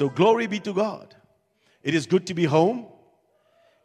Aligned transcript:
So, 0.00 0.08
glory 0.08 0.46
be 0.46 0.60
to 0.60 0.72
God. 0.72 1.14
It 1.82 1.94
is 1.94 2.06
good 2.06 2.26
to 2.28 2.32
be 2.32 2.46
home. 2.46 2.86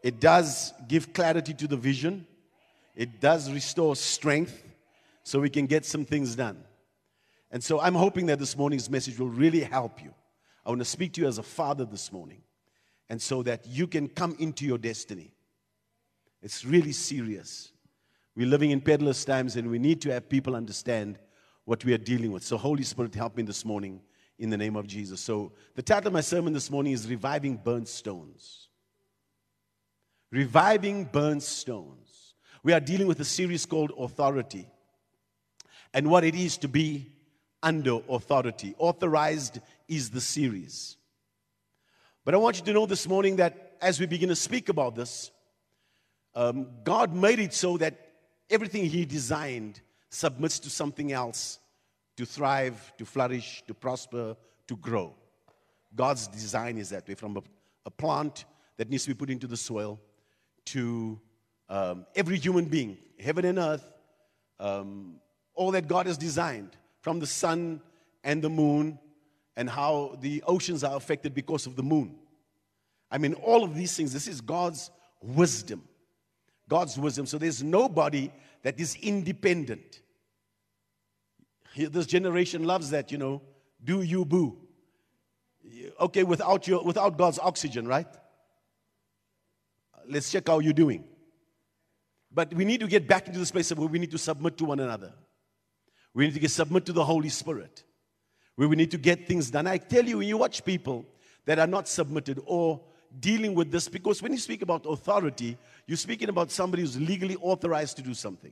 It 0.01 0.21
does 0.21 0.71
give 0.87 1.11
clarity 1.11 1.53
to 1.55 1.67
the 1.67 1.75
vision. 1.75 2.25
It 2.95 3.19
does 3.19 3.51
restore 3.51 3.97
strength 3.97 4.63
so 5.23 5.41
we 5.41 5.49
can 5.49 5.65
get 5.65 5.83
some 5.83 6.05
things 6.05 6.33
done. 6.33 6.63
And 7.51 7.61
so 7.61 7.81
I'm 7.81 7.95
hoping 7.95 8.27
that 8.27 8.39
this 8.39 8.55
morning's 8.55 8.89
message 8.89 9.19
will 9.19 9.27
really 9.27 9.59
help 9.59 10.01
you. 10.01 10.13
I 10.65 10.69
want 10.69 10.79
to 10.79 10.85
speak 10.85 11.11
to 11.15 11.21
you 11.21 11.27
as 11.27 11.37
a 11.37 11.43
father 11.43 11.83
this 11.83 12.13
morning, 12.13 12.43
and 13.09 13.21
so 13.21 13.43
that 13.43 13.67
you 13.67 13.85
can 13.85 14.07
come 14.07 14.37
into 14.39 14.65
your 14.65 14.77
destiny. 14.77 15.33
It's 16.41 16.63
really 16.63 16.93
serious. 16.93 17.73
We're 18.37 18.47
living 18.47 18.71
in 18.71 18.79
peddlers' 18.79 19.25
times, 19.25 19.57
and 19.57 19.69
we 19.69 19.79
need 19.79 19.99
to 20.03 20.13
have 20.13 20.29
people 20.29 20.55
understand 20.55 21.19
what 21.65 21.83
we 21.83 21.93
are 21.93 21.97
dealing 21.97 22.31
with. 22.31 22.45
So, 22.45 22.55
Holy 22.55 22.83
Spirit, 22.83 23.13
help 23.15 23.35
me 23.35 23.43
this 23.43 23.65
morning 23.65 23.99
in 24.37 24.49
the 24.49 24.57
name 24.57 24.75
of 24.75 24.87
Jesus. 24.87 25.21
So, 25.21 25.53
the 25.75 25.81
title 25.81 26.07
of 26.07 26.13
my 26.13 26.21
sermon 26.21 26.53
this 26.53 26.69
morning 26.69 26.93
is 26.93 27.09
Reviving 27.09 27.57
Burnt 27.57 27.87
Stones. 27.87 28.67
Reviving 30.31 31.05
Burnt 31.05 31.43
Stones. 31.43 32.33
We 32.63 32.73
are 32.73 32.79
dealing 32.79 33.07
with 33.07 33.19
a 33.19 33.25
series 33.25 33.65
called 33.65 33.91
Authority 33.97 34.67
and 35.93 36.09
what 36.09 36.23
it 36.23 36.35
is 36.35 36.57
to 36.57 36.67
be 36.67 37.11
under 37.63 37.99
authority. 38.09 38.75
Authorized 38.77 39.59
is 39.87 40.09
the 40.09 40.21
series. 40.21 40.97
But 42.25 42.33
I 42.33 42.37
want 42.37 42.57
you 42.57 42.65
to 42.65 42.73
know 42.73 42.85
this 42.85 43.07
morning 43.07 43.37
that 43.37 43.77
as 43.81 43.99
we 43.99 44.05
begin 44.05 44.29
to 44.29 44.35
speak 44.35 44.69
about 44.69 44.95
this, 44.95 45.31
um, 46.33 46.67
God 46.83 47.13
made 47.15 47.39
it 47.39 47.53
so 47.53 47.77
that 47.77 48.13
everything 48.49 48.85
He 48.85 49.05
designed 49.05 49.79
submits 50.09 50.59
to 50.59 50.69
something 50.69 51.11
else 51.11 51.59
to 52.17 52.25
thrive, 52.25 52.93
to 52.97 53.05
flourish, 53.05 53.63
to 53.67 53.73
prosper, 53.73 54.35
to 54.67 54.77
grow. 54.77 55.13
God's 55.95 56.27
design 56.27 56.77
is 56.77 56.89
that 56.89 57.07
way 57.07 57.15
from 57.15 57.37
a, 57.37 57.41
a 57.85 57.91
plant 57.91 58.45
that 58.77 58.89
needs 58.89 59.03
to 59.03 59.09
be 59.09 59.15
put 59.15 59.29
into 59.29 59.47
the 59.47 59.57
soil 59.57 59.99
to 60.65 61.19
um, 61.69 62.05
every 62.15 62.37
human 62.37 62.65
being, 62.65 62.97
heaven 63.19 63.45
and 63.45 63.59
earth, 63.59 63.93
um, 64.59 65.15
all 65.53 65.71
that 65.71 65.87
God 65.87 66.05
has 66.05 66.17
designed 66.17 66.75
from 67.01 67.19
the 67.19 67.27
sun 67.27 67.81
and 68.23 68.41
the 68.41 68.49
moon 68.49 68.99
and 69.55 69.69
how 69.69 70.17
the 70.21 70.43
oceans 70.47 70.83
are 70.83 70.95
affected 70.95 71.33
because 71.33 71.65
of 71.65 71.75
the 71.75 71.83
moon. 71.83 72.15
I 73.09 73.17
mean, 73.17 73.33
all 73.35 73.63
of 73.63 73.75
these 73.75 73.95
things, 73.95 74.11
this 74.11 74.27
is 74.27 74.41
God's 74.41 74.91
wisdom. 75.21 75.83
God's 76.67 76.97
wisdom. 76.97 77.25
So 77.25 77.37
there's 77.37 77.63
nobody 77.63 78.31
that 78.63 78.79
is 78.79 78.95
independent. 79.01 80.01
This 81.75 82.05
generation 82.05 82.63
loves 82.63 82.89
that, 82.91 83.11
you 83.11 83.17
know, 83.17 83.41
do 83.83 84.01
you 84.01 84.25
boo. 84.25 84.57
Okay, 85.99 86.23
without, 86.23 86.67
your, 86.67 86.83
without 86.83 87.17
God's 87.17 87.39
oxygen, 87.39 87.87
right? 87.87 88.07
Let's 90.07 90.31
check 90.31 90.47
how 90.47 90.59
you're 90.59 90.73
doing. 90.73 91.03
But 92.31 92.53
we 92.53 92.65
need 92.65 92.79
to 92.81 92.87
get 92.87 93.07
back 93.07 93.27
into 93.27 93.39
the 93.39 93.45
space 93.45 93.71
of 93.71 93.79
where 93.79 93.87
we 93.87 93.99
need 93.99 94.11
to 94.11 94.17
submit 94.17 94.57
to 94.57 94.65
one 94.65 94.79
another. 94.79 95.13
We 96.13 96.25
need 96.25 96.33
to 96.33 96.39
get 96.39 96.51
submit 96.51 96.85
to 96.85 96.93
the 96.93 97.03
Holy 97.03 97.29
Spirit, 97.29 97.83
where 98.55 98.69
we 98.69 98.75
need 98.75 98.91
to 98.91 98.97
get 98.97 99.27
things 99.27 99.49
done. 99.49 99.67
I 99.67 99.77
tell 99.77 100.05
you, 100.05 100.19
when 100.19 100.27
you 100.27 100.37
watch 100.37 100.63
people 100.63 101.05
that 101.45 101.59
are 101.59 101.67
not 101.67 101.87
submitted 101.87 102.41
or 102.45 102.81
dealing 103.19 103.53
with 103.53 103.71
this, 103.71 103.87
because 103.89 104.21
when 104.21 104.31
you 104.31 104.37
speak 104.37 104.61
about 104.61 104.85
authority, 104.85 105.57
you're 105.87 105.97
speaking 105.97 106.29
about 106.29 106.51
somebody 106.51 106.83
who's 106.83 106.99
legally 106.99 107.35
authorized 107.37 107.97
to 107.97 108.01
do 108.01 108.13
something. 108.13 108.51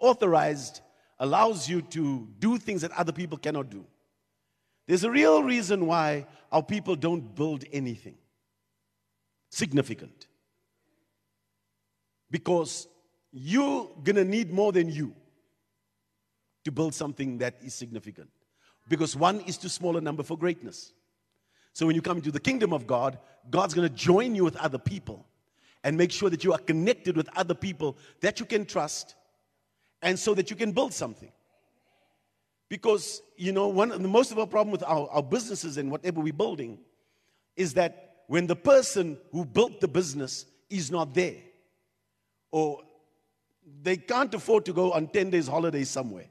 Authorized 0.00 0.80
allows 1.20 1.68
you 1.68 1.82
to 1.82 2.28
do 2.38 2.58
things 2.58 2.82
that 2.82 2.92
other 2.92 3.12
people 3.12 3.38
cannot 3.38 3.70
do. 3.70 3.84
There's 4.86 5.04
a 5.04 5.10
real 5.10 5.42
reason 5.42 5.86
why 5.86 6.26
our 6.50 6.62
people 6.62 6.96
don't 6.96 7.34
build 7.34 7.64
anything 7.72 8.16
significant. 9.50 10.26
Because 12.30 12.86
you're 13.32 13.90
gonna 14.04 14.24
need 14.24 14.52
more 14.52 14.72
than 14.72 14.88
you 14.88 15.14
to 16.64 16.72
build 16.72 16.94
something 16.94 17.38
that 17.38 17.56
is 17.62 17.74
significant. 17.74 18.30
Because 18.88 19.16
one 19.16 19.40
is 19.40 19.56
too 19.56 19.68
small 19.68 19.96
a 19.96 20.00
number 20.00 20.22
for 20.22 20.36
greatness. 20.36 20.92
So 21.72 21.86
when 21.86 21.94
you 21.94 22.02
come 22.02 22.16
into 22.16 22.32
the 22.32 22.40
kingdom 22.40 22.72
of 22.72 22.86
God, 22.86 23.18
God's 23.50 23.74
going 23.74 23.88
to 23.88 23.94
join 23.94 24.34
you 24.34 24.44
with 24.44 24.56
other 24.56 24.78
people 24.78 25.26
and 25.84 25.96
make 25.96 26.10
sure 26.10 26.28
that 26.28 26.42
you 26.42 26.52
are 26.52 26.58
connected 26.58 27.16
with 27.16 27.28
other 27.36 27.54
people 27.54 27.96
that 28.20 28.40
you 28.40 28.46
can 28.46 28.64
trust 28.64 29.14
and 30.02 30.18
so 30.18 30.34
that 30.34 30.50
you 30.50 30.56
can 30.56 30.72
build 30.72 30.92
something. 30.92 31.32
Because, 32.68 33.22
you 33.36 33.52
know, 33.52 33.68
one 33.68 33.92
of 33.92 34.02
the 34.02 34.08
most 34.08 34.30
of 34.30 34.38
our 34.38 34.46
problem 34.46 34.70
with 34.70 34.82
our, 34.82 35.08
our 35.10 35.22
businesses 35.22 35.78
and 35.78 35.90
whatever 35.90 36.20
we're 36.20 36.32
building 36.32 36.78
is 37.56 37.74
that 37.74 38.24
when 38.26 38.46
the 38.46 38.56
person 38.56 39.18
who 39.32 39.44
built 39.44 39.80
the 39.80 39.88
business 39.88 40.44
is 40.68 40.90
not 40.90 41.14
there, 41.14 41.36
or 42.50 42.82
they 43.82 43.96
can't 43.96 44.32
afford 44.34 44.64
to 44.66 44.72
go 44.72 44.92
on 44.92 45.08
10 45.08 45.30
days 45.30 45.48
holiday 45.48 45.84
somewhere 45.84 46.26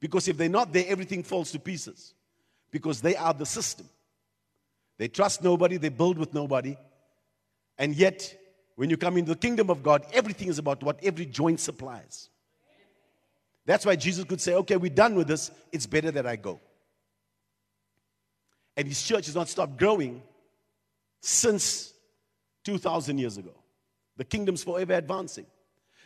because 0.00 0.28
if 0.28 0.36
they're 0.36 0.48
not 0.48 0.72
there, 0.72 0.84
everything 0.86 1.22
falls 1.22 1.50
to 1.52 1.58
pieces. 1.58 2.14
Because 2.70 3.00
they 3.00 3.16
are 3.16 3.34
the 3.34 3.46
system. 3.46 3.88
They 4.98 5.08
trust 5.08 5.42
nobody, 5.42 5.76
they 5.76 5.88
build 5.88 6.18
with 6.18 6.34
nobody. 6.34 6.76
And 7.78 7.94
yet, 7.94 8.36
when 8.78 8.90
you 8.90 8.96
come 8.96 9.16
into 9.16 9.32
the 9.32 9.38
kingdom 9.38 9.70
of 9.70 9.82
God, 9.82 10.06
everything 10.12 10.46
is 10.46 10.60
about 10.60 10.84
what 10.84 11.00
every 11.02 11.26
joint 11.26 11.58
supplies. 11.58 12.28
That's 13.66 13.84
why 13.84 13.96
Jesus 13.96 14.24
could 14.24 14.40
say, 14.40 14.54
Okay, 14.54 14.76
we're 14.76 14.88
done 14.88 15.16
with 15.16 15.26
this. 15.26 15.50
It's 15.72 15.84
better 15.84 16.12
that 16.12 16.28
I 16.28 16.36
go. 16.36 16.60
And 18.76 18.86
his 18.86 19.02
church 19.02 19.26
has 19.26 19.34
not 19.34 19.48
stopped 19.48 19.78
growing 19.78 20.22
since 21.20 21.92
2,000 22.66 23.18
years 23.18 23.36
ago. 23.36 23.50
The 24.16 24.22
kingdom's 24.22 24.62
forever 24.62 24.92
advancing. 24.92 25.46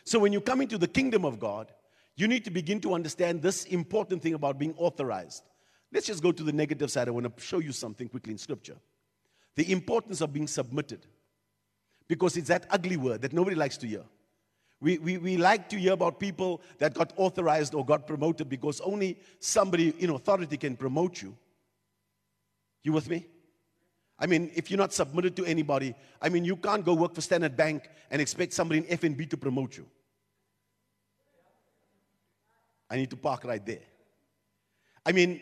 So 0.03 0.17
when 0.17 0.33
you 0.33 0.41
come 0.41 0.59
into 0.59 0.79
the 0.79 0.87
kingdom 0.87 1.25
of 1.25 1.39
God, 1.39 1.71
you 2.15 2.27
need 2.27 2.43
to 2.45 2.49
begin 2.49 2.81
to 2.81 2.95
understand 2.95 3.43
this 3.43 3.65
important 3.65 4.23
thing 4.23 4.33
about 4.33 4.57
being 4.57 4.73
authorized. 4.79 5.43
Let's 5.91 6.07
just 6.07 6.23
go 6.23 6.31
to 6.31 6.41
the 6.43 6.51
negative 6.51 6.89
side. 6.89 7.07
I 7.07 7.11
want 7.11 7.37
to 7.37 7.43
show 7.43 7.59
you 7.59 7.71
something 7.71 8.09
quickly 8.09 8.31
in 8.31 8.39
scripture. 8.39 8.77
The 9.57 9.71
importance 9.71 10.21
of 10.21 10.33
being 10.33 10.47
submitted. 10.47 11.05
Because 12.07 12.37
it's 12.37 12.49
that 12.49 12.65
ugly 12.69 12.97
word 12.97 13.21
that 13.21 13.33
nobody 13.33 13.55
likes 13.55 13.77
to 13.77 13.87
hear. 13.87 14.03
We, 14.81 14.97
we, 14.97 15.17
we 15.17 15.37
like 15.37 15.69
to 15.69 15.79
hear 15.79 15.93
about 15.93 16.19
people 16.19 16.61
that 16.79 16.93
got 16.93 17.13
authorized 17.15 17.73
or 17.73 17.85
got 17.85 18.05
promoted 18.05 18.49
because 18.49 18.81
only 18.81 19.17
somebody 19.39 19.93
in 19.99 20.09
authority 20.09 20.57
can 20.57 20.75
promote 20.75 21.21
you. 21.21 21.37
You 22.83 22.91
with 22.91 23.09
me? 23.09 23.25
I 24.19 24.25
mean, 24.25 24.51
if 24.55 24.69
you're 24.69 24.77
not 24.77 24.93
submitted 24.93 25.35
to 25.37 25.45
anybody, 25.45 25.95
I 26.21 26.29
mean, 26.29 26.43
you 26.43 26.57
can't 26.57 26.83
go 26.83 26.93
work 26.93 27.15
for 27.15 27.21
Standard 27.21 27.55
Bank 27.55 27.89
and 28.11 28.21
expect 28.21 28.53
somebody 28.53 28.79
in 28.79 28.97
FNB 28.97 29.29
to 29.29 29.37
promote 29.37 29.77
you. 29.77 29.85
I 32.89 32.97
need 32.97 33.09
to 33.09 33.17
park 33.17 33.45
right 33.45 33.65
there. 33.65 33.81
I 35.05 35.13
mean, 35.13 35.41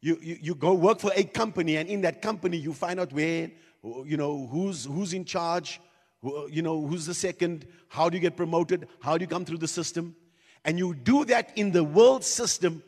you, 0.00 0.18
you, 0.22 0.38
you 0.40 0.54
go 0.54 0.74
work 0.74 1.00
for 1.00 1.10
a 1.14 1.24
company, 1.24 1.76
and 1.76 1.88
in 1.88 2.00
that 2.02 2.22
company, 2.22 2.56
you 2.56 2.72
find 2.72 3.00
out 3.00 3.12
where, 3.12 3.50
you 3.82 4.16
know, 4.16 4.46
who's, 4.46 4.84
who's 4.84 5.12
in 5.12 5.24
charge, 5.24 5.80
you 6.22 6.62
know, 6.62 6.86
who's 6.86 7.06
the 7.06 7.14
second, 7.14 7.66
how 7.88 8.08
do 8.08 8.16
you 8.16 8.20
get 8.20 8.36
promoted, 8.36 8.88
how 9.00 9.16
do 9.16 9.22
you 9.22 9.28
come 9.28 9.44
through 9.44 9.58
the 9.58 9.68
system. 9.68 10.16
And 10.64 10.78
you 10.78 10.94
do 10.94 11.24
that 11.26 11.52
in 11.56 11.70
the 11.70 11.84
world 11.84 12.24
system 12.24 12.82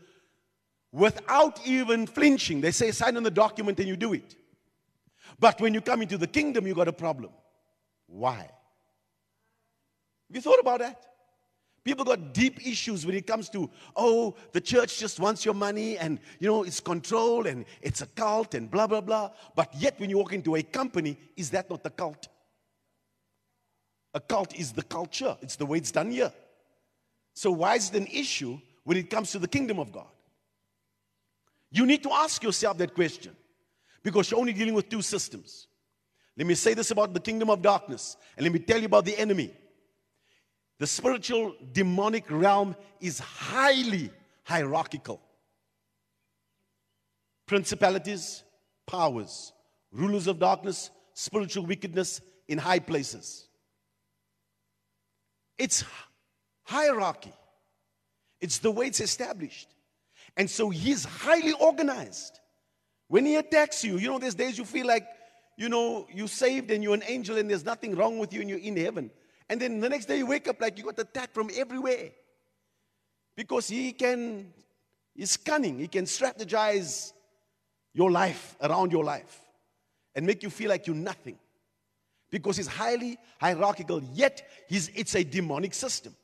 without 0.90 1.64
even 1.66 2.06
flinching. 2.06 2.60
They 2.60 2.72
say, 2.72 2.90
sign 2.90 3.16
on 3.16 3.22
the 3.22 3.30
document 3.30 3.78
and 3.78 3.88
you 3.88 3.96
do 3.96 4.12
it. 4.12 4.34
But 5.38 5.60
when 5.60 5.74
you 5.74 5.80
come 5.80 6.02
into 6.02 6.18
the 6.18 6.26
kingdom, 6.26 6.66
you 6.66 6.74
got 6.74 6.88
a 6.88 6.92
problem. 6.92 7.30
Why? 8.06 8.36
Have 8.36 8.50
you 10.34 10.40
thought 10.40 10.58
about 10.60 10.80
that? 10.80 11.04
People 11.84 12.04
got 12.04 12.34
deep 12.34 12.66
issues 12.66 13.06
when 13.06 13.14
it 13.14 13.26
comes 13.26 13.48
to, 13.50 13.70
oh, 13.96 14.34
the 14.52 14.60
church 14.60 14.98
just 14.98 15.20
wants 15.20 15.44
your 15.44 15.54
money 15.54 15.96
and, 15.96 16.18
you 16.38 16.48
know, 16.48 16.64
it's 16.64 16.80
control 16.80 17.46
and 17.46 17.64
it's 17.80 18.02
a 18.02 18.06
cult 18.06 18.54
and 18.54 18.70
blah, 18.70 18.86
blah, 18.86 19.00
blah. 19.00 19.30
But 19.54 19.74
yet, 19.74 19.98
when 20.00 20.10
you 20.10 20.18
walk 20.18 20.32
into 20.32 20.56
a 20.56 20.62
company, 20.62 21.16
is 21.36 21.50
that 21.50 21.70
not 21.70 21.82
the 21.82 21.90
cult? 21.90 22.28
A 24.18 24.20
cult 24.20 24.52
is 24.56 24.72
the 24.72 24.82
culture, 24.82 25.36
it's 25.40 25.54
the 25.54 25.64
way 25.64 25.78
it's 25.78 25.92
done 25.92 26.10
here. 26.10 26.32
So, 27.34 27.52
why 27.52 27.76
is 27.76 27.90
it 27.90 27.94
an 27.94 28.08
issue 28.08 28.58
when 28.82 28.96
it 28.96 29.08
comes 29.08 29.30
to 29.30 29.38
the 29.38 29.46
kingdom 29.46 29.78
of 29.78 29.92
God? 29.92 30.08
You 31.70 31.86
need 31.86 32.02
to 32.02 32.10
ask 32.10 32.42
yourself 32.42 32.78
that 32.78 32.94
question 32.94 33.36
because 34.02 34.28
you're 34.28 34.40
only 34.40 34.52
dealing 34.52 34.74
with 34.74 34.88
two 34.88 35.02
systems. 35.02 35.68
Let 36.36 36.48
me 36.48 36.56
say 36.56 36.74
this 36.74 36.90
about 36.90 37.14
the 37.14 37.20
kingdom 37.20 37.48
of 37.48 37.62
darkness, 37.62 38.16
and 38.36 38.42
let 38.42 38.52
me 38.52 38.58
tell 38.58 38.80
you 38.80 38.86
about 38.86 39.04
the 39.04 39.16
enemy. 39.16 39.52
The 40.80 40.88
spiritual 40.88 41.54
demonic 41.72 42.28
realm 42.28 42.74
is 43.00 43.20
highly 43.20 44.10
hierarchical. 44.42 45.20
Principalities, 47.46 48.42
powers, 48.84 49.52
rulers 49.92 50.26
of 50.26 50.40
darkness, 50.40 50.90
spiritual 51.14 51.66
wickedness 51.66 52.20
in 52.48 52.58
high 52.58 52.80
places. 52.80 53.47
It's 55.58 55.84
hierarchy, 56.64 57.32
it's 58.40 58.58
the 58.58 58.70
way 58.70 58.86
it's 58.86 59.00
established. 59.00 59.68
And 60.36 60.48
so 60.48 60.70
he's 60.70 61.04
highly 61.04 61.52
organized 61.52 62.38
When 63.08 63.24
he 63.24 63.36
attacks 63.36 63.82
you, 63.84 63.96
you 63.96 64.08
know, 64.08 64.18
there's 64.18 64.34
days 64.34 64.58
you 64.58 64.64
feel 64.64 64.86
like, 64.86 65.06
you 65.56 65.68
know, 65.68 66.06
you 66.12 66.28
saved 66.28 66.70
and 66.70 66.82
you're 66.84 66.94
an 66.94 67.02
angel 67.06 67.38
and 67.38 67.50
there's 67.50 67.64
nothing 67.64 67.96
wrong 67.96 68.18
with 68.18 68.32
you 68.32 68.42
and 68.42 68.50
you're 68.50 68.58
in 68.58 68.76
heaven. 68.76 69.10
And 69.48 69.60
then 69.60 69.80
the 69.80 69.88
next 69.88 70.06
day 70.06 70.18
you 70.18 70.26
wake 70.26 70.46
up 70.46 70.60
like 70.60 70.78
you 70.78 70.84
got 70.84 70.98
attacked 70.98 71.34
from 71.34 71.50
everywhere. 71.56 72.10
Because 73.34 73.68
he 73.68 73.92
can, 73.92 74.52
he's 75.14 75.38
cunning. 75.38 75.78
He 75.78 75.88
can 75.88 76.04
strategize 76.04 77.12
your 77.94 78.10
life 78.10 78.56
around 78.60 78.92
your 78.92 79.04
life 79.04 79.40
and 80.14 80.26
make 80.26 80.42
you 80.42 80.50
feel 80.50 80.68
like 80.68 80.86
you're 80.86 80.94
nothing. 80.94 81.38
Because 82.30 82.56
he's 82.56 82.66
highly 82.66 83.18
hierarchical, 83.40 84.02
yet 84.12 84.48
it's 84.68 85.14
a 85.14 85.24
demonic 85.24 85.74
system. 85.74 86.14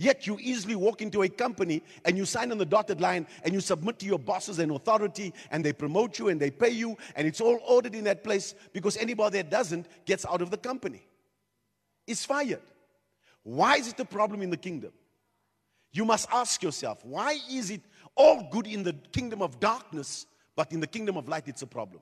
Yet 0.00 0.26
you 0.26 0.38
easily 0.40 0.76
walk 0.76 1.02
into 1.02 1.24
a 1.24 1.28
company 1.28 1.82
and 2.06 2.16
you 2.16 2.24
sign 2.24 2.52
on 2.52 2.56
the 2.56 2.64
dotted 2.64 3.02
line 3.02 3.26
and 3.44 3.52
you 3.52 3.60
submit 3.60 3.98
to 3.98 4.06
your 4.06 4.18
bosses 4.18 4.58
and 4.58 4.72
authority 4.72 5.34
and 5.50 5.62
they 5.62 5.74
promote 5.74 6.18
you 6.18 6.28
and 6.28 6.40
they 6.40 6.50
pay 6.50 6.70
you 6.70 6.96
and 7.16 7.28
it's 7.28 7.38
all 7.38 7.60
ordered 7.68 7.94
in 7.94 8.04
that 8.04 8.24
place 8.24 8.54
because 8.72 8.96
anybody 8.96 9.42
that 9.42 9.50
doesn't 9.50 9.86
gets 10.06 10.24
out 10.24 10.40
of 10.40 10.50
the 10.50 10.56
company. 10.56 11.02
Is 12.06 12.24
fired. 12.24 12.62
Why 13.42 13.76
is 13.76 13.88
it 13.88 14.00
a 14.00 14.06
problem 14.06 14.40
in 14.40 14.48
the 14.48 14.56
kingdom? 14.56 14.92
You 15.92 16.06
must 16.06 16.28
ask 16.32 16.62
yourself, 16.62 17.04
why 17.04 17.38
is 17.50 17.70
it 17.70 17.82
all 18.14 18.48
good 18.50 18.66
in 18.66 18.82
the 18.82 18.94
kingdom 19.12 19.42
of 19.42 19.60
darkness, 19.60 20.24
but 20.56 20.72
in 20.72 20.80
the 20.80 20.86
kingdom 20.86 21.18
of 21.18 21.28
light 21.28 21.46
it's 21.46 21.60
a 21.60 21.66
problem? 21.66 22.00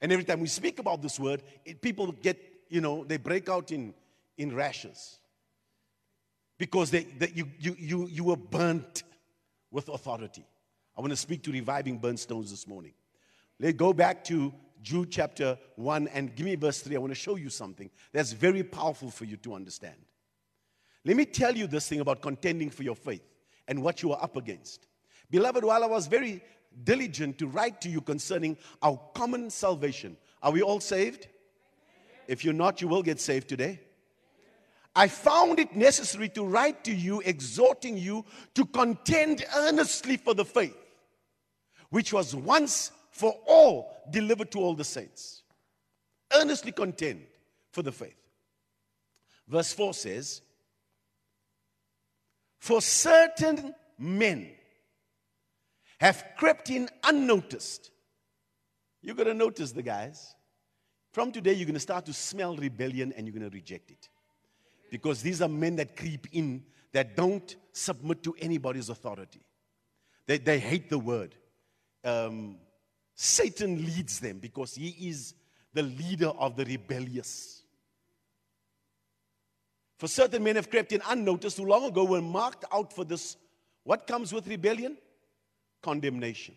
And 0.00 0.12
every 0.12 0.24
time 0.24 0.40
we 0.40 0.46
speak 0.46 0.78
about 0.78 1.02
this 1.02 1.20
word, 1.20 1.42
it, 1.64 1.82
people 1.82 2.12
get, 2.12 2.38
you 2.68 2.80
know, 2.80 3.04
they 3.04 3.18
break 3.18 3.48
out 3.48 3.70
in, 3.70 3.94
in 4.38 4.54
rashes 4.54 5.18
because 6.58 6.90
they, 6.90 7.04
they, 7.04 7.32
you, 7.34 7.48
you, 7.58 7.76
you, 7.78 8.08
you 8.08 8.24
were 8.24 8.36
burnt 8.36 9.02
with 9.70 9.88
authority. 9.88 10.44
I 10.96 11.00
want 11.00 11.10
to 11.12 11.16
speak 11.16 11.42
to 11.44 11.52
reviving 11.52 11.98
burnt 11.98 12.20
stones 12.20 12.50
this 12.50 12.66
morning. 12.66 12.92
Let's 13.58 13.76
go 13.76 13.92
back 13.92 14.24
to 14.24 14.52
Jude 14.82 15.10
chapter 15.10 15.58
1 15.76 16.08
and 16.08 16.34
give 16.34 16.46
me 16.46 16.54
verse 16.54 16.80
3. 16.80 16.96
I 16.96 16.98
want 16.98 17.10
to 17.12 17.18
show 17.18 17.36
you 17.36 17.50
something 17.50 17.90
that's 18.12 18.32
very 18.32 18.62
powerful 18.62 19.10
for 19.10 19.24
you 19.24 19.36
to 19.38 19.54
understand. 19.54 19.96
Let 21.04 21.16
me 21.16 21.24
tell 21.24 21.56
you 21.56 21.66
this 21.66 21.88
thing 21.88 22.00
about 22.00 22.20
contending 22.20 22.70
for 22.70 22.82
your 22.82 22.94
faith 22.94 23.22
and 23.68 23.82
what 23.82 24.02
you 24.02 24.12
are 24.12 24.22
up 24.22 24.36
against. 24.36 24.86
Beloved, 25.30 25.64
while 25.64 25.84
I 25.84 25.86
was 25.86 26.06
very 26.06 26.42
diligent 26.84 27.38
to 27.38 27.46
write 27.46 27.80
to 27.82 27.88
you 27.88 28.00
concerning 28.00 28.56
our 28.82 28.98
common 29.14 29.50
salvation, 29.50 30.16
are 30.42 30.52
we 30.52 30.62
all 30.62 30.80
saved? 30.80 31.28
If 32.26 32.44
you're 32.44 32.54
not, 32.54 32.80
you 32.80 32.88
will 32.88 33.02
get 33.02 33.20
saved 33.20 33.48
today. 33.48 33.80
I 34.94 35.08
found 35.08 35.58
it 35.58 35.76
necessary 35.76 36.28
to 36.30 36.44
write 36.44 36.84
to 36.84 36.94
you, 36.94 37.20
exhorting 37.24 37.96
you 37.96 38.24
to 38.54 38.64
contend 38.66 39.44
earnestly 39.56 40.16
for 40.16 40.34
the 40.34 40.44
faith, 40.44 40.76
which 41.90 42.12
was 42.12 42.34
once 42.34 42.90
for 43.10 43.32
all 43.46 43.96
delivered 44.10 44.50
to 44.52 44.60
all 44.60 44.74
the 44.74 44.84
saints. 44.84 45.42
Earnestly 46.32 46.72
contend 46.72 47.26
for 47.72 47.82
the 47.82 47.92
faith. 47.92 48.16
Verse 49.46 49.72
4 49.72 49.94
says, 49.94 50.42
For 52.58 52.80
certain 52.80 53.74
men 53.98 54.50
have 56.00 56.24
crept 56.36 56.70
in 56.70 56.88
unnoticed. 57.04 57.90
You're 59.02 59.14
going 59.14 59.28
to 59.28 59.34
notice 59.34 59.72
the 59.72 59.82
guys. 59.82 60.34
From 61.12 61.30
today, 61.30 61.52
you're 61.52 61.66
going 61.66 61.74
to 61.74 61.80
start 61.80 62.06
to 62.06 62.12
smell 62.12 62.56
rebellion 62.56 63.12
and 63.16 63.26
you're 63.26 63.38
going 63.38 63.48
to 63.48 63.54
reject 63.54 63.90
it. 63.90 64.08
Because 64.90 65.22
these 65.22 65.42
are 65.42 65.48
men 65.48 65.76
that 65.76 65.96
creep 65.96 66.26
in 66.32 66.64
that 66.92 67.16
don't 67.16 67.54
submit 67.72 68.22
to 68.22 68.34
anybody's 68.40 68.88
authority. 68.88 69.40
They, 70.26 70.38
they 70.38 70.58
hate 70.58 70.88
the 70.88 70.98
word. 70.98 71.34
Um, 72.02 72.56
Satan 73.14 73.84
leads 73.84 74.20
them 74.20 74.38
because 74.38 74.74
he 74.74 74.88
is 75.08 75.34
the 75.74 75.82
leader 75.82 76.28
of 76.28 76.56
the 76.56 76.64
rebellious. 76.64 77.62
For 79.98 80.08
certain 80.08 80.42
men 80.42 80.56
have 80.56 80.70
crept 80.70 80.92
in 80.92 81.02
unnoticed 81.06 81.58
who 81.58 81.66
long 81.66 81.84
ago 81.84 82.04
were 82.04 82.22
marked 82.22 82.64
out 82.72 82.92
for 82.92 83.04
this. 83.04 83.36
What 83.84 84.06
comes 84.06 84.32
with 84.32 84.48
rebellion? 84.48 84.96
Condemnation. 85.82 86.56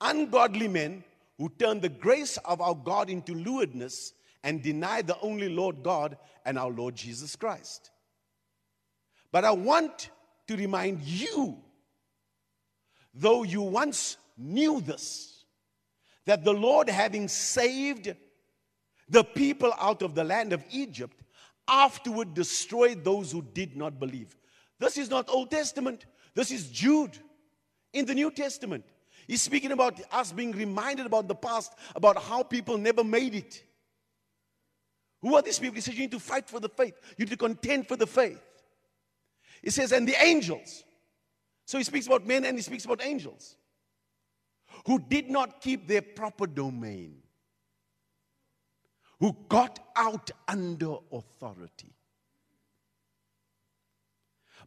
Ungodly 0.00 0.68
men 0.68 1.04
who 1.38 1.48
turn 1.58 1.80
the 1.80 1.88
grace 1.88 2.36
of 2.38 2.60
our 2.60 2.74
God 2.74 3.10
into 3.10 3.34
lewdness 3.34 4.12
and 4.42 4.62
deny 4.62 5.02
the 5.02 5.18
only 5.20 5.48
Lord 5.48 5.82
God 5.82 6.16
and 6.44 6.58
our 6.58 6.70
Lord 6.70 6.94
Jesus 6.94 7.34
Christ. 7.36 7.90
But 9.32 9.44
I 9.44 9.50
want 9.50 10.10
to 10.46 10.56
remind 10.56 11.02
you, 11.02 11.56
though 13.14 13.42
you 13.42 13.62
once 13.62 14.16
knew 14.36 14.80
this, 14.80 15.44
that 16.26 16.44
the 16.44 16.52
Lord, 16.52 16.88
having 16.88 17.28
saved 17.28 18.14
the 19.08 19.24
people 19.24 19.72
out 19.78 20.02
of 20.02 20.14
the 20.14 20.24
land 20.24 20.52
of 20.52 20.64
Egypt, 20.70 21.20
afterward 21.68 22.34
destroyed 22.34 23.04
those 23.04 23.32
who 23.32 23.42
did 23.42 23.76
not 23.76 23.98
believe. 23.98 24.36
This 24.78 24.98
is 24.98 25.10
not 25.10 25.28
Old 25.28 25.50
Testament, 25.50 26.06
this 26.34 26.50
is 26.50 26.68
Jude 26.68 27.18
in 27.94 28.04
the 28.04 28.14
New 28.14 28.30
Testament. 28.30 28.84
He's 29.26 29.42
speaking 29.42 29.72
about 29.72 30.00
us 30.12 30.32
being 30.32 30.52
reminded 30.52 31.06
about 31.06 31.28
the 31.28 31.34
past, 31.34 31.72
about 31.94 32.22
how 32.22 32.42
people 32.42 32.76
never 32.76 33.02
made 33.02 33.34
it. 33.34 33.62
Who 35.22 35.34
are 35.34 35.42
these 35.42 35.58
people? 35.58 35.76
He 35.76 35.80
says, 35.80 35.94
You 35.94 36.00
need 36.02 36.10
to 36.10 36.20
fight 36.20 36.48
for 36.48 36.60
the 36.60 36.68
faith. 36.68 36.94
You 37.16 37.24
need 37.24 37.30
to 37.30 37.36
contend 37.38 37.88
for 37.88 37.96
the 37.96 38.06
faith. 38.06 38.42
He 39.62 39.70
says, 39.70 39.92
And 39.92 40.06
the 40.06 40.22
angels. 40.22 40.84
So 41.64 41.78
he 41.78 41.84
speaks 41.84 42.06
about 42.06 42.26
men 42.26 42.44
and 42.44 42.58
he 42.58 42.62
speaks 42.62 42.84
about 42.84 43.02
angels 43.02 43.56
who 44.86 44.98
did 44.98 45.30
not 45.30 45.62
keep 45.62 45.88
their 45.88 46.02
proper 46.02 46.46
domain, 46.46 47.22
who 49.18 49.34
got 49.48 49.78
out 49.96 50.30
under 50.46 50.96
authority, 51.10 51.94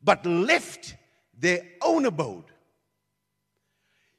but 0.03 0.25
left 0.25 0.95
their 1.37 1.61
own 1.83 2.05
abode. 2.05 2.45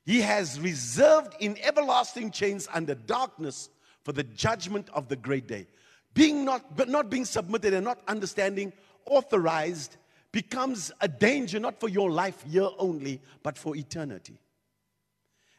He 0.09 0.23
has 0.23 0.59
reserved 0.59 1.35
in 1.39 1.59
everlasting 1.63 2.31
chains 2.31 2.67
under 2.73 2.95
darkness 2.95 3.69
for 4.05 4.13
the 4.13 4.23
judgment 4.23 4.89
of 4.95 5.07
the 5.09 5.17
great 5.17 5.47
day 5.47 5.67
being 6.15 6.47
not, 6.47 6.75
but 6.75 6.89
not 6.89 7.11
being 7.11 7.27
submitted 7.27 7.75
and 7.75 7.85
not 7.85 8.01
understanding, 8.09 8.73
authorized, 9.05 9.99
becomes 10.33 10.91
a 11.03 11.09
danger 11.09 11.61
not 11.61 11.79
for 11.79 11.91
your 11.91 12.11
life 12.11 12.43
here 12.51 12.71
only, 12.79 13.21
but 13.43 13.59
for 13.59 13.77
eternity. 13.77 14.41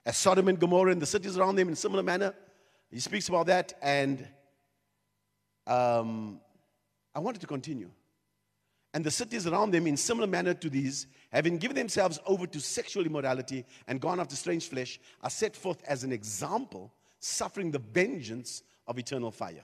As 0.03 0.17
Sodom 0.17 0.47
and 0.47 0.59
Gomorrah 0.59 0.93
and 0.93 1.01
the 1.01 1.05
cities 1.05 1.38
around 1.38 1.55
them 1.55 1.69
in 1.69 1.75
similar 1.75 2.01
manner, 2.01 2.33
he 2.89 3.00
speaks 3.00 3.29
about 3.29 3.45
that, 3.45 3.73
and 3.83 4.27
um, 5.67 6.39
I 7.13 7.19
wanted 7.19 7.41
to 7.41 7.47
continue. 7.47 7.91
And 8.95 9.05
the 9.05 9.12
cities 9.12 9.45
around 9.45 9.69
them, 9.75 9.85
in 9.85 9.95
similar 9.95 10.25
manner 10.25 10.55
to 10.55 10.71
these, 10.71 11.05
having 11.31 11.57
given 11.57 11.75
themselves 11.75 12.19
over 12.25 12.48
to 12.48 12.59
sexual 12.59 13.05
immorality 13.05 13.65
and 13.88 14.01
gone 14.01 14.19
after 14.19 14.36
strange 14.36 14.67
flesh, 14.67 15.00
are 15.21 15.29
set 15.29 15.55
forth 15.55 15.81
as 15.88 16.03
an 16.03 16.12
example, 16.12 16.91
suffering 17.19 17.71
the 17.71 17.79
vengeance 17.79 18.63
of 18.88 18.98
eternal 18.98 19.31
fire. 19.31 19.63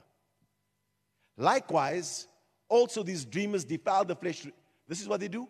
Likewise, 1.38 2.27
also 2.69 3.03
these 3.03 3.25
dreamers 3.25 3.63
defile 3.63 4.05
the 4.05 4.15
flesh. 4.15 4.45
This 4.88 5.01
is 5.01 5.07
what 5.07 5.19
they 5.19 5.27
do. 5.27 5.48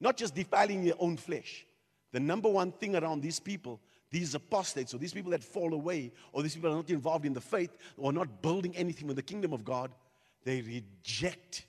Not 0.00 0.16
just 0.16 0.34
defiling 0.34 0.84
their 0.84 0.94
own 0.98 1.16
flesh. 1.16 1.66
The 2.12 2.20
number 2.20 2.48
one 2.48 2.72
thing 2.72 2.96
around 2.96 3.20
these 3.20 3.38
people, 3.38 3.80
these 4.10 4.34
apostates, 4.34 4.94
or 4.94 4.98
these 4.98 5.12
people 5.12 5.30
that 5.32 5.44
fall 5.44 5.74
away, 5.74 6.12
or 6.32 6.42
these 6.42 6.54
people 6.54 6.70
that 6.70 6.76
are 6.76 6.80
not 6.80 6.90
involved 6.90 7.26
in 7.26 7.34
the 7.34 7.40
faith, 7.40 7.76
or 7.96 8.12
not 8.12 8.42
building 8.42 8.74
anything 8.76 9.06
with 9.06 9.16
the 9.16 9.22
kingdom 9.22 9.52
of 9.52 9.64
God, 9.64 9.90
they 10.44 10.62
reject 10.62 11.66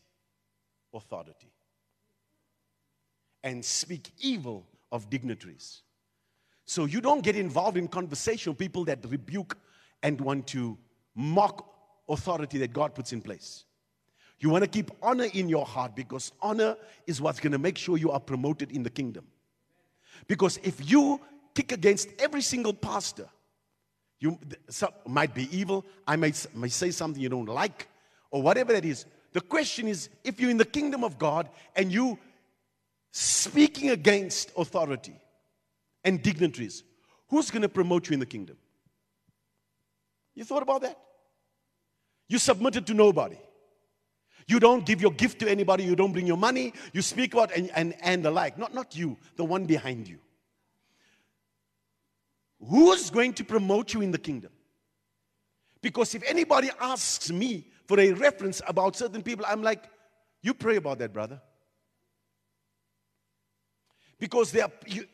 authority 0.93 1.51
and 3.47 3.63
speak 3.63 4.11
evil 4.19 4.67
of 4.91 5.09
dignitaries. 5.09 5.81
So 6.65 6.83
you 6.83 6.99
don't 6.99 7.21
get 7.23 7.37
involved 7.37 7.77
in 7.77 7.87
conversation 7.87 8.51
with 8.51 8.59
people 8.59 8.83
that 8.85 8.99
rebuke 9.07 9.57
and 10.03 10.19
want 10.19 10.47
to 10.47 10.77
mock 11.15 11.65
authority 12.09 12.57
that 12.57 12.73
God 12.73 12.93
puts 12.93 13.13
in 13.13 13.21
place. 13.21 13.63
You 14.41 14.49
want 14.49 14.65
to 14.65 14.69
keep 14.69 14.91
honor 15.01 15.27
in 15.33 15.47
your 15.47 15.65
heart 15.65 15.95
because 15.95 16.33
honor 16.41 16.75
is 17.07 17.21
what's 17.21 17.39
going 17.39 17.53
to 17.53 17.57
make 17.57 17.77
sure 17.77 17.97
you 17.97 18.11
are 18.11 18.19
promoted 18.19 18.69
in 18.73 18.83
the 18.83 18.89
kingdom. 18.89 19.25
Because 20.27 20.59
if 20.61 20.91
you 20.91 21.21
kick 21.55 21.71
against 21.71 22.09
every 22.19 22.41
single 22.41 22.73
pastor, 22.73 23.29
you 24.19 24.37
some, 24.67 24.91
might 25.07 25.33
be 25.33 25.47
evil. 25.57 25.85
I 26.05 26.17
might, 26.17 26.35
say 26.35 26.91
something 26.91 27.23
you 27.23 27.29
don't 27.29 27.45
like, 27.45 27.87
or 28.29 28.41
whatever 28.41 28.73
that 28.73 28.83
is. 28.83 29.05
The 29.31 29.41
question 29.41 29.87
is 29.87 30.09
if 30.25 30.37
you're 30.37 30.51
in 30.51 30.57
the 30.57 30.65
kingdom 30.65 31.05
of 31.05 31.17
God 31.17 31.47
and 31.77 31.93
you 31.93 32.19
speaking 33.17 33.89
against 33.89 34.51
authority 34.55 35.19
and 36.03 36.21
dignitaries, 36.21 36.83
who's 37.29 37.50
going 37.50 37.63
to 37.63 37.69
promote 37.69 38.09
you 38.09 38.13
in 38.13 38.19
the 38.19 38.25
kingdom? 38.25 38.57
You 40.36 40.43
thought 40.43 40.62
about 40.62 40.81
that? 40.81 41.00
You 42.29 42.38
submitted 42.38 42.86
to 42.88 42.93
nobody. 42.93 43.38
You 44.47 44.59
don't 44.59 44.86
give 44.86 45.01
your 45.01 45.12
gift 45.12 45.39
to 45.39 45.50
anybody. 45.50 45.83
You 45.83 45.95
don't 45.95 46.13
bring 46.13 46.27
your 46.27 46.38
money. 46.38 46.74
You 46.93 47.01
speak 47.01 47.33
about 47.33 47.51
and, 47.55 47.71
and, 47.75 47.95
and 48.01 48.24
the 48.24 48.29
like. 48.29 48.57
Not, 48.57 48.74
not 48.74 48.95
you, 48.95 49.17
the 49.36 49.43
one 49.43 49.65
behind 49.65 50.07
you. 50.07 50.19
who's 52.69 53.09
going 53.09 53.33
to 53.33 53.43
promote 53.43 53.93
you 53.93 54.01
in 54.01 54.12
the 54.12 54.17
kingdom? 54.19 54.51
Because 55.81 56.13
if 56.13 56.24
anybody 56.27 56.69
asks 56.79 57.31
me 57.31 57.67
for 57.88 58.00
a 58.00 58.12
reference 58.12 58.62
about 58.67 58.95
certain 58.95 59.24
people, 59.24 59.45
I'm 59.47 59.63
like, 59.63 59.86
you 60.43 60.53
pray 60.53 60.75
about 60.75 61.00
that, 61.00 61.13
brother. 61.13 61.41
Because 64.19 64.51
they 64.51 64.62
are, 64.62 64.71
you, 64.86 65.05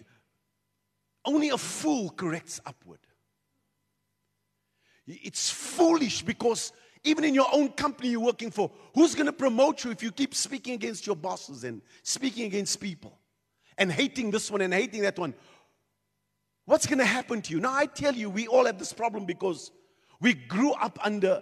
only 1.26 1.50
a 1.50 1.58
fool 1.58 2.10
corrects 2.10 2.60
upward. 2.66 3.00
It's 5.06 5.50
foolish 5.50 6.22
because 6.22 6.72
even 7.04 7.24
in 7.26 7.34
your 7.34 7.48
own 7.52 7.70
company 7.70 8.10
you're 8.10 8.22
working 8.22 8.52
for, 8.52 8.72
who's 8.94 9.16
going 9.16 9.26
to 9.26 9.34
promote 9.34 9.84
you 9.84 9.92
if 9.92 10.02
you 10.02 10.12
keep 10.12 10.34
speaking 10.34 10.74
against 10.74 11.06
your 11.06 11.16
bosses 11.16 11.64
and 11.64 11.82
speaking 12.04 12.46
against 12.46 12.80
people 12.80 13.20
and 13.78 13.92
hating 13.92 14.32
this 14.32 14.50
one 14.50 14.62
and 14.62 14.74
hating 14.74 15.02
that 15.02 15.20
one? 15.20 15.34
What's 16.66 16.88
going 16.88 17.00
to 17.00 17.06
happen 17.06 17.42
to 17.42 17.54
you? 17.54 17.60
Now, 17.60 17.74
I 17.74 17.86
tell 17.86 18.16
you, 18.16 18.30
we 18.30 18.48
all 18.48 18.66
have 18.66 18.80
this 18.80 18.94
problem 18.94 19.26
because 19.26 19.72
we 20.22 20.34
grew 20.34 20.72
up 20.72 20.98
under 21.04 21.42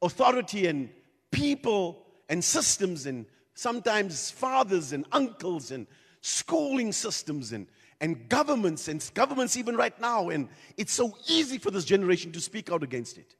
authority 0.00 0.68
and 0.68 0.90
people 1.32 2.06
and 2.28 2.44
systems 2.44 3.06
and 3.06 3.26
sometimes 3.54 4.30
fathers 4.30 4.92
and 4.92 5.04
uncles 5.10 5.72
and 5.72 5.88
schooling 6.20 6.92
systems 6.92 7.52
and, 7.52 7.66
and 8.00 8.28
governments 8.28 8.88
and 8.88 9.08
governments 9.14 9.56
even 9.56 9.76
right 9.76 9.98
now. 10.00 10.28
And 10.28 10.48
it's 10.76 10.92
so 10.92 11.16
easy 11.28 11.58
for 11.58 11.70
this 11.70 11.84
generation 11.84 12.32
to 12.32 12.40
speak 12.40 12.70
out 12.70 12.82
against 12.82 13.18
it 13.18 13.34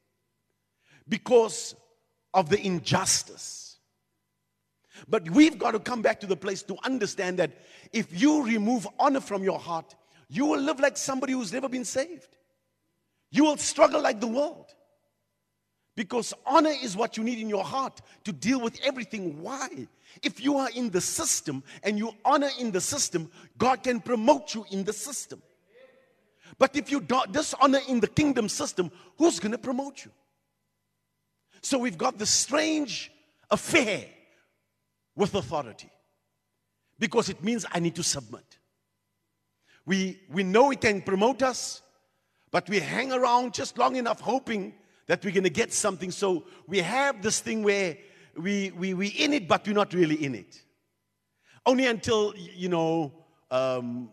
because 1.09 1.75
of 2.33 2.49
the 2.49 2.61
injustice. 2.65 3.79
But 5.09 5.31
we've 5.31 5.59
got 5.59 5.73
to 5.73 5.79
come 5.79 6.03
back 6.03 6.21
to 6.21 6.27
the 6.27 6.37
place 6.37 6.63
to 6.65 6.77
understand 6.85 7.39
that 7.39 7.53
if 7.93 8.21
you 8.21 8.45
remove 8.45 8.87
honor 8.99 9.21
from 9.21 9.43
your 9.43 9.59
heart, 9.59 9.95
you 10.29 10.47
will 10.47 10.61
live 10.61 10.81
like 10.81 10.97
somebody 10.97 11.33
who's 11.33 11.53
never 11.53 11.69
been 11.69 11.85
saved. 11.85 12.29
You 13.31 13.45
will 13.45 13.57
struggle 13.57 14.03
like 14.03 14.21
the 14.21 14.27
world. 14.27 14.67
Because 16.01 16.33
honor 16.47 16.73
is 16.83 16.97
what 16.97 17.19
you 17.19 17.23
need 17.23 17.41
in 17.41 17.51
your 17.51 17.63
heart 17.63 18.01
to 18.25 18.33
deal 18.33 18.59
with 18.59 18.81
everything. 18.83 19.43
Why? 19.43 19.69
If 20.23 20.43
you 20.43 20.57
are 20.57 20.71
in 20.75 20.89
the 20.89 21.01
system 21.03 21.63
and 21.83 21.99
you 21.99 22.13
honor 22.25 22.49
in 22.59 22.71
the 22.71 22.81
system, 22.81 23.31
God 23.59 23.83
can 23.83 24.01
promote 24.01 24.55
you 24.55 24.65
in 24.71 24.83
the 24.83 24.95
system. 24.95 25.43
But 26.59 26.75
if 26.75 26.91
you 26.91 27.03
dishonor 27.03 27.81
in 27.87 28.01
the 28.01 28.07
kingdom 28.07 28.49
system, 28.49 28.91
who's 29.19 29.39
going 29.39 29.53
to 29.53 29.59
promote 29.59 30.07
you? 30.07 30.11
So 31.61 31.77
we've 31.77 31.99
got 31.99 32.17
this 32.17 32.31
strange 32.31 33.13
affair 33.51 34.07
with 35.15 35.35
authority 35.35 35.91
because 36.99 37.29
it 37.29 37.45
means 37.45 37.67
I 37.71 37.79
need 37.79 37.97
to 37.97 38.03
submit. 38.03 38.57
We, 39.85 40.23
we 40.31 40.45
know 40.45 40.71
it 40.71 40.81
can 40.81 41.03
promote 41.03 41.43
us, 41.43 41.83
but 42.51 42.71
we 42.71 42.81
hang 42.81 43.13
around 43.13 43.53
just 43.53 43.77
long 43.77 43.97
enough 43.97 44.23
hoping 44.23 44.73
that 45.11 45.25
we're 45.25 45.33
going 45.33 45.43
to 45.43 45.51
get 45.51 45.73
something. 45.73 46.13
So 46.13 46.45
we 46.69 46.79
have 46.79 47.21
this 47.21 47.41
thing 47.41 47.65
where 47.65 47.97
we, 48.37 48.71
we, 48.71 48.95
we're 48.95 49.11
in 49.19 49.33
it, 49.33 49.49
but 49.49 49.67
we're 49.67 49.73
not 49.73 49.93
really 49.93 50.15
in 50.15 50.37
it. 50.37 50.63
Only 51.67 51.89
until, 51.89 52.33
you 52.37 52.69
know, 52.69 53.13
um, 53.51 54.09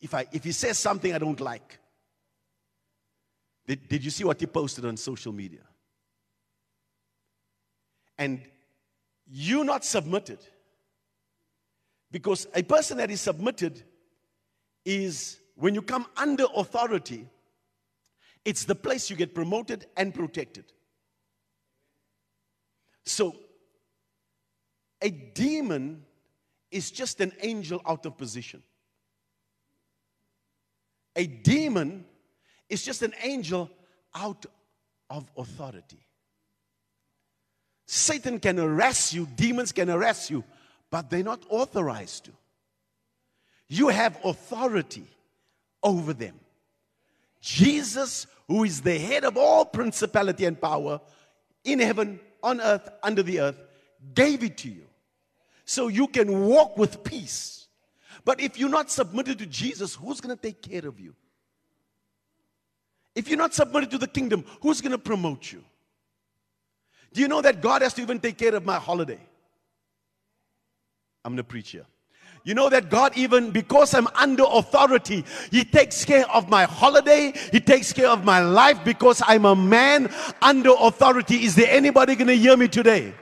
if, 0.00 0.14
I, 0.14 0.24
if 0.32 0.42
he 0.42 0.52
says 0.52 0.78
something 0.78 1.12
I 1.12 1.18
don't 1.18 1.38
like. 1.38 1.78
Did, 3.66 3.86
did 3.88 4.02
you 4.02 4.10
see 4.10 4.24
what 4.24 4.40
he 4.40 4.46
posted 4.46 4.86
on 4.86 4.96
social 4.96 5.34
media? 5.34 5.60
And 8.16 8.40
you 9.26 9.64
not 9.64 9.84
submitted. 9.84 10.38
Because 12.10 12.46
a 12.54 12.62
person 12.62 12.96
that 12.96 13.10
is 13.10 13.20
submitted 13.20 13.82
is 14.82 15.40
when 15.56 15.74
you 15.74 15.82
come 15.82 16.06
under 16.16 16.46
authority, 16.56 17.28
it's 18.46 18.64
the 18.64 18.76
place 18.76 19.10
you 19.10 19.16
get 19.16 19.34
promoted 19.34 19.86
and 19.96 20.14
protected. 20.14 20.64
So, 23.04 23.34
a 25.02 25.10
demon 25.10 26.04
is 26.70 26.92
just 26.92 27.20
an 27.20 27.32
angel 27.40 27.82
out 27.84 28.06
of 28.06 28.16
position. 28.16 28.62
A 31.16 31.26
demon 31.26 32.04
is 32.68 32.84
just 32.84 33.02
an 33.02 33.14
angel 33.20 33.68
out 34.14 34.46
of 35.10 35.28
authority. 35.36 36.06
Satan 37.84 38.38
can 38.38 38.60
arrest 38.60 39.12
you, 39.12 39.26
demons 39.34 39.72
can 39.72 39.90
arrest 39.90 40.30
you, 40.30 40.44
but 40.88 41.10
they're 41.10 41.24
not 41.24 41.42
authorized 41.48 42.26
to. 42.26 42.30
You 43.66 43.88
have 43.88 44.16
authority 44.24 45.06
over 45.82 46.12
them. 46.12 46.38
Jesus 47.40 48.26
who 48.48 48.64
is 48.64 48.80
the 48.80 48.98
head 48.98 49.24
of 49.24 49.36
all 49.36 49.64
principality 49.64 50.44
and 50.44 50.60
power 50.60 51.00
in 51.64 51.78
heaven, 51.80 52.20
on 52.42 52.60
earth, 52.60 52.88
under 53.02 53.22
the 53.22 53.40
earth, 53.40 53.60
gave 54.14 54.42
it 54.44 54.58
to 54.58 54.68
you. 54.68 54.86
So 55.64 55.88
you 55.88 56.06
can 56.06 56.46
walk 56.46 56.78
with 56.78 57.02
peace. 57.02 57.66
But 58.24 58.40
if 58.40 58.58
you're 58.58 58.68
not 58.68 58.90
submitted 58.90 59.38
to 59.38 59.46
Jesus, 59.46 59.94
who's 59.94 60.20
going 60.20 60.36
to 60.36 60.40
take 60.40 60.62
care 60.62 60.86
of 60.86 61.00
you? 61.00 61.14
If 63.14 63.28
you're 63.28 63.38
not 63.38 63.54
submitted 63.54 63.90
to 63.92 63.98
the 63.98 64.06
kingdom, 64.06 64.44
who's 64.60 64.80
going 64.80 64.92
to 64.92 64.98
promote 64.98 65.50
you? 65.50 65.64
Do 67.12 67.20
you 67.20 67.28
know 67.28 67.40
that 67.40 67.60
God 67.60 67.82
has 67.82 67.94
to 67.94 68.02
even 68.02 68.20
take 68.20 68.36
care 68.36 68.54
of 68.54 68.64
my 68.64 68.76
holiday? 68.76 69.18
I'm 71.24 71.32
going 71.32 71.38
to 71.38 71.44
preach 71.44 71.70
here. 71.70 71.86
You 72.46 72.54
know 72.54 72.68
that 72.68 72.90
God, 72.90 73.16
even 73.16 73.50
because 73.50 73.92
I'm 73.92 74.06
under 74.14 74.44
authority, 74.48 75.24
He 75.50 75.64
takes 75.64 76.04
care 76.04 76.30
of 76.30 76.48
my 76.48 76.62
holiday, 76.62 77.32
He 77.50 77.58
takes 77.58 77.92
care 77.92 78.08
of 78.08 78.24
my 78.24 78.38
life 78.38 78.84
because 78.84 79.20
I'm 79.26 79.44
a 79.44 79.56
man 79.56 80.08
under 80.40 80.70
authority. 80.78 81.42
Is 81.42 81.56
there 81.56 81.66
anybody 81.68 82.14
going 82.14 82.28
to 82.28 82.36
hear 82.36 82.56
me 82.56 82.68
today? 82.68 83.12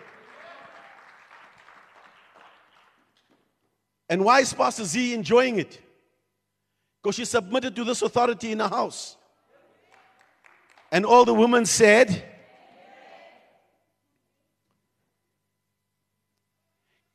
And 4.11 4.27
why 4.27 4.41
is 4.41 4.53
Pastor 4.53 4.85
Z 4.85 5.15
enjoying 5.15 5.59
it? 5.59 5.81
Because 7.03 7.17
she 7.17 7.25
submitted 7.25 7.75
to 7.77 7.85
this 7.85 8.03
authority 8.03 8.53
in 8.53 8.59
the 8.59 8.69
house. 8.69 9.17
And 10.93 11.07
all 11.07 11.25
the 11.25 11.33
women 11.33 11.65
said, 11.65 12.23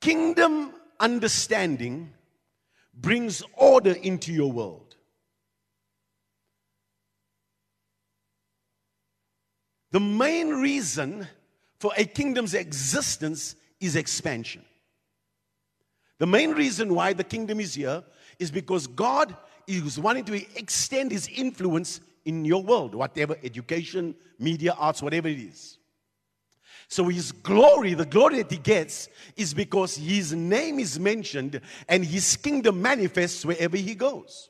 Kingdom 0.02 0.74
understanding 1.00 2.14
brings 2.94 3.44
order 3.56 3.92
into 3.92 4.34
your 4.34 4.52
world. 4.52 4.96
The 9.92 10.00
main 10.00 10.50
reason 10.50 11.28
for 11.80 11.92
a 11.98 12.06
kingdom's 12.06 12.54
existence 12.54 13.56
is 13.80 13.96
expansion. 13.96 14.64
The 16.20 16.28
main 16.28 16.52
reason 16.52 16.94
why 16.94 17.14
the 17.14 17.24
kingdom 17.24 17.60
is 17.60 17.74
here 17.74 18.04
is 18.38 18.52
because 18.52 18.86
God 18.86 19.36
is 19.66 19.98
wanting 19.98 20.26
to 20.26 20.36
extend 20.58 21.12
his 21.12 21.28
influence 21.28 22.02
in 22.26 22.46
your 22.46 22.62
world, 22.62 22.94
whatever 22.94 23.36
education, 23.44 24.14
media, 24.38 24.76
arts, 24.78 25.02
whatever 25.02 25.28
it 25.28 25.40
is. 25.40 25.79
So 26.90 27.08
his 27.08 27.32
glory, 27.32 27.94
the 27.94 28.06
glory 28.06 28.38
that 28.38 28.52
he 28.52 28.58
gets, 28.58 29.10
is 29.38 29.54
because 29.54 29.96
his 29.96 30.34
name 30.34 30.80
is 30.80 31.00
mentioned 31.00 31.62
and 31.88 32.04
his 32.04 32.36
kingdom 32.36 32.82
manifests 32.82 33.46
wherever 33.46 33.78
he 33.78 33.94
goes. 33.94 34.50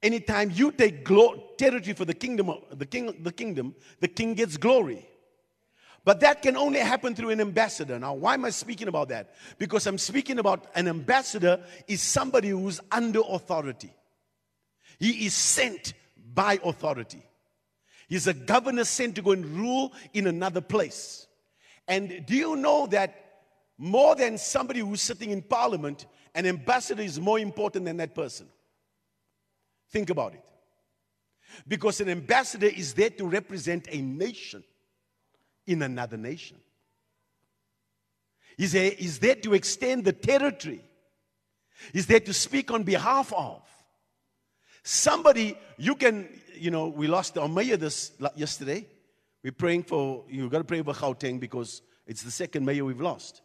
Anytime 0.00 0.52
you 0.54 0.70
take 0.70 1.04
glo- 1.04 1.50
territory 1.58 1.92
for 1.92 2.04
the 2.04 2.14
kingdom, 2.14 2.52
the 2.70 2.86
king, 2.86 3.16
the 3.20 3.32
kingdom, 3.32 3.74
the 3.98 4.06
king 4.06 4.34
gets 4.34 4.56
glory. 4.56 5.08
But 6.04 6.20
that 6.20 6.42
can 6.42 6.56
only 6.56 6.78
happen 6.78 7.14
through 7.14 7.30
an 7.30 7.40
ambassador. 7.40 7.98
Now, 7.98 8.14
why 8.14 8.34
am 8.34 8.44
I 8.44 8.50
speaking 8.50 8.86
about 8.86 9.08
that? 9.08 9.34
Because 9.58 9.88
I'm 9.88 9.98
speaking 9.98 10.38
about 10.38 10.66
an 10.76 10.86
ambassador 10.86 11.64
is 11.88 12.00
somebody 12.00 12.50
who's 12.50 12.80
under 12.92 13.20
authority. 13.28 13.92
He 15.00 15.26
is 15.26 15.34
sent 15.34 15.94
by 16.32 16.60
authority. 16.64 17.24
He's 18.12 18.26
a 18.26 18.34
governor 18.34 18.84
sent 18.84 19.14
to 19.14 19.22
go 19.22 19.30
and 19.30 19.42
rule 19.42 19.94
in 20.12 20.26
another 20.26 20.60
place. 20.60 21.26
And 21.88 22.26
do 22.26 22.34
you 22.34 22.56
know 22.56 22.86
that 22.88 23.14
more 23.78 24.14
than 24.14 24.36
somebody 24.36 24.80
who's 24.80 25.00
sitting 25.00 25.30
in 25.30 25.40
parliament, 25.40 26.04
an 26.34 26.44
ambassador 26.44 27.02
is 27.02 27.18
more 27.18 27.38
important 27.38 27.86
than 27.86 27.96
that 27.96 28.14
person? 28.14 28.48
Think 29.88 30.10
about 30.10 30.34
it. 30.34 30.44
Because 31.66 32.02
an 32.02 32.10
ambassador 32.10 32.66
is 32.66 32.92
there 32.92 33.08
to 33.08 33.26
represent 33.26 33.88
a 33.90 34.02
nation 34.02 34.62
in 35.66 35.80
another 35.80 36.18
nation. 36.18 36.58
He's, 38.58 38.74
a, 38.74 38.90
he's 38.90 39.20
there 39.20 39.36
to 39.36 39.54
extend 39.54 40.04
the 40.04 40.12
territory. 40.12 40.84
He's 41.94 42.08
there 42.08 42.20
to 42.20 42.34
speak 42.34 42.72
on 42.72 42.82
behalf 42.82 43.32
of. 43.32 43.62
Somebody, 44.82 45.56
you 45.76 45.94
can, 45.94 46.28
you 46.54 46.70
know, 46.70 46.88
we 46.88 47.06
lost 47.06 47.38
our 47.38 47.48
mayor 47.48 47.76
this 47.76 48.12
yesterday. 48.34 48.86
We're 49.42 49.52
praying 49.52 49.84
for, 49.84 50.24
you've 50.28 50.50
got 50.50 50.58
to 50.58 50.64
pray 50.64 50.82
for 50.82 50.92
Gauteng 50.92 51.40
because 51.40 51.82
it's 52.06 52.22
the 52.22 52.30
second 52.30 52.64
mayor 52.64 52.84
we've 52.84 53.00
lost. 53.00 53.42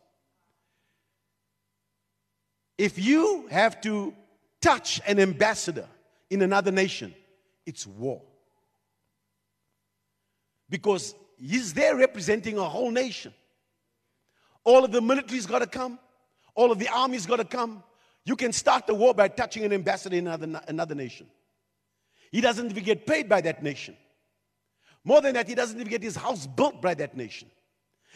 If 2.78 3.00
you 3.00 3.48
have 3.50 3.82
to 3.82 4.14
touch 4.62 5.02
an 5.08 5.20
ambassador 5.20 5.88
in 6.30 6.42
another 6.42 6.72
nation, 6.72 7.14
it's 7.66 7.88
war. 7.88 8.22
Because 10.70 11.16
he's 11.38 11.74
there 11.74 11.96
representing 11.96 12.58
a 12.58 12.64
whole 12.64 12.92
nation. 12.92 13.34
All 14.64 14.84
of 14.84 14.92
the 14.92 15.02
military's 15.02 15.46
got 15.46 15.60
to 15.60 15.68
come, 15.68 15.98
all 16.54 16.72
of 16.72 16.80
the 16.80 16.90
army's 16.90 17.26
got 17.26 17.38
to 17.38 17.46
come. 17.46 17.84
You 18.28 18.36
can 18.36 18.52
start 18.52 18.88
the 18.88 18.94
war 18.94 19.14
by 19.14 19.30
touching 19.30 19.64
an 19.64 19.72
ambassador 19.72 20.18
in 20.18 20.28
another, 20.28 20.62
another 20.68 20.96
nation. 20.96 21.28
He 22.30 22.42
doesn't 22.42 22.70
even 22.70 22.84
get 22.84 23.08
paid 23.08 23.30
by 23.30 23.40
that 23.40 23.64
nation. 23.64 23.96
More 25.06 25.22
than 25.22 25.36
that, 25.36 25.48
he 25.48 25.56
doesn't 25.56 25.80
even 25.80 25.90
get 25.90 26.04
his 26.04 26.18
house 26.18 26.46
built 26.46 26.82
by 26.82 26.94
that 26.96 27.16
nation. 27.16 27.50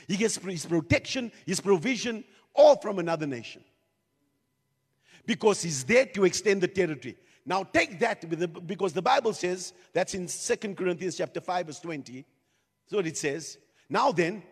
He 0.10 0.18
gets 0.18 0.36
his 0.36 0.66
protection, 0.66 1.32
his 1.46 1.62
provision, 1.62 2.26
all 2.54 2.76
from 2.76 3.00
another 3.00 3.26
nation. 3.26 3.64
Because 5.26 5.62
he's 5.62 5.86
there 5.86 6.08
to 6.08 6.26
extend 6.26 6.60
the 6.60 6.68
territory. 6.68 7.16
Now 7.46 7.64
take 7.64 7.98
that 8.00 8.30
because 8.68 8.92
the 8.92 9.02
Bible 9.02 9.32
says 9.32 9.72
that's 9.94 10.14
in 10.14 10.28
Second 10.28 10.76
Corinthians 10.76 11.16
chapter 11.16 11.40
5, 11.40 11.68
verse 11.68 11.80
20. 11.80 12.26
So 12.88 13.00
it 13.00 13.16
says. 13.16 13.58
Now 13.88 14.12
then, 14.12 14.44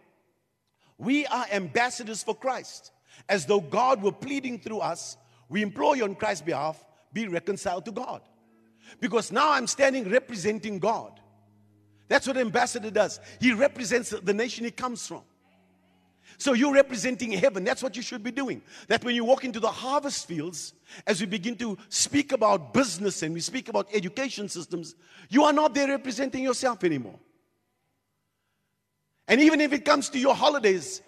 we 0.98 1.26
are 1.26 1.48
ambassadors 1.52 2.24
for 2.24 2.34
Christ. 2.34 2.94
As 3.28 3.46
though 3.46 3.60
God 3.60 4.02
were 4.02 4.14
pleading 4.14 4.60
through 4.60 4.80
us, 4.80 5.18
we 5.50 5.62
implore 5.62 5.96
you 5.96 6.04
on 6.04 6.16
Christ's 6.16 6.44
behalf, 6.44 6.84
be 7.12 7.28
reconciled 7.28 7.86
to 7.86 7.92
God. 7.92 8.22
Because 9.00 9.32
now 9.32 9.52
I'm 9.52 9.68
standing 9.68 10.10
representing 10.10 10.80
God. 10.80 11.20
That's 12.08 12.28
what 12.28 12.38
ambassador 12.38 12.90
does. 12.90 13.20
He 13.40 13.54
represents 13.54 14.10
the 14.10 14.34
nation 14.34 14.66
he 14.66 14.72
comes 14.72 15.06
from. 15.06 15.22
So 16.38 16.54
you're 16.54 16.74
representing 16.74 17.32
heaven. 17.32 17.64
That's 17.64 17.84
what 17.84 17.96
you 17.96 18.02
should 18.02 18.24
be 18.24 18.32
doing. 18.32 18.62
That 18.88 19.04
when 19.04 19.16
you 19.16 19.26
walk 19.26 19.44
into 19.44 19.60
the 19.60 19.70
harvest 19.70 20.28
fields, 20.28 20.74
as 21.06 21.20
we 21.20 21.28
begin 21.28 21.56
to 21.58 21.78
speak 21.90 22.32
about 22.32 22.74
business 22.74 23.24
and 23.24 23.34
we 23.34 23.42
speak 23.42 23.68
about 23.68 23.88
education 23.94 24.48
systems, 24.48 24.96
you 25.30 25.44
are 25.44 25.54
not 25.54 25.74
there 25.74 25.88
representing 25.88 26.44
yourself 26.44 26.84
anymore. 26.84 27.20
And 29.28 29.42
even 29.42 29.62
if 29.62 29.74
it 29.74 29.86
comes 29.86 30.10
to 30.10 30.20
your 30.20 30.34
holidays, 30.34 31.02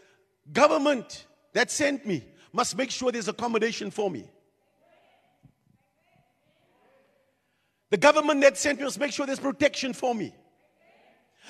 government 0.51 1.25
that 1.53 1.71
sent 1.71 2.05
me 2.05 2.24
must 2.53 2.77
make 2.77 2.91
sure 2.91 3.12
there's 3.12 3.27
accommodation 3.27 3.91
for 3.91 4.10
me. 4.10 4.25
The 7.89 7.98
government 7.98 8.41
that 8.41 8.58
sent 8.58 8.79
me 8.79 8.86
must 8.86 9.00
make 9.00 9.12
sure 9.12 9.25
there's 9.25 9.39
protection 9.39 9.93
for 9.93 10.15
me. 10.15 10.34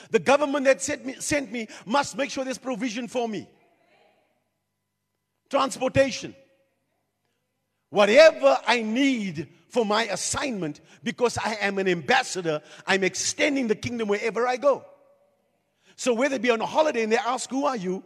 The 0.10 0.20
government 0.20 0.65
that 0.65 0.81
sent 0.81 1.05
me, 1.05 1.15
sent 1.20 1.51
me 1.51 1.67
must 1.86 2.17
make 2.17 2.31
sure 2.31 2.43
there's 2.43 2.58
provision 2.58 3.08
for 3.08 3.27
me. 3.27 3.48
Transportation. 5.50 6.36
Whatever 7.89 8.58
I 8.65 8.81
need 8.81 9.50
for 9.70 9.86
my 9.86 10.03
assignment, 10.05 10.81
because 11.03 11.38
I 11.38 11.58
am 11.62 11.77
an 11.77 11.88
ambassador, 11.88 12.62
I'm 12.88 13.03
extending 13.03 13.67
the 13.67 13.75
kingdom 13.75 14.08
wherever 14.08 14.48
I 14.48 14.58
go. 14.58 14.86
So 15.96 16.13
whether 16.13 16.36
it 16.36 16.41
be 16.41 16.50
on 16.50 16.62
a 16.62 16.65
holiday 16.65 17.03
and 17.03 17.12
they 17.12 17.17
ask, 17.17 17.50
Who 17.50 17.65
are 17.65 17.77
you? 17.77 18.03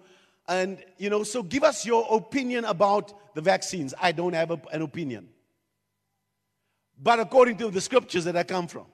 And, 0.48 0.84
you 0.98 1.10
know, 1.10 1.24
so 1.24 1.42
give 1.42 1.64
us 1.64 1.86
your 1.86 2.06
opinion 2.12 2.66
about 2.66 3.34
the 3.34 3.42
vaccines. 3.42 3.94
I 4.00 4.12
don't 4.12 4.34
have 4.34 4.52
a, 4.52 4.60
an 4.72 4.82
opinion. 4.82 5.30
But 7.02 7.20
according 7.20 7.58
to 7.58 7.72
the 7.72 7.82
scriptures 7.82 8.26
that 8.26 8.38
I 8.38 8.44
come 8.44 8.68
from, 8.68 8.86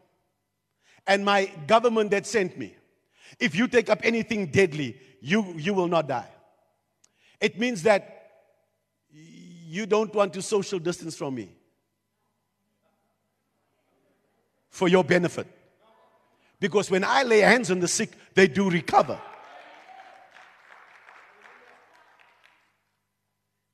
and 1.06 1.26
my 1.26 1.52
government 1.68 2.12
that 2.12 2.26
sent 2.26 2.58
me, 2.58 2.76
if 3.40 3.56
you 3.56 3.68
take 3.68 3.90
up 3.90 4.00
anything 4.04 4.48
deadly, 4.48 4.98
you, 5.20 5.54
you 5.58 5.74
will 5.74 5.88
not 5.88 6.08
die. 6.08 6.30
It 7.40 7.60
means 7.60 7.84
that 7.84 8.18
you 9.12 9.86
don't 9.86 10.14
want 10.14 10.34
to 10.34 10.42
social 10.42 10.80
distance 10.80 11.16
from 11.16 11.36
me 11.36 11.50
for 14.70 14.88
your 14.88 15.04
benefit. 15.04 15.48
Because 16.60 16.92
when 16.92 17.04
I 17.04 17.24
lay 17.24 17.40
hands 17.40 17.72
on 17.72 17.80
the 17.80 17.88
sick, 17.88 18.12
they 18.36 18.48
do 18.48 18.70
recover. 18.70 19.20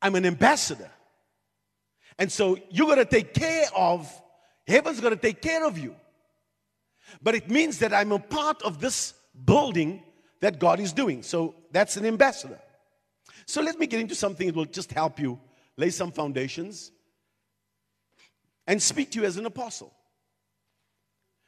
I'm 0.07 0.15
an 0.15 0.25
ambassador. 0.25 0.89
And 2.17 2.31
so 2.31 2.57
you're 2.69 2.87
going 2.87 2.97
to 2.97 3.05
take 3.05 3.33
care 3.33 3.65
of, 3.75 4.09
heaven's 4.65 5.01
going 5.01 5.13
to 5.13 5.21
take 5.21 5.41
care 5.41 5.65
of 5.65 5.77
you. 5.77 5.95
But 7.21 7.35
it 7.35 7.49
means 7.49 7.79
that 7.79 7.93
I'm 7.93 8.13
a 8.13 8.19
part 8.19 8.61
of 8.63 8.79
this 8.79 9.13
building 9.45 10.01
that 10.39 10.59
God 10.59 10.79
is 10.79 10.93
doing. 10.93 11.23
So 11.23 11.55
that's 11.71 11.97
an 11.97 12.05
ambassador. 12.05 12.59
So 13.45 13.61
let 13.61 13.77
me 13.77 13.85
get 13.85 13.99
into 13.99 14.15
something 14.15 14.47
that 14.47 14.55
will 14.55 14.65
just 14.65 14.91
help 14.91 15.19
you 15.19 15.39
lay 15.75 15.89
some 15.89 16.11
foundations 16.11 16.91
and 18.65 18.81
speak 18.81 19.11
to 19.11 19.19
you 19.19 19.25
as 19.25 19.37
an 19.37 19.45
apostle. 19.45 19.93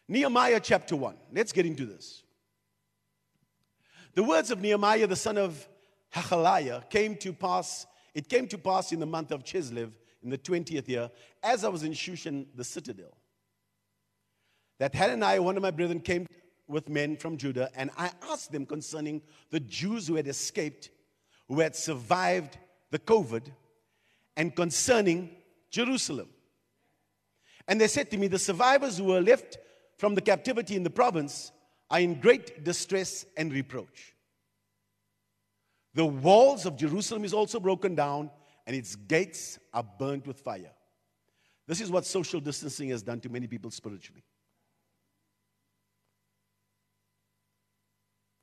Nehemiah 0.07 0.59
chapter 0.59 0.97
1. 0.97 1.15
Let's 1.33 1.53
get 1.53 1.65
into 1.65 1.85
this. 1.85 2.23
The 4.15 4.23
words 4.23 4.51
of 4.51 4.59
Nehemiah, 4.61 5.07
the 5.07 5.15
son 5.15 5.37
of 5.37 5.67
Hachaliah, 6.13 6.89
came 6.89 7.15
to 7.17 7.31
pass. 7.31 7.85
It 8.19 8.27
came 8.27 8.49
to 8.49 8.57
pass 8.57 8.91
in 8.91 8.99
the 8.99 9.05
month 9.05 9.31
of 9.31 9.45
Chislev 9.45 9.93
in 10.21 10.29
the 10.29 10.37
20th 10.37 10.89
year, 10.89 11.09
as 11.41 11.63
I 11.63 11.69
was 11.69 11.83
in 11.83 11.93
Shushan, 11.93 12.47
the 12.53 12.65
citadel, 12.65 13.15
that 14.77 14.93
Hananiah, 14.93 15.41
one 15.41 15.55
of 15.55 15.63
my 15.63 15.71
brethren, 15.71 16.01
came 16.01 16.27
with 16.67 16.89
men 16.89 17.15
from 17.15 17.37
Judah, 17.37 17.69
and 17.75 17.89
I 17.97 18.11
asked 18.29 18.51
them 18.51 18.65
concerning 18.65 19.21
the 19.51 19.61
Jews 19.61 20.05
who 20.05 20.15
had 20.15 20.27
escaped, 20.27 20.89
who 21.47 21.61
had 21.61 21.77
survived 21.77 22.57
the 22.91 22.99
COVID, 22.99 23.53
and 24.35 24.53
concerning 24.53 25.29
Jerusalem. 25.71 26.27
And 27.69 27.79
they 27.79 27.87
said 27.87 28.11
to 28.11 28.17
me, 28.17 28.27
The 28.27 28.37
survivors 28.37 28.97
who 28.97 29.05
were 29.05 29.21
left 29.21 29.59
from 29.97 30.13
the 30.13 30.21
captivity 30.21 30.75
in 30.75 30.83
the 30.83 30.89
province 30.89 31.53
are 31.89 32.01
in 32.01 32.19
great 32.19 32.65
distress 32.65 33.25
and 33.37 33.53
reproach. 33.53 34.13
The 35.93 36.05
walls 36.05 36.65
of 36.65 36.75
Jerusalem 36.75 37.25
is 37.25 37.33
also 37.33 37.59
broken 37.59 37.95
down, 37.95 38.29
and 38.67 38.75
its 38.75 38.95
gates 38.95 39.57
are 39.73 39.83
burnt 39.83 40.27
with 40.27 40.39
fire. 40.39 40.71
This 41.67 41.81
is 41.81 41.91
what 41.91 42.05
social 42.05 42.39
distancing 42.39 42.89
has 42.89 43.03
done 43.03 43.19
to 43.21 43.29
many 43.29 43.47
people 43.47 43.71
spiritually. 43.71 44.23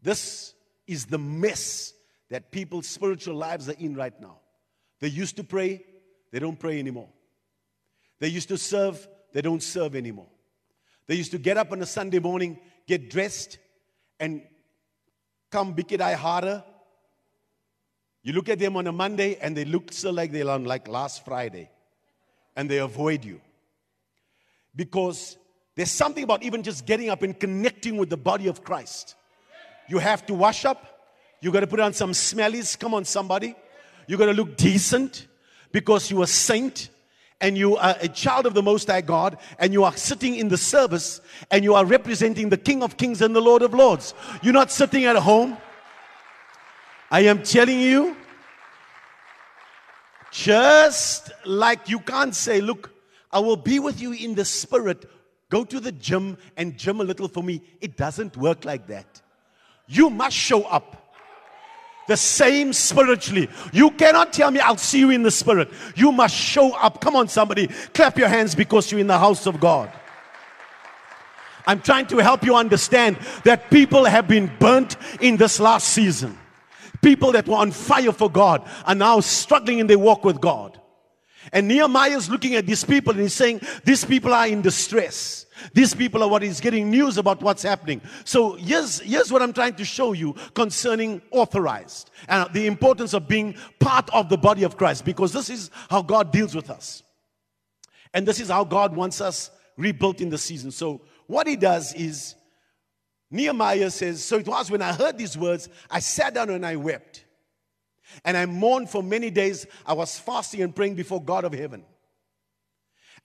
This 0.02 0.54
is 0.86 1.06
the 1.06 1.18
mess 1.18 1.92
that 2.30 2.50
people's 2.52 2.86
spiritual 2.86 3.34
lives 3.34 3.68
are 3.68 3.76
in 3.78 3.94
right 3.94 4.18
now. 4.20 4.38
They 5.00 5.08
used 5.08 5.36
to 5.36 5.44
pray, 5.44 5.84
they 6.32 6.38
don't 6.38 6.58
pray 6.58 6.78
anymore. 6.78 7.08
They 8.20 8.28
used 8.28 8.48
to 8.48 8.58
serve, 8.58 9.06
they 9.32 9.42
don't 9.42 9.62
serve 9.62 9.94
anymore. 9.94 10.28
They 11.06 11.14
used 11.14 11.32
to 11.32 11.38
get 11.38 11.56
up 11.56 11.72
on 11.72 11.82
a 11.82 11.86
Sunday 11.86 12.18
morning, 12.18 12.58
get 12.86 13.10
dressed, 13.10 13.58
and 14.18 14.42
come 15.50 15.74
bikidai 15.74 16.14
harder. 16.14 16.64
You 18.26 18.32
look 18.32 18.48
at 18.48 18.58
them 18.58 18.76
on 18.76 18.88
a 18.88 18.92
Monday 18.92 19.38
and 19.40 19.56
they 19.56 19.64
look 19.64 19.92
still 19.92 20.12
like 20.12 20.32
they're 20.32 20.50
on 20.50 20.64
like 20.64 20.88
last 20.88 21.24
Friday. 21.24 21.70
And 22.56 22.68
they 22.68 22.78
avoid 22.78 23.24
you. 23.24 23.40
Because 24.74 25.36
there's 25.76 25.92
something 25.92 26.24
about 26.24 26.42
even 26.42 26.64
just 26.64 26.86
getting 26.86 27.08
up 27.08 27.22
and 27.22 27.38
connecting 27.38 27.96
with 27.98 28.10
the 28.10 28.16
body 28.16 28.48
of 28.48 28.64
Christ. 28.64 29.14
You 29.88 29.98
have 29.98 30.26
to 30.26 30.34
wash 30.34 30.64
up. 30.64 31.06
You 31.40 31.52
got 31.52 31.60
to 31.60 31.68
put 31.68 31.78
on 31.78 31.92
some 31.92 32.10
smellies. 32.10 32.76
Come 32.76 32.94
on, 32.94 33.04
somebody. 33.04 33.54
You 34.08 34.16
got 34.16 34.26
to 34.26 34.32
look 34.32 34.56
decent 34.56 35.28
because 35.70 36.10
you 36.10 36.18
are 36.20 36.24
a 36.24 36.26
saint 36.26 36.88
and 37.40 37.56
you 37.56 37.76
are 37.76 37.94
a 38.00 38.08
child 38.08 38.46
of 38.46 38.54
the 38.54 38.62
Most 38.62 38.88
High 38.88 39.02
God 39.02 39.38
and 39.60 39.72
you 39.72 39.84
are 39.84 39.96
sitting 39.96 40.34
in 40.34 40.48
the 40.48 40.58
service 40.58 41.20
and 41.52 41.62
you 41.62 41.74
are 41.74 41.84
representing 41.84 42.48
the 42.48 42.58
King 42.58 42.82
of 42.82 42.96
Kings 42.96 43.22
and 43.22 43.36
the 43.36 43.40
Lord 43.40 43.62
of 43.62 43.72
Lords. 43.72 44.14
You're 44.42 44.52
not 44.52 44.72
sitting 44.72 45.04
at 45.04 45.14
home. 45.14 45.58
I 47.16 47.20
am 47.20 47.42
telling 47.42 47.80
you, 47.80 48.14
just 50.30 51.32
like 51.46 51.88
you 51.88 51.98
can't 51.98 52.34
say, 52.34 52.60
Look, 52.60 52.90
I 53.32 53.38
will 53.38 53.56
be 53.56 53.78
with 53.78 54.02
you 54.02 54.12
in 54.12 54.34
the 54.34 54.44
spirit. 54.44 55.08
Go 55.48 55.64
to 55.64 55.80
the 55.80 55.92
gym 55.92 56.36
and 56.58 56.76
gym 56.76 57.00
a 57.00 57.04
little 57.04 57.28
for 57.28 57.42
me. 57.42 57.62
It 57.80 57.96
doesn't 57.96 58.36
work 58.36 58.66
like 58.66 58.88
that. 58.88 59.22
You 59.86 60.10
must 60.10 60.36
show 60.36 60.64
up. 60.64 61.16
The 62.06 62.18
same 62.18 62.74
spiritually. 62.74 63.48
You 63.72 63.92
cannot 63.92 64.34
tell 64.34 64.50
me, 64.50 64.60
I'll 64.60 64.76
see 64.76 64.98
you 64.98 65.08
in 65.08 65.22
the 65.22 65.30
spirit. 65.30 65.70
You 65.94 66.12
must 66.12 66.34
show 66.34 66.74
up. 66.74 67.00
Come 67.00 67.16
on, 67.16 67.28
somebody. 67.28 67.68
Clap 67.94 68.18
your 68.18 68.28
hands 68.28 68.54
because 68.54 68.92
you're 68.92 69.00
in 69.00 69.06
the 69.06 69.18
house 69.18 69.46
of 69.46 69.58
God. 69.58 69.90
I'm 71.66 71.80
trying 71.80 72.08
to 72.08 72.18
help 72.18 72.44
you 72.44 72.56
understand 72.56 73.16
that 73.44 73.70
people 73.70 74.04
have 74.04 74.28
been 74.28 74.52
burnt 74.58 74.98
in 75.22 75.38
this 75.38 75.58
last 75.58 75.88
season. 75.88 76.36
People 77.02 77.32
that 77.32 77.46
were 77.46 77.56
on 77.56 77.70
fire 77.72 78.12
for 78.12 78.30
God 78.30 78.68
are 78.84 78.94
now 78.94 79.20
struggling 79.20 79.78
in 79.78 79.86
their 79.86 79.98
walk 79.98 80.24
with 80.24 80.40
God. 80.40 80.80
And 81.52 81.68
Nehemiah 81.68 82.16
is 82.16 82.28
looking 82.28 82.54
at 82.54 82.66
these 82.66 82.84
people 82.84 83.12
and 83.12 83.22
he's 83.22 83.34
saying, 83.34 83.60
These 83.84 84.04
people 84.04 84.34
are 84.34 84.46
in 84.46 84.62
distress. 84.62 85.46
These 85.72 85.94
people 85.94 86.22
are 86.22 86.28
what 86.28 86.42
is 86.42 86.60
getting 86.60 86.90
news 86.90 87.18
about 87.18 87.42
what's 87.42 87.62
happening. 87.62 88.02
So 88.24 88.54
here's, 88.54 89.00
here's 89.00 89.32
what 89.32 89.42
I'm 89.42 89.52
trying 89.52 89.74
to 89.76 89.84
show 89.84 90.12
you 90.12 90.34
concerning 90.54 91.22
authorized 91.30 92.10
and 92.28 92.52
the 92.52 92.66
importance 92.66 93.14
of 93.14 93.26
being 93.26 93.54
part 93.80 94.10
of 94.12 94.28
the 94.28 94.36
body 94.36 94.64
of 94.64 94.76
Christ 94.76 95.04
because 95.04 95.32
this 95.32 95.48
is 95.48 95.70
how 95.88 96.02
God 96.02 96.30
deals 96.30 96.54
with 96.54 96.68
us. 96.68 97.02
And 98.12 98.26
this 98.26 98.40
is 98.40 98.48
how 98.48 98.64
God 98.64 98.94
wants 98.94 99.20
us 99.20 99.50
rebuilt 99.76 100.20
in 100.20 100.30
the 100.30 100.38
season. 100.38 100.70
So, 100.70 101.02
what 101.26 101.46
he 101.46 101.56
does 101.56 101.92
is, 101.94 102.35
Nehemiah 103.30 103.90
says, 103.90 104.22
So 104.24 104.38
it 104.38 104.46
was 104.46 104.70
when 104.70 104.82
I 104.82 104.92
heard 104.92 105.18
these 105.18 105.36
words, 105.36 105.68
I 105.90 106.00
sat 106.00 106.34
down 106.34 106.50
and 106.50 106.64
I 106.64 106.76
wept. 106.76 107.24
And 108.24 108.36
I 108.36 108.46
mourned 108.46 108.88
for 108.88 109.02
many 109.02 109.30
days. 109.30 109.66
I 109.84 109.92
was 109.92 110.18
fasting 110.18 110.62
and 110.62 110.74
praying 110.74 110.94
before 110.94 111.22
God 111.22 111.44
of 111.44 111.52
heaven. 111.52 111.84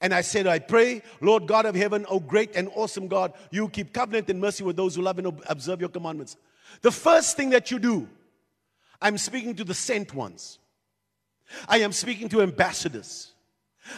And 0.00 0.12
I 0.12 0.22
said, 0.22 0.48
I 0.48 0.58
pray, 0.58 1.02
Lord 1.20 1.46
God 1.46 1.64
of 1.64 1.76
heaven, 1.76 2.04
O 2.08 2.18
great 2.18 2.56
and 2.56 2.68
awesome 2.74 3.06
God, 3.06 3.32
you 3.52 3.68
keep 3.68 3.92
covenant 3.92 4.28
and 4.28 4.40
mercy 4.40 4.64
with 4.64 4.76
those 4.76 4.96
who 4.96 5.02
love 5.02 5.18
and 5.18 5.40
observe 5.46 5.80
your 5.80 5.88
commandments. 5.88 6.36
The 6.80 6.90
first 6.90 7.36
thing 7.36 7.50
that 7.50 7.70
you 7.70 7.78
do, 7.78 8.08
I'm 9.00 9.16
speaking 9.16 9.54
to 9.56 9.64
the 9.64 9.74
sent 9.74 10.12
ones. 10.12 10.58
I 11.68 11.78
am 11.78 11.92
speaking 11.92 12.28
to 12.30 12.42
ambassadors. 12.42 13.32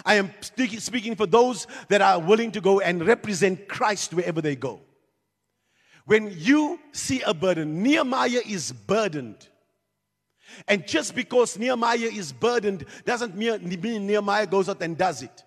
I 0.04 0.16
am 0.16 0.32
speaking 0.40 1.14
for 1.14 1.26
those 1.26 1.66
that 1.88 2.02
are 2.02 2.18
willing 2.18 2.52
to 2.52 2.60
go 2.60 2.80
and 2.80 3.06
represent 3.06 3.68
Christ 3.68 4.12
wherever 4.12 4.42
they 4.42 4.56
go. 4.56 4.80
When 6.06 6.34
you 6.36 6.78
see 6.92 7.22
a 7.22 7.32
burden, 7.32 7.82
Nehemiah 7.82 8.42
is 8.46 8.72
burdened. 8.72 9.48
And 10.68 10.86
just 10.86 11.14
because 11.14 11.58
Nehemiah 11.58 12.10
is 12.12 12.32
burdened 12.32 12.84
doesn't 13.04 13.34
mean 13.34 14.06
Nehemiah 14.06 14.46
goes 14.46 14.68
out 14.68 14.82
and 14.82 14.96
does 14.96 15.22
it. 15.22 15.42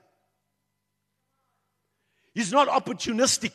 He's 2.34 2.52
not 2.52 2.68
opportunistic. 2.68 3.54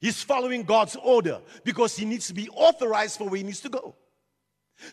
He's 0.00 0.22
following 0.22 0.64
God's 0.64 0.96
order 0.96 1.40
because 1.64 1.96
he 1.96 2.04
needs 2.04 2.26
to 2.26 2.34
be 2.34 2.48
authorized 2.50 3.18
for 3.18 3.28
where 3.28 3.38
he 3.38 3.44
needs 3.44 3.60
to 3.60 3.68
go. 3.68 3.94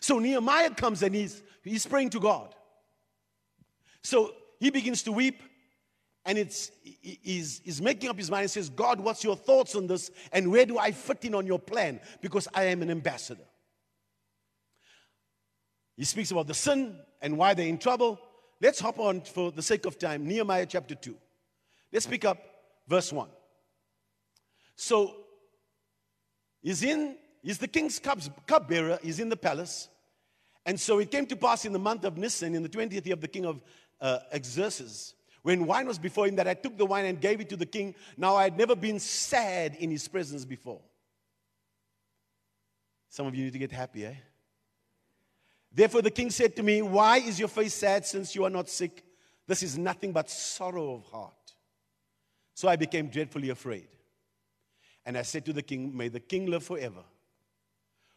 So 0.00 0.18
Nehemiah 0.18 0.70
comes 0.70 1.02
and 1.02 1.14
he's, 1.14 1.42
he's 1.64 1.86
praying 1.86 2.10
to 2.10 2.20
God. 2.20 2.54
So 4.02 4.32
he 4.60 4.70
begins 4.70 5.02
to 5.04 5.12
weep 5.12 5.42
and 6.24 6.36
it's 6.36 6.70
he's, 6.82 7.60
he's 7.64 7.80
making 7.80 8.10
up 8.10 8.18
his 8.18 8.30
mind 8.30 8.42
and 8.42 8.50
says, 8.50 8.68
God, 8.68 9.00
what's 9.00 9.24
your 9.24 9.36
thoughts 9.36 9.74
on 9.74 9.86
this? 9.86 10.10
And 10.32 10.50
where 10.50 10.66
do 10.66 10.78
I 10.78 10.92
fit 10.92 11.24
in 11.24 11.34
on 11.34 11.46
your 11.46 11.58
plan? 11.58 12.00
Because 12.20 12.46
I 12.54 12.64
am 12.64 12.82
an 12.82 12.90
ambassador. 12.90 13.44
He 15.96 16.04
speaks 16.04 16.30
about 16.30 16.46
the 16.46 16.54
sin 16.54 16.96
and 17.20 17.36
why 17.36 17.54
they're 17.54 17.66
in 17.66 17.78
trouble. 17.78 18.18
Let's 18.60 18.80
hop 18.80 18.98
on 18.98 19.22
for 19.22 19.50
the 19.50 19.62
sake 19.62 19.86
of 19.86 19.98
time. 19.98 20.26
Nehemiah 20.26 20.66
chapter 20.66 20.94
2. 20.94 21.14
Let's 21.92 22.06
pick 22.06 22.24
up 22.24 22.38
verse 22.86 23.12
1. 23.12 23.28
So 24.76 25.14
he's 26.62 26.82
in, 26.82 27.16
he's 27.42 27.58
the 27.58 27.68
king's 27.68 28.00
cupbearer, 28.46 28.98
he's 29.02 29.20
in 29.20 29.28
the 29.28 29.36
palace. 29.36 29.88
And 30.66 30.78
so 30.78 30.98
it 30.98 31.10
came 31.10 31.26
to 31.26 31.36
pass 31.36 31.64
in 31.64 31.72
the 31.72 31.78
month 31.78 32.04
of 32.04 32.18
Nisan, 32.18 32.54
in 32.54 32.62
the 32.62 32.68
20th 32.68 33.04
year 33.04 33.14
of 33.14 33.20
the 33.20 33.28
king 33.28 33.46
of 33.46 33.62
uh, 34.00 34.18
when 35.42 35.66
wine 35.66 35.86
was 35.86 35.98
before 35.98 36.26
him, 36.26 36.36
that 36.36 36.46
I 36.46 36.54
took 36.54 36.76
the 36.76 36.86
wine 36.86 37.06
and 37.06 37.20
gave 37.20 37.40
it 37.40 37.48
to 37.50 37.56
the 37.56 37.66
king. 37.66 37.94
Now 38.16 38.36
I 38.36 38.44
had 38.44 38.58
never 38.58 38.76
been 38.76 38.98
sad 38.98 39.74
in 39.76 39.90
his 39.90 40.06
presence 40.06 40.44
before. 40.44 40.80
Some 43.08 43.26
of 43.26 43.34
you 43.34 43.44
need 43.44 43.52
to 43.54 43.58
get 43.58 43.72
happy, 43.72 44.06
eh? 44.06 44.14
Therefore, 45.72 46.02
the 46.02 46.10
king 46.10 46.30
said 46.30 46.56
to 46.56 46.62
me, 46.62 46.82
Why 46.82 47.18
is 47.18 47.38
your 47.38 47.48
face 47.48 47.74
sad 47.74 48.04
since 48.04 48.34
you 48.34 48.44
are 48.44 48.50
not 48.50 48.68
sick? 48.68 49.04
This 49.46 49.62
is 49.62 49.78
nothing 49.78 50.12
but 50.12 50.28
sorrow 50.28 50.94
of 50.94 51.04
heart. 51.04 51.32
So 52.54 52.68
I 52.68 52.76
became 52.76 53.08
dreadfully 53.08 53.50
afraid. 53.50 53.88
And 55.06 55.16
I 55.16 55.22
said 55.22 55.44
to 55.46 55.52
the 55.52 55.62
king, 55.62 55.96
May 55.96 56.08
the 56.08 56.20
king 56.20 56.46
live 56.46 56.64
forever. 56.64 57.02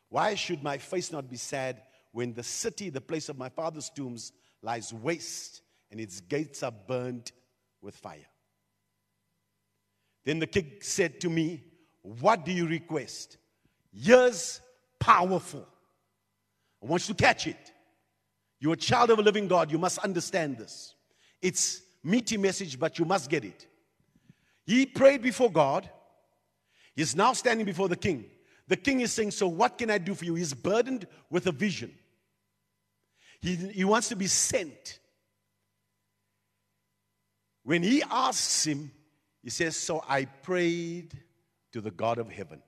Why 0.10 0.36
should 0.36 0.62
my 0.62 0.78
face 0.78 1.12
not 1.12 1.30
be 1.30 1.38
sad 1.38 1.82
when 2.12 2.34
the 2.34 2.44
city, 2.44 2.90
the 2.90 3.02
place 3.02 3.30
of 3.30 3.38
my 3.38 3.50
father's 3.50 3.90
tombs, 3.90 4.32
lies 4.62 4.94
waste 4.94 5.62
and 5.94 6.02
its 6.02 6.20
gates 6.20 6.62
are 6.62 6.74
burned 6.74 7.32
with 7.82 7.96
fire? 7.96 8.28
Then 10.26 10.40
the 10.40 10.48
king 10.48 10.74
said 10.82 11.22
to 11.22 11.30
me, 11.30 11.64
What 12.02 12.44
do 12.44 12.52
you 12.52 12.68
request? 12.68 13.38
Years 13.94 14.60
powerful 15.00 15.68
I 16.84 16.86
want 16.86 17.08
you 17.08 17.16
to 17.16 17.24
catch 17.24 17.48
it. 17.48 17.72
You're 18.60 18.74
a 18.74 18.78
child 18.78 19.10
of 19.10 19.20
a 19.20 19.22
living 19.22 19.48
God. 19.48 19.72
You 19.72 19.78
must 19.78 20.00
understand 20.00 20.58
this. 20.58 20.96
It's 21.42 21.82
meaty 22.04 22.38
message, 22.38 22.78
but 22.78 23.00
you 23.00 23.06
must 23.06 23.30
get 23.30 23.46
it. 23.46 23.68
He 24.66 24.86
prayed 24.86 25.22
before 25.22 25.52
God. 25.52 25.90
He's 26.96 27.16
now 27.16 27.34
standing 27.34 27.66
before 27.66 27.88
the 27.88 27.96
king. 27.96 28.26
The 28.68 28.76
king 28.76 29.02
is 29.02 29.14
saying, 29.14 29.32
So 29.32 29.48
what 29.48 29.78
can 29.78 29.90
I 29.90 29.98
do 29.98 30.14
for 30.14 30.26
you? 30.26 30.36
He's 30.36 30.54
burdened 30.54 31.08
with 31.30 31.48
a 31.48 31.52
vision. 31.52 31.94
He, 33.42 33.56
he 33.56 33.84
wants 33.84 34.10
to 34.10 34.16
be 34.16 34.28
sent. 34.28 35.00
When 37.64 37.84
he 37.84 38.04
asks 38.04 38.66
him, 38.66 38.92
he 39.42 39.50
says, 39.50 39.76
So 39.76 40.04
I 40.08 40.26
prayed 40.26 41.18
to 41.72 41.82
the 41.82 41.92
God 41.92 42.18
of 42.18 42.30
heaven. 42.30 42.62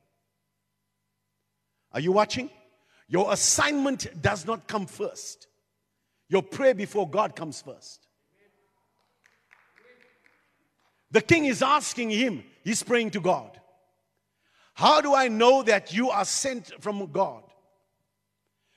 Are 1.92 2.00
you 2.00 2.12
watching? 2.12 2.50
Your 3.08 3.32
assignment 3.32 4.22
does 4.22 4.46
not 4.46 4.68
come 4.68 4.86
first. 4.86 5.48
Your 6.28 6.42
prayer 6.42 6.74
before 6.74 7.10
God 7.10 7.36
comes 7.36 7.62
first. 7.62 8.08
The 11.12 11.22
king 11.22 11.46
is 11.46 11.62
asking 11.62 12.10
him, 12.10 12.44
he's 12.64 12.84
praying 12.84 13.12
to 13.12 13.22
God. 13.22 13.60
How 14.74 15.00
do 15.00 15.16
I 15.16 15.30
know 15.30 15.64
that 15.64 15.94
you 15.94 16.10
are 16.10 16.26
sent 16.26 16.72
from 16.82 17.06
God? 17.12 17.44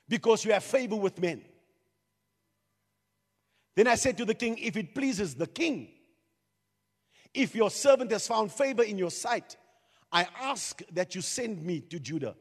Because 0.08 0.44
you 0.44 0.52
have 0.52 0.62
favor 0.62 0.94
with 0.94 1.20
men. 1.20 1.42
Then 3.74 3.88
I 3.88 3.96
said 3.96 4.16
to 4.18 4.24
the 4.24 4.34
king, 4.34 4.58
If 4.58 4.76
it 4.76 4.94
pleases 4.94 5.34
the 5.34 5.46
king, 5.46 5.88
if 7.38 7.54
your 7.54 7.70
servant 7.70 8.10
has 8.10 8.26
found 8.26 8.52
favor 8.52 8.82
in 8.82 8.98
your 8.98 9.10
sight, 9.10 9.56
I 10.10 10.26
ask 10.40 10.82
that 10.92 11.14
you 11.14 11.20
send 11.20 11.62
me 11.62 11.80
to 11.80 11.98
Judah 11.98 12.34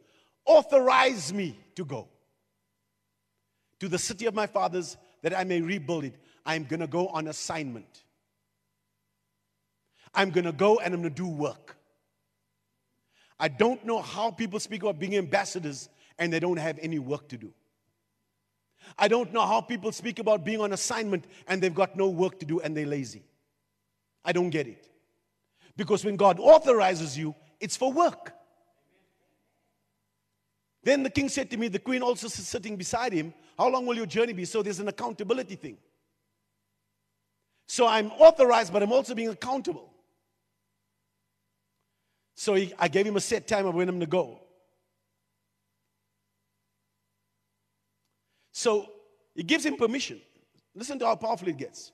authorize 0.48 1.32
me 1.34 1.60
to 1.76 1.86
go 1.86 2.08
to 3.80 3.88
the 3.88 4.00
city 4.00 4.26
of 4.26 4.34
my 4.34 4.48
fathers 4.48 4.98
that 5.22 5.38
I 5.38 5.44
may 5.44 5.62
rebuild 5.62 6.06
it. 6.06 6.16
I'm 6.46 6.64
going 6.64 6.80
to 6.80 6.88
go 6.88 7.10
on 7.10 7.28
assignment. 7.28 8.04
I'm 10.16 10.32
going 10.32 10.46
to 10.46 10.54
go 10.54 10.80
and 10.80 10.94
I'm 10.94 11.02
going 11.02 11.14
to 11.14 11.22
do 11.22 11.28
work. 11.28 11.78
I 13.40 13.50
don't 13.50 13.86
know 13.86 14.02
how 14.02 14.32
people 14.32 14.60
speak 14.60 14.82
about 14.82 14.98
being 14.98 15.16
ambassadors 15.18 15.90
and 16.18 16.34
they 16.34 16.40
don't 16.40 16.58
have 16.58 16.80
any 16.82 16.98
work 16.98 17.28
to 17.28 17.38
do. 17.38 17.54
I 18.98 19.10
don't 19.10 19.34
know 19.34 19.46
how 19.46 19.62
people 19.62 19.92
speak 19.92 20.18
about 20.18 20.46
being 20.46 20.62
on 20.62 20.72
assignment 20.72 21.26
and 21.48 21.62
they've 21.62 21.76
got 21.76 21.98
no 21.98 22.08
work 22.08 22.40
to 22.40 22.46
do 22.46 22.62
and 22.62 22.76
they're 22.76 22.88
lazy. 22.88 23.27
I 24.28 24.34
don't 24.34 24.50
get 24.50 24.68
it. 24.68 24.86
Because 25.78 26.04
when 26.04 26.18
God 26.18 26.38
authorizes 26.40 27.18
you, 27.18 27.34
it's 27.62 27.78
for 27.78 27.94
work. 27.94 28.34
Then 30.84 31.02
the 31.02 31.10
king 31.10 31.30
said 31.30 31.50
to 31.52 31.58
me, 31.58 31.70
the 31.70 31.80
queen 31.80 32.02
also 32.02 32.28
sitting 32.28 32.76
beside 32.76 33.14
him, 33.14 33.34
How 33.58 33.70
long 33.70 33.86
will 33.86 33.96
your 33.96 34.06
journey 34.06 34.34
be? 34.34 34.44
So 34.46 34.62
there's 34.62 34.80
an 34.80 34.90
accountability 34.90 35.56
thing. 35.56 35.78
So 37.68 37.88
I'm 37.88 38.12
authorized, 38.12 38.74
but 38.74 38.84
I'm 38.84 38.92
also 38.92 39.16
being 39.16 39.30
accountable. 39.30 39.94
So 42.36 42.54
he, 42.54 42.74
I 42.78 42.88
gave 42.88 43.06
him 43.06 43.16
a 43.16 43.22
set 43.22 43.48
time 43.48 43.66
of 43.66 43.76
when 43.76 43.90
I'm 43.90 43.96
going 43.96 44.02
to 44.02 44.08
go. 44.08 44.42
So 48.52 48.88
he 49.36 49.44
gives 49.44 49.66
him 49.66 49.78
permission. 49.78 50.22
Listen 50.76 51.00
to 51.00 51.06
how 51.06 51.16
powerful 51.16 51.48
it 51.48 51.58
gets. 51.58 51.92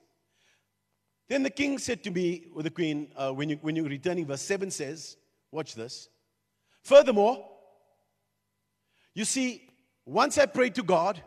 Then 1.28 1.42
the 1.42 1.50
king 1.50 1.78
said 1.78 2.02
to 2.04 2.10
me, 2.10 2.46
or 2.54 2.62
the 2.62 2.70
queen, 2.70 3.08
uh, 3.16 3.32
when, 3.32 3.48
you, 3.48 3.58
when 3.62 3.76
you're 3.76 3.88
returning, 3.88 4.26
verse 4.26 4.42
7 4.42 4.70
says, 4.70 5.16
Watch 5.50 5.74
this. 5.74 6.08
Furthermore, 6.82 7.48
you 9.14 9.24
see, 9.24 9.62
once 10.04 10.36
I 10.36 10.46
prayed 10.46 10.74
to 10.74 10.82
God, 10.82 11.22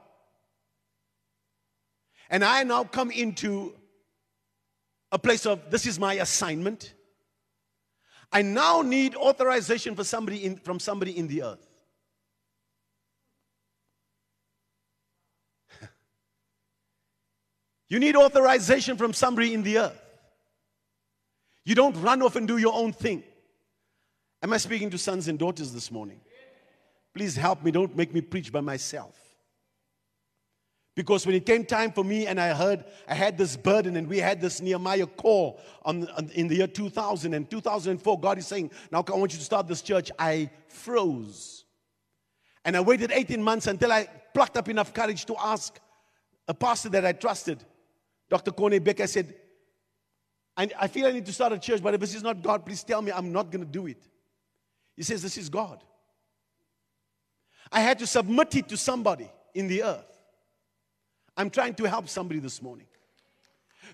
and 2.30 2.44
I 2.44 2.64
now 2.64 2.84
come 2.84 3.10
into 3.10 3.74
a 5.12 5.18
place 5.18 5.46
of 5.46 5.72
this 5.72 5.86
is 5.86 5.98
my 5.98 6.16
assignment. 6.16 6.94
I 8.32 8.42
now 8.42 8.82
need 8.82 9.16
authorization 9.16 9.96
for 9.96 10.04
somebody 10.04 10.44
in, 10.44 10.58
from 10.58 10.80
somebody 10.80 11.18
in 11.18 11.28
the 11.28 11.44
earth. 11.44 11.66
You 17.89 18.00
need 18.00 18.15
authorization 18.15 18.97
from 18.97 19.13
somebody 19.13 19.54
in 19.54 19.63
the 19.63 19.80
earth. 19.80 20.02
You 21.63 21.76
don't 21.76 21.95
run 22.02 22.21
off 22.21 22.36
and 22.36 22.47
do 22.47 22.58
your 22.58 22.73
own 22.73 22.93
thing. 22.93 23.23
Am 24.41 24.54
I 24.54 24.58
speaking 24.58 24.89
to 24.91 24.97
sons 24.97 25.28
and 25.28 25.38
daughters 25.38 25.73
this 25.73 25.91
morning? 25.91 26.21
Please 27.13 27.36
help 27.36 27.63
me. 27.63 27.71
Don't 27.71 27.95
make 27.95 28.13
me 28.13 28.21
preach 28.21 28.52
by 28.52 28.62
myself. 28.62 29.15
Because 30.95 31.28
when 31.28 31.36
it 31.36 31.45
came 31.45 31.63
time 31.63 31.91
for 31.91 32.04
me 32.04 32.26
and 32.26 32.39
I 32.39 32.54
heard 32.54 32.84
I 33.08 33.13
had 33.13 33.38
this 33.38 33.56
burden 33.56 33.97
and 33.97 34.08
we 34.08 34.17
had 34.17 34.41
this 34.41 34.62
Nehemiah 34.62 35.06
call 35.06 35.60
on, 35.86 36.08
on, 36.10 36.30
in 36.34 36.47
the 36.47 36.56
year 36.56 36.67
2000 36.67 37.36
and 37.36 37.50
2004, 37.50 38.19
God 38.19 38.39
is 38.39 38.47
saying, 38.47 38.71
Now 38.91 39.06
I 39.08 39.12
want 39.12 39.32
you 39.32 39.38
to 39.38 39.45
start 39.45 39.67
this 39.67 39.84
church. 39.84 40.12
I 40.17 40.50
froze. 40.67 41.65
And 42.65 42.76
I 42.76 42.82
waited 42.82 43.12
18 43.12 43.41
months 43.41 43.67
until 43.67 43.91
I 43.91 44.08
plucked 44.34 44.58
up 44.58 44.69
enough 44.69 44.93
courage 44.93 45.26
to 45.26 45.36
ask 45.39 45.80
a 46.47 46.54
pastor 46.54 46.89
that 46.89 47.06
I 47.06 47.12
trusted, 47.12 47.63
Dr. 48.30 48.52
Corney 48.52 48.80
Becker, 48.80 49.08
said, 49.08 49.34
I, 50.56 50.70
I 50.80 50.88
feel 50.88 51.08
I 51.08 51.12
need 51.12 51.26
to 51.28 51.34
start 51.34 51.54
a 51.54 51.60
church, 51.60 51.82
but 51.82 51.94
if 51.94 52.00
this 52.00 52.16
is 52.16 52.24
not 52.24 52.42
God, 52.42 52.66
please 52.66 52.84
tell 52.84 53.02
me 53.02 53.12
I'm 53.12 53.32
not 53.32 53.52
going 53.52 53.63
to 53.63 53.72
do 53.72 53.88
it. 53.88 54.02
He 54.96 55.04
says, 55.04 55.22
This 55.22 55.38
is 55.38 55.50
God. 55.50 55.84
I 57.72 57.82
had 57.82 58.00
to 58.00 58.08
submit 58.08 58.56
it 58.56 58.70
to 58.70 58.78
somebody 58.78 59.30
in 59.54 59.68
the 59.68 59.84
earth. 59.84 60.20
I'm 61.36 61.50
trying 61.50 61.76
to 61.76 61.88
help 61.88 62.10
somebody 62.10 62.40
this 62.40 62.62
morning. 62.62 62.88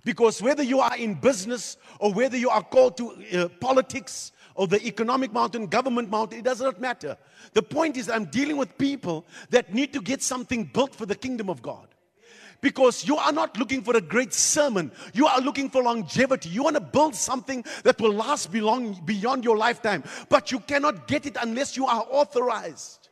Because 0.05 0.41
whether 0.41 0.63
you 0.63 0.79
are 0.79 0.95
in 0.95 1.15
business 1.15 1.77
or 1.99 2.13
whether 2.13 2.37
you 2.37 2.49
are 2.49 2.63
called 2.63 2.97
to 2.97 3.11
uh, 3.33 3.47
politics 3.59 4.31
or 4.55 4.67
the 4.67 4.85
economic 4.85 5.33
mountain, 5.33 5.67
government 5.67 6.09
mountain, 6.09 6.39
it 6.39 6.45
does 6.45 6.61
not 6.61 6.79
matter. 6.79 7.17
The 7.53 7.61
point 7.61 7.97
is, 7.97 8.09
I'm 8.09 8.25
dealing 8.25 8.57
with 8.57 8.77
people 8.77 9.25
that 9.49 9.73
need 9.73 9.93
to 9.93 10.01
get 10.01 10.21
something 10.21 10.65
built 10.65 10.95
for 10.95 11.05
the 11.05 11.15
kingdom 11.15 11.49
of 11.49 11.61
God. 11.61 11.92
Because 12.63 13.05
you 13.05 13.17
are 13.17 13.33
not 13.33 13.59
looking 13.59 13.81
for 13.81 13.97
a 13.97 13.99
great 13.99 14.33
sermon. 14.33 14.89
You 15.13 15.27
are 15.27 15.41
looking 15.41 15.69
for 15.69 15.83
longevity. 15.83 16.47
You 16.47 16.63
want 16.63 16.77
to 16.77 16.81
build 16.81 17.13
something 17.13 17.65
that 17.83 17.99
will 17.99 18.13
last 18.13 18.53
beyond 18.53 19.43
your 19.43 19.57
lifetime. 19.57 20.01
But 20.29 20.49
you 20.49 20.61
cannot 20.61 21.05
get 21.05 21.25
it 21.25 21.35
unless 21.41 21.75
you 21.75 21.85
are 21.85 22.05
authorized. 22.09 23.09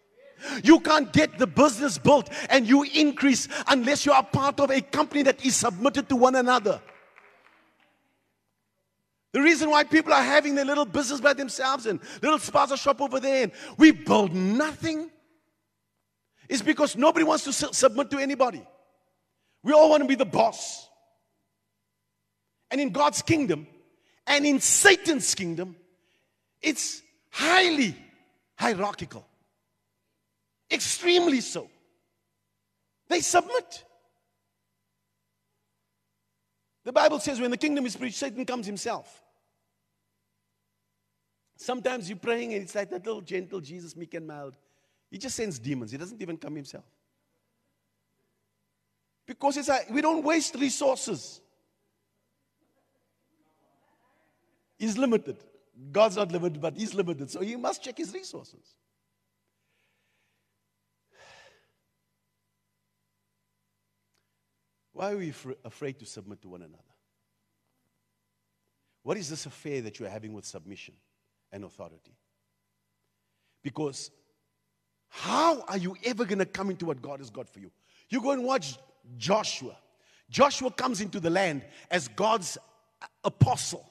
You 0.63 0.79
can't 0.79 1.11
get 1.11 1.37
the 1.37 1.47
business 1.47 1.97
built 1.97 2.29
and 2.49 2.65
you 2.65 2.83
increase 2.83 3.49
unless 3.67 4.05
you 4.05 4.13
are 4.13 4.23
part 4.23 4.61
of 4.61 4.71
a 4.71 4.79
company 4.79 5.23
that 5.23 5.45
is 5.45 5.57
submitted 5.57 6.07
to 6.07 6.15
one 6.15 6.35
another. 6.35 6.81
The 9.33 9.41
reason 9.41 9.69
why 9.69 9.83
people 9.83 10.13
are 10.13 10.23
having 10.23 10.55
their 10.55 10.65
little 10.65 10.85
business 10.85 11.19
by 11.19 11.33
themselves 11.33 11.87
and 11.87 11.99
little 12.21 12.39
spaza 12.39 12.77
shop 12.77 13.01
over 13.01 13.19
there 13.19 13.43
and 13.43 13.51
we 13.77 13.91
build 13.91 14.33
nothing 14.33 15.11
is 16.47 16.61
because 16.61 16.95
nobody 16.95 17.25
wants 17.25 17.43
to 17.43 17.53
su- 17.53 17.73
submit 17.73 18.09
to 18.11 18.17
anybody. 18.17 18.65
We 19.63 19.73
all 19.73 19.89
want 19.89 20.01
to 20.03 20.07
be 20.07 20.15
the 20.15 20.25
boss. 20.25 20.87
And 22.69 22.79
in 22.79 22.91
God's 22.91 23.21
kingdom 23.21 23.67
and 24.25 24.45
in 24.45 24.59
Satan's 24.59 25.35
kingdom, 25.35 25.75
it's 26.61 27.01
highly 27.29 27.95
hierarchical. 28.55 29.25
Extremely 30.71 31.41
so. 31.41 31.69
They 33.09 33.19
submit. 33.19 33.83
The 36.83 36.93
Bible 36.93 37.19
says 37.19 37.39
when 37.39 37.51
the 37.51 37.57
kingdom 37.57 37.85
is 37.85 37.95
preached, 37.95 38.17
Satan 38.17 38.45
comes 38.45 38.65
himself. 38.65 39.21
Sometimes 41.57 42.09
you're 42.09 42.17
praying 42.17 42.53
and 42.53 42.63
it's 42.63 42.73
like 42.73 42.89
that 42.89 43.05
little 43.05 43.21
gentle 43.21 43.59
Jesus, 43.59 43.95
meek 43.95 44.13
and 44.15 44.25
mild. 44.25 44.55
He 45.11 45.17
just 45.17 45.35
sends 45.35 45.59
demons. 45.59 45.91
He 45.91 45.97
doesn't 45.97 46.21
even 46.21 46.37
come 46.37 46.55
himself. 46.55 46.85
Because 49.31 49.55
it's 49.55 49.69
like 49.69 49.89
we 49.89 50.01
don't 50.01 50.25
waste 50.25 50.55
resources. 50.55 51.39
He's 54.77 54.97
limited. 54.97 55.37
God's 55.89 56.17
not 56.17 56.33
limited, 56.33 56.59
but 56.59 56.75
he's 56.75 56.93
limited. 56.93 57.31
So 57.31 57.39
he 57.39 57.55
must 57.55 57.81
check 57.81 57.97
his 57.97 58.13
resources. 58.13 58.75
Why 64.91 65.13
are 65.13 65.17
we 65.17 65.33
afraid 65.63 65.97
to 65.99 66.05
submit 66.05 66.41
to 66.41 66.49
one 66.49 66.61
another? 66.63 66.83
What 69.03 69.15
is 69.15 69.29
this 69.29 69.45
affair 69.45 69.79
that 69.83 69.97
you're 69.97 70.09
having 70.09 70.33
with 70.33 70.45
submission 70.45 70.95
and 71.53 71.63
authority? 71.63 72.17
Because 73.63 74.11
how 75.07 75.61
are 75.69 75.77
you 75.77 75.95
ever 76.03 76.25
going 76.25 76.39
to 76.39 76.45
come 76.45 76.69
into 76.69 76.85
what 76.85 77.01
God 77.01 77.19
has 77.19 77.29
got 77.29 77.47
for 77.47 77.59
you? 77.59 77.71
You 78.09 78.21
go 78.21 78.31
and 78.31 78.43
watch 78.43 78.77
Joshua. 79.17 79.77
Joshua 80.29 80.71
comes 80.71 81.01
into 81.01 81.19
the 81.19 81.29
land 81.29 81.63
as 81.89 82.07
God's 82.07 82.57
apostle. 83.23 83.85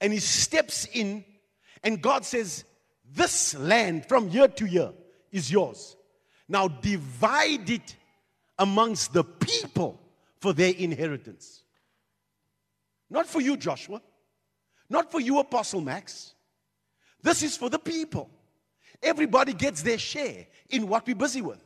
And 0.00 0.12
he 0.12 0.18
steps 0.18 0.86
in, 0.92 1.24
and 1.82 2.00
God 2.02 2.24
says, 2.24 2.64
This 3.10 3.54
land 3.56 4.06
from 4.06 4.28
year 4.28 4.48
to 4.48 4.66
year 4.66 4.92
is 5.30 5.50
yours. 5.50 5.96
Now 6.48 6.68
divide 6.68 7.70
it 7.70 7.96
amongst 8.58 9.12
the 9.12 9.24
people 9.24 10.00
for 10.40 10.52
their 10.52 10.72
inheritance. 10.72 11.62
Not 13.10 13.26
for 13.26 13.40
you, 13.40 13.56
Joshua. 13.56 14.02
Not 14.90 15.10
for 15.10 15.20
you, 15.20 15.38
Apostle 15.38 15.80
Max. 15.80 16.34
This 17.22 17.42
is 17.42 17.56
for 17.56 17.68
the 17.68 17.78
people. 17.78 18.30
Everybody 19.02 19.52
gets 19.52 19.82
their 19.82 19.98
share 19.98 20.46
in 20.70 20.88
what 20.88 21.06
we're 21.06 21.14
busy 21.14 21.42
with. 21.42 21.62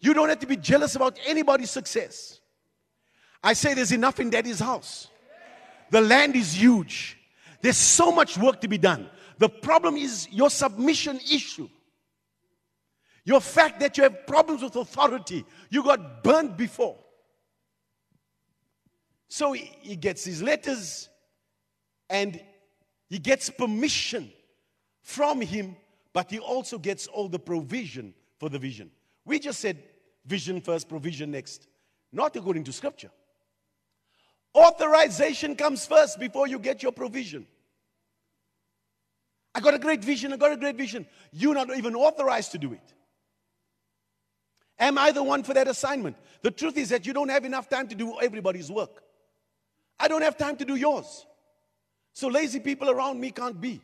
You 0.00 0.14
don't 0.14 0.28
have 0.28 0.38
to 0.40 0.46
be 0.46 0.56
jealous 0.56 0.94
about 0.94 1.18
anybody's 1.26 1.70
success. 1.70 2.40
I 3.42 3.52
say 3.52 3.74
there's 3.74 3.92
enough 3.92 4.20
in 4.20 4.30
daddy's 4.30 4.60
house. 4.60 5.08
The 5.90 6.00
land 6.00 6.36
is 6.36 6.60
huge. 6.60 7.18
There's 7.62 7.76
so 7.76 8.12
much 8.12 8.38
work 8.38 8.60
to 8.60 8.68
be 8.68 8.78
done. 8.78 9.08
The 9.38 9.48
problem 9.48 9.96
is 9.96 10.28
your 10.30 10.50
submission 10.50 11.18
issue. 11.18 11.68
Your 13.24 13.40
fact 13.40 13.80
that 13.80 13.96
you 13.96 14.04
have 14.04 14.26
problems 14.26 14.62
with 14.62 14.76
authority, 14.76 15.44
you 15.70 15.82
got 15.82 16.22
burned 16.22 16.56
before. 16.56 16.96
So 19.28 19.52
he, 19.52 19.96
gets 19.96 20.24
his 20.24 20.42
letters 20.42 21.08
and 22.08 22.40
he 23.08 23.18
gets 23.18 23.50
permission 23.50 24.32
from 25.02 25.40
him, 25.40 25.76
but 26.14 26.30
he 26.30 26.38
also 26.38 26.78
gets 26.78 27.06
all 27.06 27.28
the 27.28 27.38
provision 27.38 28.14
for 28.38 28.48
the 28.48 28.58
vision. 28.58 28.90
We 29.28 29.38
just 29.38 29.60
said 29.60 29.76
vision 30.24 30.62
first, 30.62 30.88
provision 30.88 31.30
next, 31.30 31.68
not 32.10 32.34
according 32.34 32.64
to 32.64 32.72
scripture. 32.72 33.10
Authorization 34.56 35.54
comes 35.54 35.84
first 35.84 36.18
before 36.18 36.48
you 36.48 36.58
get 36.58 36.82
your 36.82 36.92
provision. 36.92 37.46
I 39.54 39.60
got 39.60 39.74
a 39.74 39.78
great 39.78 40.02
vision, 40.02 40.32
I 40.32 40.38
got 40.38 40.52
a 40.52 40.56
great 40.56 40.76
vision. 40.76 41.06
You're 41.30 41.54
not 41.54 41.76
even 41.76 41.94
authorized 41.94 42.52
to 42.52 42.58
do 42.58 42.72
it. 42.72 42.94
Am 44.78 44.96
I 44.96 45.12
the 45.12 45.22
one 45.22 45.42
for 45.42 45.52
that 45.52 45.68
assignment? 45.68 46.16
The 46.40 46.50
truth 46.50 46.78
is 46.78 46.88
that 46.88 47.04
you 47.04 47.12
don't 47.12 47.28
have 47.28 47.44
enough 47.44 47.68
time 47.68 47.86
to 47.88 47.94
do 47.94 48.18
everybody's 48.20 48.70
work. 48.70 49.02
I 50.00 50.08
don't 50.08 50.22
have 50.22 50.38
time 50.38 50.56
to 50.56 50.64
do 50.64 50.74
yours. 50.76 51.26
So 52.14 52.28
lazy 52.28 52.60
people 52.60 52.88
around 52.88 53.20
me 53.20 53.30
can't 53.30 53.60
be. 53.60 53.82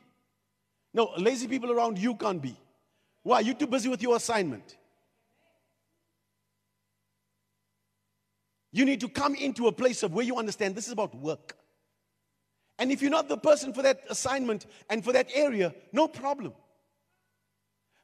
No, 0.95 1.11
lazy 1.19 1.49
people 1.49 1.71
around 1.71 1.99
you 1.99 2.15
can't 2.15 2.41
be. 2.41 2.57
Why? 3.23 3.41
You're 3.41 3.57
too 3.57 3.67
busy 3.67 3.91
with 3.91 4.01
your 4.01 4.17
assignment. 4.17 4.79
You 8.75 8.85
need 8.85 9.01
to 9.03 9.09
come 9.09 9.37
into 9.37 9.69
a 9.69 9.73
place 9.73 10.03
of 10.03 10.13
where 10.13 10.25
you 10.25 10.37
understand 10.37 10.75
this 10.75 10.89
is 10.89 10.93
about 10.93 11.15
work. 11.15 11.57
And 12.77 12.91
if 12.91 13.01
you're 13.01 13.11
not 13.11 13.29
the 13.29 13.37
person 13.37 13.73
for 13.73 13.83
that 13.83 14.01
assignment 14.11 14.67
and 14.91 15.05
for 15.05 15.13
that 15.13 15.29
area, 15.33 15.73
no 15.93 16.09
problem. 16.09 16.53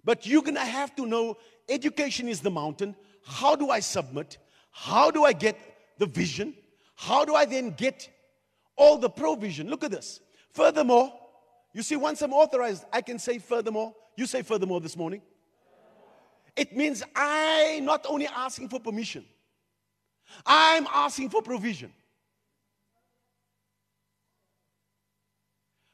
But 0.05 0.29
you're 0.29 0.45
going 0.45 0.55
to 0.55 0.61
have 0.61 0.95
to 0.95 1.07
know 1.07 1.39
education 1.69 2.29
is 2.29 2.41
the 2.41 2.53
mountain. 2.53 2.95
How 3.27 3.57
do 3.57 3.71
I 3.71 3.81
submit? 3.81 4.39
How 4.71 5.11
do 5.11 5.25
I 5.25 5.33
get 5.33 5.59
the 5.99 6.07
vision? 6.07 6.55
How 6.95 7.25
do 7.25 7.35
I 7.35 7.47
then 7.47 7.73
get 7.73 8.09
all 8.77 8.97
the 8.97 9.11
provision? 9.11 9.69
Look 9.69 9.83
at 9.83 9.91
this. 9.91 10.21
Furthermore, 10.53 11.13
you 11.73 11.83
see, 11.83 11.97
once 11.97 12.23
I'm 12.23 12.33
authorized, 12.33 12.85
I 12.93 13.01
can 13.01 13.19
say 13.19 13.39
furthermore. 13.39 13.93
You 14.17 14.25
say 14.25 14.43
furthermore 14.43 14.81
this 14.81 14.97
morning. 14.97 15.21
It 16.55 16.77
means 16.77 17.03
I 17.17 17.81
not 17.83 18.07
only 18.09 18.29
asking 18.29 18.69
for 18.69 18.79
permission, 18.79 19.25
I'm 20.47 20.87
asking 20.93 21.31
for 21.31 21.43
provision. 21.43 21.93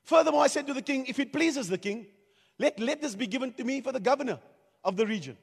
Furthermore, 0.05 0.42
I 0.42 0.46
said 0.46 0.66
to 0.68 0.75
the 0.75 0.83
king, 0.83 1.05
if 1.07 1.18
it 1.18 1.33
pleases 1.33 1.68
the 1.68 1.79
king, 1.79 2.07
let, 2.59 2.79
let 2.79 3.03
this 3.03 3.14
be 3.14 3.27
given 3.27 3.53
to 3.55 3.64
me 3.64 3.81
for 3.81 3.92
the 3.92 4.01
governor 4.01 4.38
of 4.85 4.96
the 4.96 5.07
region. 5.07 5.37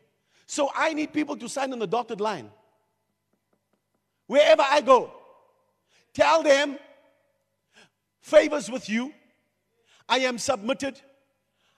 So 0.45 0.71
I 0.73 0.93
need 0.93 1.13
people 1.13 1.35
to 1.37 1.49
sign 1.49 1.73
on 1.73 1.79
the 1.79 1.87
dotted 1.87 2.21
line. 2.21 2.49
Wherever 4.27 4.63
I 4.65 4.81
go, 4.81 5.11
tell 6.13 6.43
them 6.43 6.77
favors 8.21 8.71
with 8.71 8.89
you. 8.89 9.13
I 10.07 10.19
am 10.19 10.37
submitted. 10.37 10.99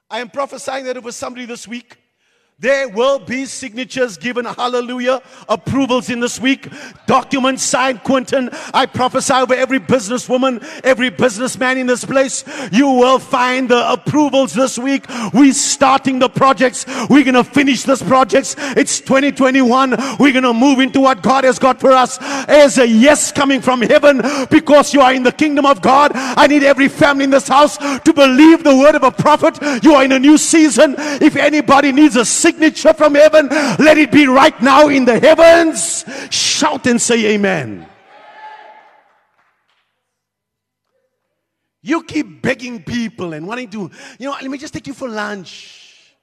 I 0.09 0.19
am 0.19 0.29
prophesying 0.29 0.85
that 0.85 0.97
over 0.97 1.11
somebody 1.11 1.45
this 1.45 1.67
week. 1.67 1.97
There 2.57 2.87
will 2.87 3.19
be 3.19 3.43
signatures 3.47 4.15
given, 4.15 4.45
hallelujah, 4.45 5.21
approvals 5.49 6.09
in 6.09 6.21
this 6.21 6.39
week, 6.39 6.69
documents 7.05 7.63
signed, 7.63 8.01
Quentin. 8.01 8.49
I 8.73 8.85
prophesy 8.85 9.33
over 9.33 9.53
every 9.53 9.77
businesswoman, 9.77 10.63
every 10.81 11.09
businessman 11.09 11.77
in 11.77 11.85
this 11.85 12.05
place. 12.05 12.45
You 12.71 12.87
will 12.87 13.19
find 13.19 13.67
the 13.67 13.91
approvals 13.91 14.53
this 14.53 14.79
week. 14.79 15.03
We're 15.33 15.51
starting 15.51 16.19
the 16.19 16.29
projects. 16.29 16.85
We're 17.09 17.25
going 17.25 17.33
to 17.33 17.43
finish 17.43 17.83
this 17.83 18.01
projects. 18.01 18.55
It's 18.57 19.01
2021. 19.01 19.89
We're 20.17 20.31
going 20.31 20.43
to 20.43 20.53
move 20.53 20.79
into 20.79 21.01
what 21.01 21.21
God 21.21 21.43
has 21.43 21.59
got 21.59 21.81
for 21.81 21.91
us 21.91 22.19
as 22.47 22.77
a 22.77 22.87
yes 22.87 23.33
coming 23.33 23.59
from 23.59 23.81
heaven 23.81 24.21
because 24.49 24.93
you 24.93 25.01
are 25.01 25.13
in 25.13 25.23
the 25.23 25.33
kingdom 25.33 25.65
of 25.65 25.81
God. 25.81 26.13
I 26.15 26.47
need 26.47 26.63
every 26.63 26.87
family 26.87 27.25
in 27.25 27.31
this 27.31 27.49
house 27.49 27.75
to 27.75 28.13
believe 28.13 28.63
the 28.63 28.77
word 28.77 28.95
of 28.95 29.03
a 29.03 29.11
prophet. 29.11 29.59
You 29.83 29.95
are 29.95 30.05
in 30.05 30.13
a 30.13 30.19
new 30.19 30.37
season. 30.37 30.95
If 30.97 31.35
anybody 31.35 31.91
needs 31.91 32.15
a 32.15 32.23
signature 32.45 32.93
from 32.93 33.15
heaven, 33.15 33.47
let 33.79 33.97
it 33.97 34.11
be 34.11 34.27
right 34.27 34.59
now 34.61 34.87
in 34.87 35.05
the 35.05 35.19
heavens. 35.19 36.05
Shout 36.29 36.85
and 36.85 37.01
say 37.01 37.33
amen. 37.33 37.87
You 41.81 42.03
keep 42.03 42.41
begging 42.41 42.83
people 42.83 43.33
and 43.33 43.47
wanting 43.47 43.69
to, 43.71 43.91
you 44.19 44.27
know, 44.27 44.31
let 44.31 44.49
me 44.49 44.57
just 44.57 44.73
take 44.73 44.87
you 44.87 44.93
for 44.93 45.09
lunch. 45.09 46.15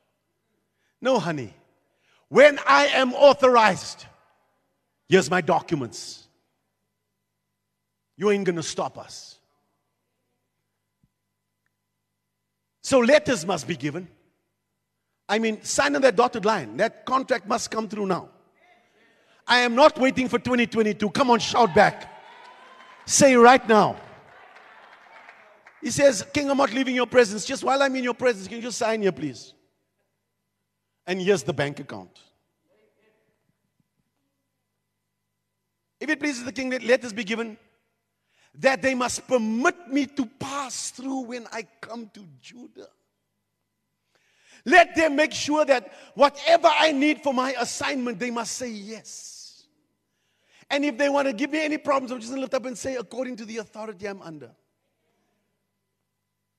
No, 1.00 1.18
honey. 1.18 1.54
When 2.28 2.58
I 2.66 2.86
am 2.86 3.12
authorized, 3.14 4.06
here's 5.08 5.30
my 5.30 5.40
documents. 5.40 6.26
You 8.16 8.30
ain't 8.30 8.44
going 8.44 8.56
to 8.56 8.62
stop 8.62 8.96
us. 8.98 9.38
So 12.82 12.98
letters 12.98 13.44
must 13.46 13.66
be 13.66 13.76
given. 13.76 14.08
I 15.32 15.38
mean, 15.38 15.62
sign 15.62 15.96
on 15.96 16.02
that 16.02 16.14
dotted 16.14 16.44
line. 16.44 16.76
That 16.76 17.06
contract 17.06 17.48
must 17.48 17.70
come 17.70 17.88
through 17.88 18.04
now. 18.04 18.28
I 19.46 19.60
am 19.60 19.74
not 19.74 19.98
waiting 19.98 20.28
for 20.28 20.38
2022. 20.38 21.08
Come 21.08 21.30
on, 21.30 21.38
shout 21.38 21.74
back. 21.74 22.12
Say 23.06 23.34
right 23.34 23.66
now. 23.66 23.96
He 25.80 25.90
says, 25.90 26.22
King, 26.34 26.50
I'm 26.50 26.58
not 26.58 26.74
leaving 26.74 26.94
your 26.94 27.06
presence. 27.06 27.46
Just 27.46 27.64
while 27.64 27.82
I'm 27.82 27.96
in 27.96 28.04
your 28.04 28.12
presence, 28.12 28.46
can 28.46 28.58
you 28.58 28.62
just 28.64 28.76
sign 28.76 29.00
here, 29.00 29.10
please? 29.10 29.54
And 31.06 31.18
here's 31.18 31.42
the 31.42 31.54
bank 31.54 31.80
account. 31.80 32.20
If 35.98 36.10
it 36.10 36.20
pleases 36.20 36.44
the 36.44 36.52
king, 36.52 36.68
let 36.68 36.82
letters 36.82 37.14
be 37.14 37.24
given 37.24 37.56
that 38.56 38.82
they 38.82 38.94
must 38.94 39.26
permit 39.26 39.88
me 39.88 40.04
to 40.04 40.26
pass 40.26 40.90
through 40.90 41.20
when 41.20 41.46
I 41.50 41.66
come 41.80 42.10
to 42.12 42.20
Judah. 42.42 42.88
Let 44.64 44.94
them 44.94 45.16
make 45.16 45.32
sure 45.32 45.64
that 45.64 45.92
whatever 46.14 46.68
I 46.68 46.92
need 46.92 47.22
for 47.22 47.34
my 47.34 47.54
assignment, 47.58 48.18
they 48.18 48.30
must 48.30 48.52
say 48.52 48.70
yes. 48.70 49.64
And 50.70 50.84
if 50.84 50.96
they 50.96 51.08
want 51.08 51.26
to 51.28 51.34
give 51.34 51.50
me 51.50 51.64
any 51.64 51.78
problems, 51.78 52.12
I'm 52.12 52.20
just 52.20 52.30
going 52.30 52.38
to 52.38 52.42
lift 52.42 52.54
up 52.54 52.64
and 52.66 52.78
say, 52.78 52.96
according 52.96 53.36
to 53.36 53.44
the 53.44 53.58
authority 53.58 54.06
I'm 54.06 54.22
under. 54.22 54.50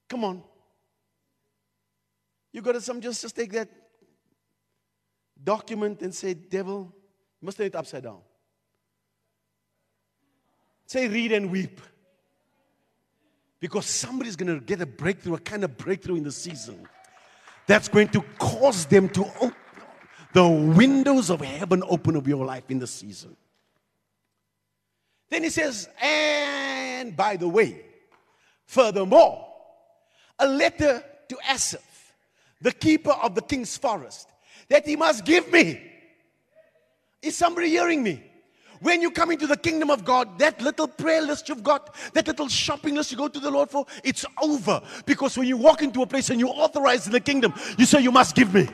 Come 0.09 0.23
on. 0.25 0.43
You 2.51 2.61
got 2.61 2.73
to 2.73 2.81
some 2.81 3.01
just, 3.01 3.21
just 3.21 3.35
take 3.35 3.51
that 3.53 3.69
document 5.41 6.01
and 6.01 6.13
say, 6.13 6.33
devil, 6.33 6.93
you 7.41 7.45
must 7.45 7.57
turn 7.57 7.67
it 7.67 7.75
upside 7.75 8.03
down. 8.03 8.19
Say, 10.85 11.07
read 11.07 11.31
and 11.31 11.49
weep. 11.49 11.81
Because 13.59 13.85
somebody's 13.85 14.35
going 14.35 14.53
to 14.53 14.63
get 14.63 14.81
a 14.81 14.85
breakthrough, 14.85 15.35
a 15.35 15.39
kind 15.39 15.63
of 15.63 15.77
breakthrough 15.77 16.17
in 16.17 16.23
the 16.23 16.31
season 16.31 16.87
that's 17.67 17.87
going 17.87 18.09
to 18.09 18.21
cause 18.37 18.85
them 18.85 19.09
to 19.09 19.25
open 19.41 19.53
the 20.33 20.47
windows 20.47 21.29
of 21.29 21.41
heaven 21.41 21.83
open 21.87 22.17
over 22.17 22.27
your 22.27 22.45
life 22.45 22.69
in 22.69 22.79
the 22.79 22.87
season. 22.87 23.37
Then 25.29 25.43
he 25.43 25.49
says, 25.49 25.87
and 26.01 27.15
by 27.15 27.37
the 27.37 27.47
way, 27.47 27.85
furthermore, 28.65 29.47
a 30.39 30.47
letter 30.47 31.03
to 31.29 31.37
Asaph, 31.49 32.13
the 32.61 32.71
keeper 32.71 33.11
of 33.11 33.35
the 33.35 33.41
king's 33.41 33.77
forest, 33.77 34.29
that 34.69 34.87
he 34.87 34.95
must 34.95 35.23
give 35.23 35.51
me. 35.51 35.81
Is 37.21 37.37
somebody 37.37 37.69
hearing 37.69 38.03
me? 38.03 38.23
When 38.83 39.01
you 39.01 39.11
come 39.11 39.31
into 39.31 39.47
the 39.47 39.55
kingdom 39.55 39.89
of 39.89 40.03
God, 40.03 40.37
that 40.39 40.61
little 40.61 40.89
prayer 40.89 41.21
list 41.21 41.47
you've 41.47 41.63
got, 41.63 41.95
that 42.13 42.27
little 42.27 42.49
shopping 42.49 42.95
list 42.95 43.11
you 43.11 43.17
go 43.17 43.29
to 43.29 43.39
the 43.39 43.49
Lord 43.49 43.69
for, 43.69 43.85
it's 44.03 44.25
over. 44.41 44.81
Because 45.05 45.37
when 45.37 45.47
you 45.47 45.55
walk 45.55 45.81
into 45.81 46.01
a 46.01 46.05
place 46.05 46.29
and 46.29 46.37
you're 46.37 46.49
authorized 46.49 47.05
in 47.05 47.13
the 47.13 47.21
kingdom, 47.21 47.53
you 47.77 47.85
say, 47.85 48.01
You 48.01 48.11
must 48.11 48.35
give 48.35 48.53
me. 48.53 48.67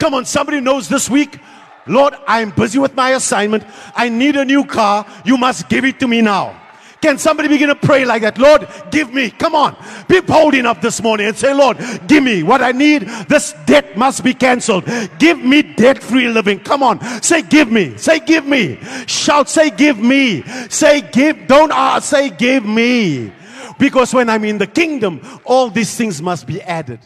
Come 0.00 0.14
on, 0.14 0.24
somebody 0.24 0.60
knows 0.60 0.88
this 0.88 1.10
week. 1.10 1.38
Lord, 1.86 2.14
I'm 2.26 2.50
busy 2.50 2.78
with 2.78 2.94
my 2.94 3.10
assignment. 3.10 3.62
I 3.94 4.08
need 4.08 4.36
a 4.36 4.44
new 4.44 4.64
car. 4.64 5.06
You 5.26 5.36
must 5.36 5.68
give 5.68 5.84
it 5.84 6.00
to 6.00 6.08
me 6.08 6.22
now. 6.22 6.58
Can 7.00 7.18
somebody 7.18 7.48
begin 7.48 7.68
to 7.68 7.74
pray 7.74 8.04
like 8.04 8.22
that? 8.22 8.38
Lord, 8.38 8.66
give 8.90 9.12
me. 9.12 9.30
Come 9.30 9.54
on. 9.54 9.76
Be 10.08 10.20
bold 10.20 10.54
enough 10.54 10.80
this 10.80 11.02
morning 11.02 11.26
and 11.26 11.36
say, 11.36 11.52
Lord, 11.52 11.78
give 12.06 12.22
me 12.24 12.42
what 12.42 12.62
I 12.62 12.72
need. 12.72 13.02
This 13.28 13.54
debt 13.66 13.96
must 13.96 14.24
be 14.24 14.32
canceled. 14.32 14.84
Give 15.18 15.38
me 15.38 15.62
debt 15.62 16.02
free 16.02 16.28
living. 16.28 16.58
Come 16.60 16.82
on. 16.82 17.00
Say, 17.22 17.42
give 17.42 17.70
me. 17.70 17.96
Say, 17.98 18.20
give 18.20 18.46
me. 18.46 18.78
Shout, 19.06 19.48
say, 19.48 19.70
give 19.70 19.98
me. 19.98 20.42
Say, 20.68 21.02
give. 21.02 21.46
Don't 21.46 21.70
ask. 21.70 22.08
Say, 22.08 22.30
give 22.30 22.64
me. 22.64 23.32
Because 23.78 24.14
when 24.14 24.30
I'm 24.30 24.44
in 24.44 24.58
the 24.58 24.66
kingdom, 24.66 25.20
all 25.44 25.68
these 25.68 25.94
things 25.96 26.22
must 26.22 26.46
be 26.46 26.62
added. 26.62 27.00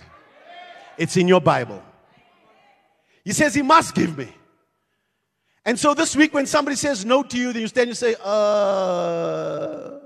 It's 0.96 1.16
in 1.16 1.26
your 1.26 1.40
Bible. 1.40 1.83
He 3.24 3.33
says, 3.33 3.55
He 3.55 3.62
must 3.62 3.94
give 3.94 4.16
me. 4.16 4.29
And 5.64 5.78
so 5.78 5.94
this 5.94 6.16
week, 6.16 6.32
when 6.32 6.46
somebody 6.46 6.76
says 6.76 7.04
no 7.04 7.22
to 7.22 7.38
you, 7.38 7.52
then 7.52 7.62
you 7.62 7.68
stand 7.68 7.90
and 7.90 7.96
say, 7.96 8.14
uh, 8.22 9.98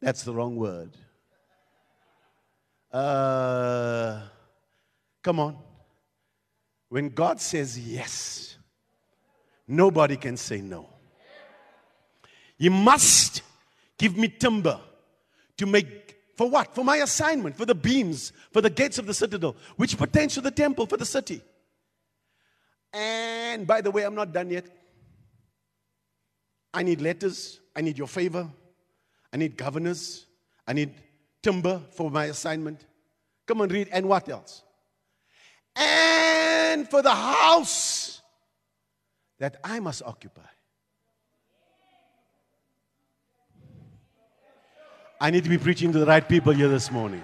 that's 0.00 0.22
the 0.22 0.32
wrong 0.32 0.56
word. 0.56 0.96
Uh, 2.92 4.22
come 5.22 5.40
on. 5.40 5.58
When 6.88 7.08
God 7.10 7.40
says 7.40 7.78
yes, 7.78 8.56
nobody 9.66 10.16
can 10.16 10.36
say 10.36 10.60
no. 10.60 10.88
You 12.56 12.70
must 12.70 13.42
give 13.98 14.16
me 14.16 14.28
timber 14.28 14.80
to 15.56 15.66
make, 15.66 16.16
for 16.36 16.48
what? 16.48 16.74
For 16.74 16.84
my 16.84 16.98
assignment, 16.98 17.56
for 17.56 17.66
the 17.66 17.74
beams, 17.74 18.32
for 18.52 18.60
the 18.60 18.70
gates 18.70 18.98
of 18.98 19.06
the 19.06 19.14
citadel, 19.14 19.56
which 19.76 19.98
pertains 19.98 20.34
to 20.34 20.40
the 20.40 20.50
temple, 20.50 20.86
for 20.86 20.96
the 20.96 21.04
city. 21.04 21.42
And 22.94 23.66
by 23.66 23.80
the 23.80 23.90
way, 23.90 24.04
I'm 24.04 24.14
not 24.14 24.32
done 24.32 24.50
yet. 24.50 24.66
I 26.72 26.82
need 26.84 27.00
letters. 27.00 27.60
I 27.74 27.80
need 27.80 27.98
your 27.98 28.06
favor. 28.06 28.48
I 29.32 29.36
need 29.36 29.56
governors. 29.56 30.26
I 30.66 30.72
need 30.74 30.94
timber 31.42 31.82
for 31.90 32.10
my 32.10 32.26
assignment. 32.26 32.86
Come 33.46 33.60
and 33.62 33.72
read. 33.72 33.88
And 33.90 34.08
what 34.08 34.28
else? 34.28 34.62
And 35.74 36.88
for 36.88 37.02
the 37.02 37.14
house 37.14 38.22
that 39.40 39.56
I 39.64 39.80
must 39.80 40.02
occupy. 40.04 40.42
I 45.20 45.30
need 45.30 45.42
to 45.44 45.50
be 45.50 45.58
preaching 45.58 45.92
to 45.92 45.98
the 45.98 46.06
right 46.06 46.28
people 46.28 46.52
here 46.52 46.68
this 46.68 46.90
morning. 46.90 47.22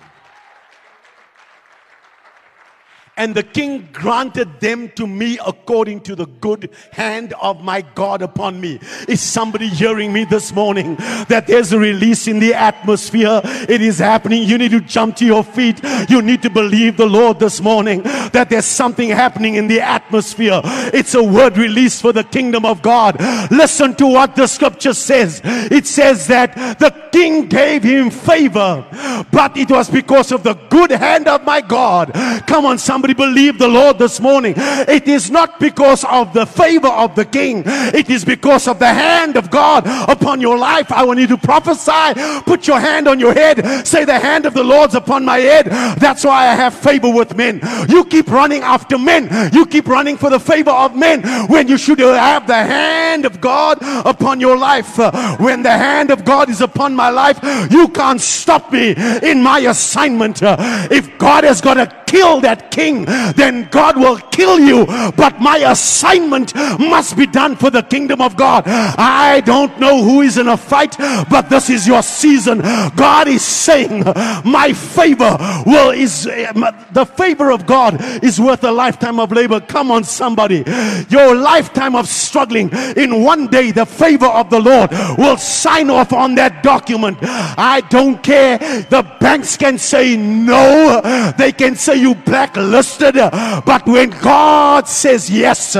And 3.20 3.34
the 3.34 3.42
king 3.42 3.86
granted 3.92 4.48
them 4.60 4.88
to 4.96 5.06
me 5.06 5.38
according 5.46 6.00
to 6.00 6.14
the 6.14 6.24
good 6.24 6.70
hand 6.90 7.34
of 7.34 7.62
my 7.62 7.82
God 7.94 8.22
upon 8.22 8.58
me. 8.58 8.80
Is 9.08 9.20
somebody 9.20 9.68
hearing 9.68 10.10
me 10.10 10.24
this 10.24 10.54
morning 10.54 10.94
that 11.28 11.44
there's 11.46 11.74
a 11.74 11.78
release 11.78 12.26
in 12.26 12.38
the 12.38 12.54
atmosphere? 12.54 13.42
It 13.44 13.82
is 13.82 13.98
happening. 13.98 14.44
You 14.44 14.56
need 14.56 14.70
to 14.70 14.80
jump 14.80 15.16
to 15.16 15.26
your 15.26 15.44
feet. 15.44 15.82
You 16.08 16.22
need 16.22 16.40
to 16.40 16.48
believe 16.48 16.96
the 16.96 17.04
Lord 17.04 17.38
this 17.38 17.60
morning 17.60 18.00
that 18.32 18.48
there's 18.48 18.64
something 18.64 19.10
happening 19.10 19.56
in 19.56 19.68
the 19.68 19.82
atmosphere. 19.82 20.62
It's 20.64 21.14
a 21.14 21.22
word 21.22 21.58
released 21.58 22.00
for 22.00 22.14
the 22.14 22.24
kingdom 22.24 22.64
of 22.64 22.80
God. 22.80 23.20
Listen 23.50 23.94
to 23.96 24.06
what 24.06 24.34
the 24.34 24.46
scripture 24.46 24.94
says. 24.94 25.42
It 25.44 25.86
says 25.86 26.26
that 26.28 26.54
the 26.78 26.90
king 27.12 27.48
gave 27.48 27.82
him 27.82 28.08
favor, 28.08 28.82
but 29.30 29.58
it 29.58 29.70
was 29.70 29.90
because 29.90 30.32
of 30.32 30.42
the 30.42 30.54
good 30.70 30.90
hand 30.90 31.28
of 31.28 31.44
my 31.44 31.60
God. 31.60 32.12
Come 32.46 32.64
on, 32.64 32.78
somebody 32.78 33.09
Somebody 33.10 33.32
believe 33.32 33.58
the 33.58 33.68
Lord 33.68 33.98
this 33.98 34.20
morning. 34.20 34.54
It 34.56 35.08
is 35.08 35.30
not 35.30 35.58
because 35.58 36.04
of 36.04 36.32
the 36.32 36.46
favor 36.46 36.88
of 36.88 37.16
the 37.16 37.24
king, 37.24 37.64
it 37.66 38.08
is 38.08 38.24
because 38.24 38.68
of 38.68 38.78
the 38.78 38.92
hand 38.92 39.36
of 39.36 39.50
God 39.50 39.84
upon 40.08 40.40
your 40.40 40.56
life. 40.56 40.92
I 40.92 41.04
want 41.04 41.18
you 41.18 41.26
to 41.28 41.36
prophesy. 41.36 42.14
Put 42.42 42.68
your 42.68 42.78
hand 42.78 43.08
on 43.08 43.18
your 43.18 43.32
head. 43.32 43.86
Say, 43.86 44.04
The 44.04 44.18
hand 44.18 44.46
of 44.46 44.54
the 44.54 44.62
Lord's 44.62 44.94
upon 44.94 45.24
my 45.24 45.38
head. 45.38 45.66
That's 45.98 46.24
why 46.24 46.48
I 46.48 46.54
have 46.54 46.74
favor 46.74 47.12
with 47.12 47.36
men. 47.36 47.60
You 47.88 48.04
keep 48.04 48.28
running 48.30 48.62
after 48.62 48.96
men, 48.98 49.50
you 49.52 49.66
keep 49.66 49.88
running 49.88 50.16
for 50.16 50.30
the 50.30 50.40
favor 50.40 50.70
of 50.70 50.94
men 50.94 51.22
when 51.48 51.66
you 51.66 51.78
should 51.78 51.98
have 51.98 52.46
the 52.46 52.62
hand 52.62 53.24
of 53.24 53.40
God 53.40 53.78
upon 54.06 54.40
your 54.40 54.56
life. 54.56 54.98
When 55.40 55.62
the 55.62 55.76
hand 55.76 56.10
of 56.10 56.24
God 56.24 56.48
is 56.48 56.60
upon 56.60 56.94
my 56.94 57.08
life, 57.08 57.40
you 57.72 57.88
can't 57.88 58.20
stop 58.20 58.72
me 58.72 58.94
in 59.22 59.42
my 59.42 59.58
assignment. 59.60 60.40
If 60.42 61.18
God 61.18 61.44
has 61.44 61.60
got 61.60 61.78
a 61.78 61.99
kill 62.10 62.40
that 62.40 62.70
king, 62.70 63.04
then 63.36 63.68
God 63.70 63.96
will 63.96 64.18
kill 64.18 64.58
you. 64.58 64.84
But 65.16 65.40
my 65.40 65.58
assignment 65.58 66.54
must 66.54 67.16
be 67.16 67.26
done 67.26 67.56
for 67.56 67.70
the 67.70 67.82
kingdom 67.82 68.20
of 68.20 68.36
God. 68.36 68.64
I 68.66 69.40
don't 69.40 69.78
know 69.78 70.02
who 70.02 70.22
is 70.22 70.36
in 70.36 70.48
a 70.48 70.56
fight, 70.56 70.96
but 70.98 71.48
this 71.48 71.70
is 71.70 71.86
your 71.86 72.02
season. 72.02 72.58
God 72.96 73.28
is 73.28 73.42
saying, 73.42 74.02
My 74.44 74.72
favor 74.72 75.36
will 75.66 75.90
is 75.90 76.26
eh, 76.26 76.52
the 76.92 77.04
favor 77.06 77.50
of 77.50 77.66
God 77.66 78.02
is 78.24 78.40
worth 78.40 78.64
a 78.64 78.72
lifetime 78.72 79.20
of 79.20 79.30
labor. 79.30 79.60
Come 79.60 79.90
on, 79.90 80.04
somebody. 80.04 80.64
Your 81.08 81.34
lifetime 81.34 81.94
of 81.94 82.08
struggling 82.08 82.70
in 82.96 83.22
one 83.22 83.46
day, 83.46 83.70
the 83.70 83.86
favor 83.86 84.26
of 84.26 84.50
the 84.50 84.60
Lord 84.60 84.90
will 85.16 85.36
sign 85.36 85.90
off 85.90 86.12
on 86.12 86.34
that 86.36 86.62
document. 86.62 87.18
I 87.20 87.82
don't 87.90 88.22
care. 88.22 88.58
The 88.58 89.02
banks 89.20 89.56
can 89.56 89.78
say 89.78 90.16
no, 90.16 91.32
they 91.36 91.52
can 91.52 91.76
say 91.76 91.99
you 92.00 92.14
blacklisted. 92.14 93.14
But 93.14 93.86
when 93.86 94.10
God 94.10 94.88
says 94.88 95.30
yes, 95.30 95.76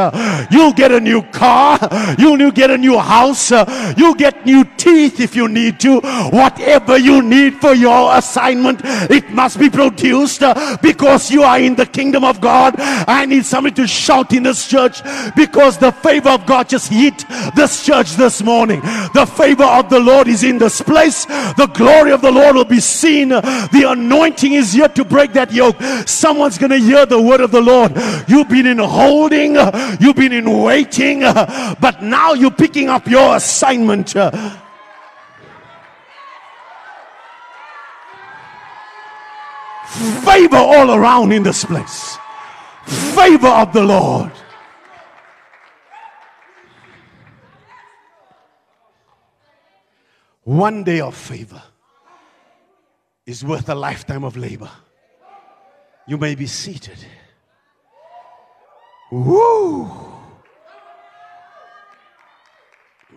you'll 0.51 0.73
get 0.73 0.93
a 0.93 1.01
new 1.01 1.23
car, 1.23 1.79
you'll 2.19 2.51
get 2.51 2.71
a 2.71 2.79
new 2.79 2.99
house, 2.99 3.51
you'll 3.97 4.15
get 4.15 4.47
new 4.47 4.65
teeth 4.77 5.21
if 5.21 5.35
you 5.35 5.49
need 5.49 5.81
to. 5.81 6.01
Whatever 6.31 6.99
you 6.99 7.23
need 7.23 7.55
for 7.57 7.75
your 7.75 8.17
assignment, 8.17 8.81
it 9.11 9.31
must 9.31 9.59
be 9.59 9.71
produced 9.71 10.43
because 10.83 11.31
you 11.31 11.43
are 11.43 11.59
in 11.59 11.75
the 11.75 11.87
kingdom 11.87 12.25
of 12.25 12.41
God. 12.41 12.75
I 12.79 13.27
need 13.27 13.45
somebody 13.45 13.75
to 13.77 13.87
shout 13.87 14.33
in 14.33 14.43
this 14.43 14.67
church 14.67 15.03
because 15.35 15.79
the 15.79 15.93
favor 15.93 16.31
of 16.31 16.47
God 16.47 16.69
just 16.69 16.91
hit 16.91 17.25
this 17.55 17.85
church 17.85 18.13
this 18.17 18.43
morning. 18.43 18.81
The 19.15 19.27
favor 19.27 19.65
of 19.65 19.91
the 19.91 20.01
Lord 20.01 20.29
is 20.29 20.45
in 20.45 20.59
this 20.59 20.81
place. 20.81 21.25
The 21.25 21.71
glory 21.75 22.13
of 22.13 22.21
the 22.21 22.31
Lord 22.31 22.57
will 22.57 22.65
be 22.65 22.81
seen. 22.81 23.29
The 23.31 23.87
anointing 23.89 24.53
is 24.53 24.73
here 24.73 24.89
to 24.89 25.05
break 25.05 25.33
that 25.33 25.53
yoke. 25.53 25.77
Someone's 26.11 26.59
going 26.59 26.71
to 26.71 26.79
hear 26.79 27.07
the 27.07 27.21
word 27.21 27.41
of 27.41 27.51
the 27.51 27.61
Lord. 27.61 27.93
You've 28.29 28.49
been 28.49 28.67
in 28.67 28.79
holding, 28.79 29.55
you've 30.01 30.17
been 30.17 30.33
in 30.33 30.63
waiting, 30.63 31.21
but 31.21 32.03
now 32.03 32.33
you're 32.33 32.51
picking 32.51 32.89
up 32.89 33.07
your 33.07 33.37
assignment. 33.37 34.11
Favor 40.25 40.57
all 40.57 40.91
around 40.93 41.33
in 41.33 41.43
this 41.43 41.65
place. 41.65 42.17
Favor 42.87 43.49
of 43.49 43.73
the 43.73 43.83
Lord. 43.83 44.33
One 50.45 50.85
day 50.85 51.01
of 51.01 51.15
favor 51.15 51.63
is 53.27 53.45
worth 53.45 53.69
a 53.69 53.75
lifetime 53.75 54.25
of 54.25 54.37
labor. 54.37 54.71
You 56.11 56.19
may 56.19 56.35
be 56.35 56.49
seated. 56.49 56.99
Woo! 59.13 59.89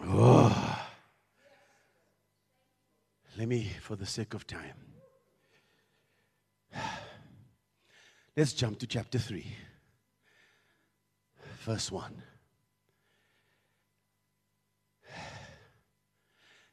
Oh. 0.05 0.79
Let 3.35 3.47
me, 3.47 3.71
for 3.81 3.95
the 3.95 4.05
sake 4.05 4.35
of 4.35 4.45
time, 4.45 4.77
let's 8.37 8.53
jump 8.53 8.77
to 8.77 8.85
chapter 8.85 9.17
3, 9.17 9.43
verse 11.61 11.91
1. 11.91 12.21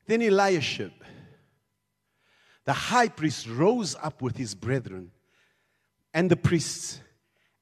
Then 0.06 0.20
Eliashib, 0.20 0.92
the 2.66 2.74
high 2.74 3.08
priest, 3.08 3.46
rose 3.48 3.96
up 4.02 4.20
with 4.20 4.36
his 4.36 4.54
brethren 4.54 5.12
and 6.12 6.30
the 6.30 6.36
priests 6.36 7.00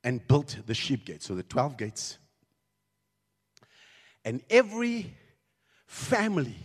and 0.05 0.27
built 0.27 0.57
the 0.67 0.75
sheep 0.75 1.05
gate. 1.05 1.23
So 1.23 1.35
the 1.35 1.43
12 1.43 1.77
gates. 1.77 2.19
And 4.25 4.43
every 4.51 5.15
family 5.87 6.57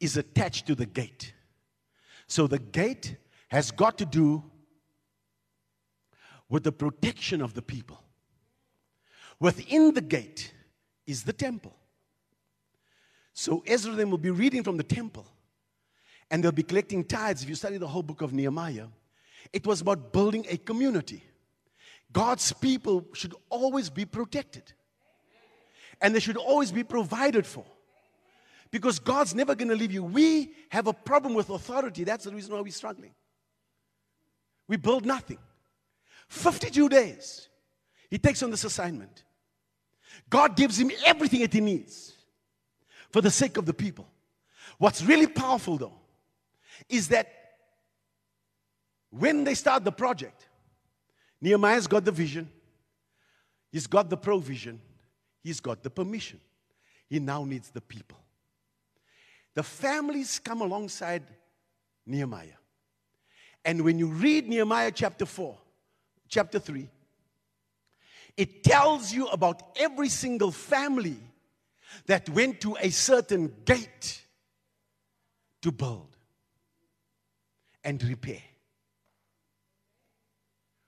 is 0.00 0.16
attached 0.16 0.66
to 0.66 0.74
the 0.74 0.86
gate. 0.86 1.32
So 2.26 2.46
the 2.46 2.58
gate 2.58 3.16
has 3.48 3.70
got 3.70 3.98
to 3.98 4.06
do 4.06 4.42
with 6.48 6.64
the 6.64 6.72
protection 6.72 7.40
of 7.40 7.54
the 7.54 7.62
people. 7.62 8.00
Within 9.40 9.94
the 9.94 10.00
gate 10.00 10.52
is 11.06 11.24
the 11.24 11.32
temple. 11.32 11.74
So 13.32 13.62
Ezra 13.66 13.94
then 13.94 14.10
will 14.10 14.18
be 14.18 14.30
reading 14.30 14.62
from 14.62 14.76
the 14.76 14.84
temple 14.84 15.26
and 16.30 16.42
they'll 16.42 16.52
be 16.52 16.62
collecting 16.62 17.04
tithes. 17.04 17.42
If 17.42 17.48
you 17.48 17.54
study 17.54 17.78
the 17.78 17.88
whole 17.88 18.02
book 18.02 18.22
of 18.22 18.32
Nehemiah, 18.32 18.86
it 19.52 19.66
was 19.66 19.80
about 19.80 20.12
building 20.12 20.46
a 20.48 20.56
community. 20.56 21.22
God's 22.12 22.52
people 22.52 23.06
should 23.12 23.34
always 23.50 23.90
be 23.90 24.04
protected 24.04 24.72
and 26.00 26.14
they 26.14 26.20
should 26.20 26.36
always 26.36 26.70
be 26.70 26.84
provided 26.84 27.46
for 27.46 27.64
because 28.70 28.98
God's 28.98 29.34
never 29.34 29.54
going 29.54 29.68
to 29.68 29.76
leave 29.76 29.92
you. 29.92 30.02
We 30.02 30.52
have 30.70 30.86
a 30.86 30.92
problem 30.92 31.34
with 31.34 31.50
authority. 31.50 32.04
That's 32.04 32.24
the 32.24 32.32
reason 32.32 32.54
why 32.54 32.60
we're 32.60 32.72
struggling. 32.72 33.14
We 34.68 34.76
build 34.76 35.04
nothing. 35.04 35.38
52 36.28 36.88
days, 36.88 37.48
he 38.10 38.18
takes 38.18 38.42
on 38.42 38.50
this 38.50 38.64
assignment. 38.64 39.24
God 40.30 40.56
gives 40.56 40.78
him 40.78 40.90
everything 41.04 41.40
that 41.40 41.52
he 41.52 41.60
needs 41.60 42.12
for 43.10 43.20
the 43.20 43.30
sake 43.30 43.56
of 43.56 43.66
the 43.66 43.74
people. 43.74 44.08
What's 44.78 45.02
really 45.02 45.26
powerful 45.26 45.78
though 45.78 46.00
is 46.88 47.08
that 47.08 47.43
when 49.18 49.44
they 49.44 49.54
start 49.54 49.84
the 49.84 49.92
project, 49.92 50.48
Nehemiah's 51.40 51.86
got 51.86 52.04
the 52.04 52.10
vision, 52.10 52.48
he's 53.70 53.86
got 53.86 54.10
the 54.10 54.16
provision, 54.16 54.80
he's 55.42 55.60
got 55.60 55.82
the 55.82 55.90
permission. 55.90 56.40
He 57.08 57.20
now 57.20 57.44
needs 57.44 57.70
the 57.70 57.80
people. 57.80 58.18
The 59.54 59.62
families 59.62 60.40
come 60.40 60.62
alongside 60.62 61.22
Nehemiah. 62.06 62.58
And 63.64 63.82
when 63.82 63.98
you 63.98 64.08
read 64.08 64.48
Nehemiah 64.48 64.90
chapter 64.90 65.26
4, 65.26 65.56
chapter 66.28 66.58
3, 66.58 66.88
it 68.36 68.64
tells 68.64 69.12
you 69.12 69.28
about 69.28 69.62
every 69.76 70.08
single 70.08 70.50
family 70.50 71.18
that 72.06 72.28
went 72.30 72.60
to 72.62 72.76
a 72.80 72.90
certain 72.90 73.54
gate 73.64 74.22
to 75.62 75.70
build 75.70 76.16
and 77.84 78.02
repair. 78.02 78.42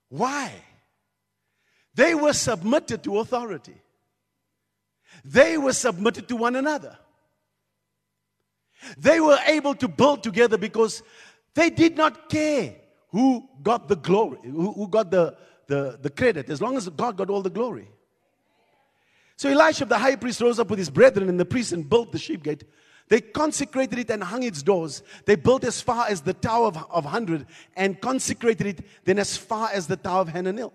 Why? 0.09 0.52
They 1.94 2.14
were 2.14 2.32
submitted 2.32 3.02
to 3.04 3.18
authority. 3.18 3.80
They 5.24 5.57
were 5.59 5.72
submitted 5.72 6.28
to 6.28 6.36
one 6.36 6.57
another. 6.57 6.98
They 8.98 9.20
were 9.20 9.38
able 9.46 9.74
to 9.76 9.88
build 9.88 10.22
together 10.22 10.59
because 10.59 11.02
they 11.54 11.70
did 11.70 11.96
not 11.96 12.28
care 12.28 12.74
who 13.09 13.48
got 13.62 13.88
the 13.88 13.96
glory, 13.96 14.38
who, 14.44 14.72
who 14.72 14.88
got 14.88 15.11
the, 15.11 15.36
the, 15.66 15.98
the 16.00 16.11
credit, 16.11 16.50
as 16.50 16.61
long 16.61 16.76
as 16.76 16.88
God 16.90 17.16
got 17.16 17.30
all 17.30 17.42
the 17.42 17.50
glory. 17.50 17.88
So 19.36 19.48
Elisha, 19.48 19.84
the 19.86 19.98
high 19.98 20.16
priest, 20.16 20.40
rose 20.40 20.59
up 20.59 20.70
with 20.70 20.78
his 20.78 20.90
brethren 20.90 21.28
and 21.28 21.40
the 21.40 21.44
priests 21.44 21.72
and 21.72 21.88
built 21.88 22.12
the 22.12 22.18
sheep 22.18 22.42
gate. 22.42 22.64
They 23.09 23.20
consecrated 23.20 23.98
it 23.98 24.11
and 24.11 24.22
hung 24.22 24.42
its 24.42 24.62
doors. 24.62 25.02
They 25.26 25.36
built 25.36 25.64
as 25.64 25.80
far 25.80 26.07
as 26.09 26.22
the 26.22 26.34
Tower 26.34 26.66
of, 26.66 26.76
of 26.76 27.04
100 27.04 27.46
and 27.76 28.00
consecrated 28.00 28.66
it 28.66 28.86
then 29.04 29.18
as 29.18 29.36
far 29.36 29.70
as 29.72 29.86
the 29.86 29.96
Tower 29.96 30.22
of 30.22 30.28
Hananel. 30.28 30.72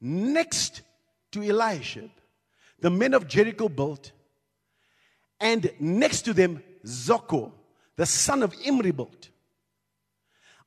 Next 0.00 0.82
to 1.32 1.42
Eliashib, 1.42 2.10
the 2.80 2.90
men 2.90 3.14
of 3.14 3.26
Jericho 3.26 3.68
built, 3.68 4.12
and 5.40 5.70
next 5.80 6.22
to 6.22 6.34
them, 6.34 6.62
Zaccur, 6.84 7.50
the 7.96 8.06
son 8.06 8.42
of 8.42 8.54
Imri, 8.64 8.90
built. 8.90 9.30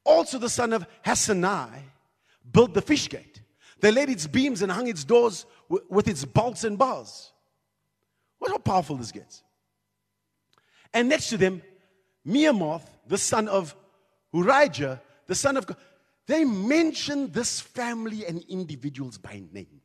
Also, 0.04 0.40
the 0.40 0.50
son 0.50 0.74
of 0.74 0.86
Hassenaah 1.06 1.70
built 2.52 2.74
the 2.74 2.82
fish 2.82 3.08
gate. 3.10 3.42
They 3.80 3.92
laid 3.92 4.10
its 4.10 4.28
beams 4.28 4.62
and 4.62 4.72
hung 4.72 4.88
its 4.88 5.04
doors 5.04 5.46
with 5.90 6.08
its 6.08 6.26
bolts 6.26 6.64
and 6.64 6.78
bars. 6.78 7.32
What 8.40 8.52
how 8.52 8.58
powerful 8.58 8.96
this 8.96 9.12
gets. 9.12 9.44
And 10.94 11.10
next 11.10 11.30
to 11.30 11.38
them, 11.38 11.62
Meremoth, 12.26 12.84
the 13.08 13.18
son 13.18 13.48
of 13.48 13.76
Urijah, 14.34 15.00
the 15.28 15.36
son 15.36 15.58
of 15.58 15.66
Koz. 15.66 15.76
They 16.28 16.44
mention 16.46 17.32
this 17.32 17.60
family 17.60 18.26
and 18.26 18.44
individuals 18.50 19.18
by 19.18 19.42
name. 19.52 19.82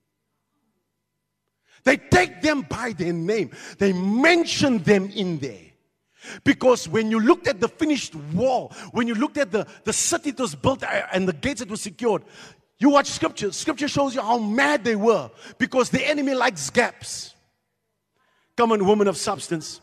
They 1.85 1.97
take 1.97 2.43
them 2.43 2.63
by 2.63 2.93
their 2.93 3.13
name. 3.13 3.51
They 3.79 3.93
mention 3.93 4.79
them 4.79 5.11
in 5.15 5.39
there. 5.39 5.61
Because 6.43 6.89
when 6.89 7.11
you 7.11 7.21
looked 7.21 7.49
at 7.49 7.61
the 7.61 7.69
finished 7.69 8.15
wall, 8.15 8.73
when 8.93 9.07
you 9.07 9.15
looked 9.15 9.37
at 9.37 9.53
the, 9.53 9.67
the 9.85 9.93
city 9.93 10.31
that 10.31 10.43
was 10.43 10.55
built 10.55 10.83
uh, 10.83 11.03
and 11.13 11.29
the 11.29 11.35
gates 11.35 11.61
that 11.61 11.71
were 11.71 11.77
secured, 11.77 12.23
you 12.79 12.91
watch 12.91 13.09
scripture, 13.09 13.53
scripture 13.53 13.89
shows 13.89 14.15
you 14.15 14.23
how 14.23 14.39
mad 14.39 14.85
they 14.85 14.97
were 14.97 15.31
because 15.59 15.91
the 15.91 16.07
enemy 16.07 16.35
likes 16.35 16.71
gaps. 16.71 17.35
Come 18.57 18.73
on, 18.73 18.87
woman 18.87 19.09
of 19.09 19.17
substance. 19.17 19.81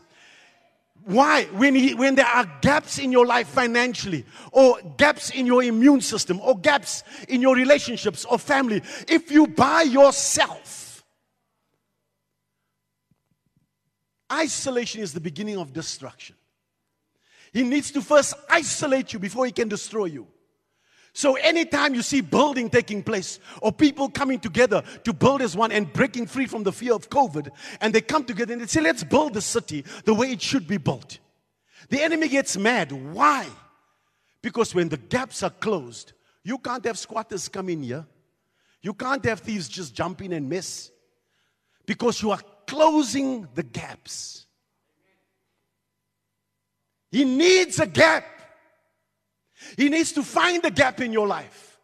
Why? 1.04 1.44
When, 1.44 1.74
he, 1.74 1.94
when 1.94 2.14
there 2.14 2.26
are 2.26 2.50
gaps 2.60 2.98
in 2.98 3.10
your 3.10 3.26
life 3.26 3.48
financially, 3.48 4.24
or 4.52 4.78
gaps 4.96 5.30
in 5.30 5.46
your 5.46 5.62
immune 5.62 6.00
system, 6.00 6.40
or 6.40 6.58
gaps 6.58 7.02
in 7.28 7.42
your 7.42 7.56
relationships 7.56 8.24
or 8.24 8.38
family, 8.38 8.82
if 9.08 9.30
you 9.30 9.46
by 9.48 9.82
yourself, 9.82 11.04
isolation 14.30 15.02
is 15.02 15.12
the 15.12 15.20
beginning 15.20 15.58
of 15.58 15.72
destruction. 15.72 16.36
He 17.52 17.64
needs 17.64 17.90
to 17.92 18.00
first 18.00 18.34
isolate 18.48 19.12
you 19.12 19.18
before 19.18 19.44
he 19.44 19.52
can 19.52 19.68
destroy 19.68 20.06
you. 20.06 20.26
So, 21.14 21.34
anytime 21.36 21.94
you 21.94 22.02
see 22.02 22.22
building 22.22 22.70
taking 22.70 23.02
place 23.02 23.38
or 23.60 23.70
people 23.70 24.08
coming 24.08 24.40
together 24.40 24.82
to 25.04 25.12
build 25.12 25.42
as 25.42 25.54
one 25.54 25.70
and 25.70 25.92
breaking 25.92 26.26
free 26.26 26.46
from 26.46 26.62
the 26.62 26.72
fear 26.72 26.94
of 26.94 27.10
COVID, 27.10 27.50
and 27.82 27.94
they 27.94 28.00
come 28.00 28.24
together 28.24 28.54
and 28.54 28.62
they 28.62 28.66
say, 28.66 28.80
Let's 28.80 29.04
build 29.04 29.34
the 29.34 29.42
city 29.42 29.84
the 30.04 30.14
way 30.14 30.32
it 30.32 30.40
should 30.40 30.66
be 30.66 30.78
built. 30.78 31.18
The 31.90 32.02
enemy 32.02 32.28
gets 32.28 32.56
mad. 32.56 32.92
Why? 32.92 33.46
Because 34.40 34.74
when 34.74 34.88
the 34.88 34.96
gaps 34.96 35.42
are 35.42 35.50
closed, 35.50 36.12
You 36.44 36.58
can't 36.58 36.84
have 36.84 36.98
squatters 36.98 37.48
come 37.48 37.68
in 37.68 37.82
here. 37.82 38.04
You 38.80 38.94
can't 38.94 39.24
have 39.24 39.40
thieves 39.40 39.68
just 39.68 39.94
jump 39.94 40.22
in 40.22 40.32
and 40.32 40.48
mess 40.48 40.90
because 41.86 42.20
you 42.20 42.32
are 42.32 42.40
closing 42.66 43.46
the 43.54 43.62
gaps. 43.62 44.46
He 47.10 47.24
needs 47.24 47.78
a 47.78 47.86
gap. 47.86 48.24
He 49.76 49.88
needs 49.88 50.12
to 50.12 50.22
find 50.22 50.62
the 50.62 50.70
gap 50.70 51.00
in 51.00 51.12
your 51.12 51.26
life. 51.26 51.78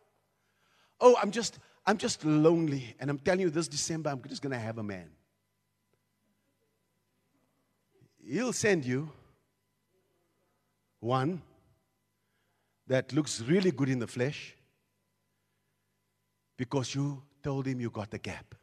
Oh, 1.01 1.17
I'm 1.21 1.31
just 1.31 1.59
I'm 1.87 1.97
just 1.97 2.25
lonely 2.25 2.95
and 3.01 3.09
I'm 3.09 3.19
telling 3.19 3.41
you 3.41 3.51
this 3.51 3.69
December 3.69 4.11
I'm 4.11 4.23
just 4.29 4.43
going 4.43 4.53
to 4.53 4.59
have 4.59 4.79
a 4.79 4.83
man. 4.83 5.09
He'll 8.23 8.53
send 8.53 8.85
you 8.85 9.11
one 11.01 11.41
that 12.87 13.13
looks 13.13 13.41
really 13.41 13.71
good 13.71 13.89
in 13.89 13.99
the 13.99 14.07
flesh 14.07 14.55
because 16.57 16.95
you 16.95 17.23
told 17.43 17.67
him 17.67 17.81
you 17.81 17.89
got 17.89 18.11
the 18.11 18.19
gap. 18.19 18.55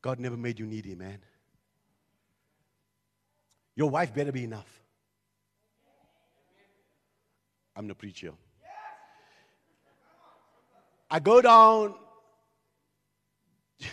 God 0.00 0.18
never 0.18 0.36
made 0.36 0.58
you 0.58 0.66
needy, 0.66 0.94
man. 0.94 1.18
Your 3.76 3.90
wife 3.90 4.14
better 4.14 4.32
be 4.32 4.44
enough. 4.44 4.82
I'm 7.78 7.86
the 7.86 7.94
preacher. 7.94 8.32
I 11.08 11.20
go 11.20 11.40
down. 11.40 11.94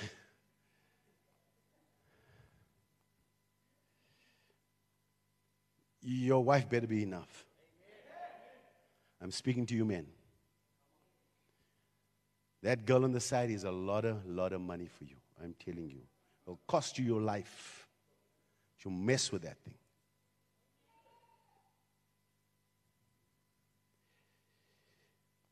Your 6.02 6.44
wife 6.44 6.68
better 6.68 6.88
be 6.88 7.04
enough. 7.04 7.46
I'm 9.22 9.30
speaking 9.30 9.68
to 9.68 9.76
you, 9.76 9.86
men. 9.86 10.08
That 12.64 12.88
girl 12.88 13.04
on 13.04 13.12
the 13.12 13.20
side 13.20 13.52
is 13.52 13.66
a 13.66 13.72
lot 13.72 14.04
of, 14.04 14.26
lot 14.26 14.52
of 14.52 14.62
money 14.62 14.88
for 14.88 15.04
you. 15.04 15.18
I'm 15.44 15.54
telling 15.64 15.92
you. 15.92 16.02
It'll 16.48 16.60
cost 16.68 16.98
you 16.98 17.06
your 17.06 17.22
life. 17.22 17.88
You 18.84 18.90
mess 18.90 19.32
with 19.32 19.44
that 19.44 19.60
thing. 19.60 19.76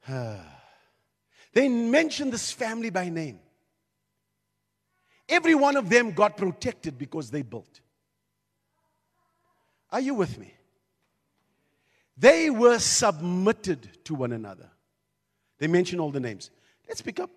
they 1.53 1.69
mention 1.69 2.29
this 2.29 2.51
family 2.51 2.89
by 2.89 3.09
name. 3.09 3.39
Every 5.29 5.55
one 5.55 5.77
of 5.77 5.89
them 5.89 6.11
got 6.11 6.37
protected 6.37 6.97
because 6.97 7.31
they 7.31 7.41
built. 7.41 7.79
Are 9.91 10.01
you 10.01 10.13
with 10.13 10.37
me? 10.37 10.53
They 12.17 12.49
were 12.49 12.79
submitted 12.79 14.03
to 14.05 14.15
one 14.15 14.33
another. 14.33 14.69
They 15.59 15.67
mention 15.67 15.99
all 15.99 16.11
the 16.11 16.19
names. 16.19 16.51
Let's 16.87 17.01
pick 17.01 17.19
up. 17.19 17.29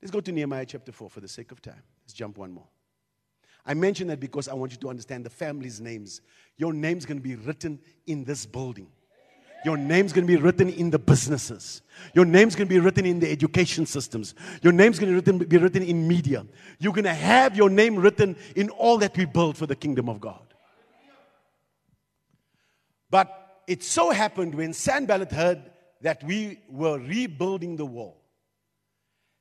Let's 0.00 0.10
go 0.10 0.20
to 0.20 0.32
Nehemiah 0.32 0.64
chapter 0.64 0.92
4 0.92 1.10
for 1.10 1.20
the 1.20 1.28
sake 1.28 1.52
of 1.52 1.60
time. 1.60 1.82
Let's 2.04 2.12
jump 2.12 2.38
one 2.38 2.52
more. 2.52 2.68
I 3.66 3.74
mention 3.74 4.06
that 4.08 4.20
because 4.20 4.48
I 4.48 4.54
want 4.54 4.72
you 4.72 4.78
to 4.78 4.88
understand 4.88 5.26
the 5.26 5.30
family's 5.30 5.80
names. 5.80 6.22
Your 6.56 6.72
name's 6.72 7.04
going 7.04 7.18
to 7.18 7.22
be 7.22 7.34
written 7.34 7.78
in 8.06 8.24
this 8.24 8.46
building. 8.46 8.88
Your 9.64 9.76
name's 9.76 10.12
going 10.12 10.26
to 10.26 10.32
be 10.32 10.40
written 10.40 10.68
in 10.68 10.90
the 10.90 10.98
businesses. 10.98 11.82
Your 12.14 12.24
name's 12.24 12.54
going 12.54 12.66
to 12.68 12.74
be 12.74 12.80
written 12.80 13.04
in 13.04 13.20
the 13.20 13.30
education 13.30 13.84
systems. 13.84 14.34
Your 14.62 14.72
name's 14.72 14.98
going 14.98 15.14
to 15.14 15.20
be 15.20 15.32
written, 15.32 15.48
be 15.48 15.58
written 15.58 15.82
in 15.82 16.08
media. 16.08 16.46
You're 16.78 16.94
going 16.94 17.04
to 17.04 17.14
have 17.14 17.56
your 17.56 17.68
name 17.68 17.96
written 17.96 18.36
in 18.56 18.70
all 18.70 18.98
that 18.98 19.16
we 19.16 19.26
build 19.26 19.56
for 19.56 19.66
the 19.66 19.76
kingdom 19.76 20.08
of 20.08 20.20
God. 20.20 20.54
But 23.10 23.62
it 23.66 23.82
so 23.82 24.10
happened 24.10 24.54
when 24.54 24.72
Sanballat 24.72 25.32
heard 25.32 25.62
that 26.00 26.24
we 26.24 26.60
were 26.68 26.98
rebuilding 26.98 27.76
the 27.76 27.84
wall, 27.86 28.22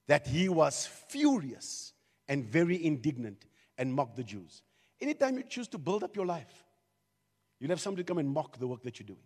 that 0.08 0.28
he 0.28 0.50
was 0.50 0.86
furious 1.08 1.94
and 2.28 2.46
very 2.46 2.84
indignant 2.86 3.46
and 3.78 3.94
mocked 3.94 4.18
the 4.18 4.24
Jews. 4.24 4.64
Anytime 5.00 5.38
you 5.38 5.44
choose 5.44 5.70
to 5.70 5.78
build 5.78 6.04
up 6.04 6.16
your 6.16 6.26
life, 6.26 6.66
you'll 7.60 7.70
have 7.70 7.80
somebody 7.80 8.04
come 8.04 8.18
and 8.18 8.30
mock 8.30 8.60
the 8.60 8.68
work 8.68 8.84
that 8.84 9.00
you're 9.00 9.08
doing. 9.08 9.20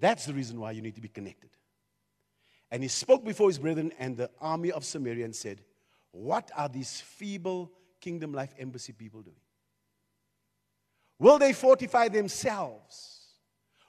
That's 0.00 0.26
the 0.26 0.34
reason 0.34 0.60
why 0.60 0.72
you 0.72 0.82
need 0.82 0.94
to 0.94 1.00
be 1.00 1.08
connected. 1.08 1.50
And 2.70 2.82
he 2.82 2.88
spoke 2.88 3.24
before 3.24 3.48
his 3.48 3.58
brethren 3.58 3.92
and 3.98 4.16
the 4.16 4.30
army 4.40 4.70
of 4.70 4.84
Samaria 4.84 5.24
and 5.24 5.34
said, 5.34 5.62
What 6.10 6.50
are 6.56 6.68
these 6.68 7.00
feeble 7.00 7.72
Kingdom 8.00 8.32
Life 8.32 8.54
Embassy 8.58 8.92
people 8.92 9.22
doing? 9.22 9.36
Will 11.18 11.38
they 11.38 11.52
fortify 11.52 12.08
themselves? 12.08 13.18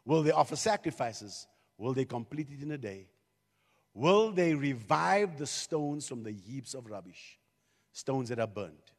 Will 0.06 0.24
they 0.24 0.32
offer 0.32 0.56
sacrifices? 0.56 1.46
Will 1.78 1.94
they 1.94 2.06
complete 2.06 2.50
it 2.52 2.64
in 2.64 2.72
a 2.72 2.78
day? 2.78 3.08
Will 3.94 4.32
they 4.32 4.54
revive 4.54 5.38
the 5.38 5.46
stones 5.46 6.08
from 6.08 6.24
the 6.24 6.32
heaps 6.32 6.74
of 6.74 6.88
rubbish? 6.88 7.38
Stones 7.92 8.30
that 8.30 8.40
are 8.40 8.48
burnt. 8.48 8.94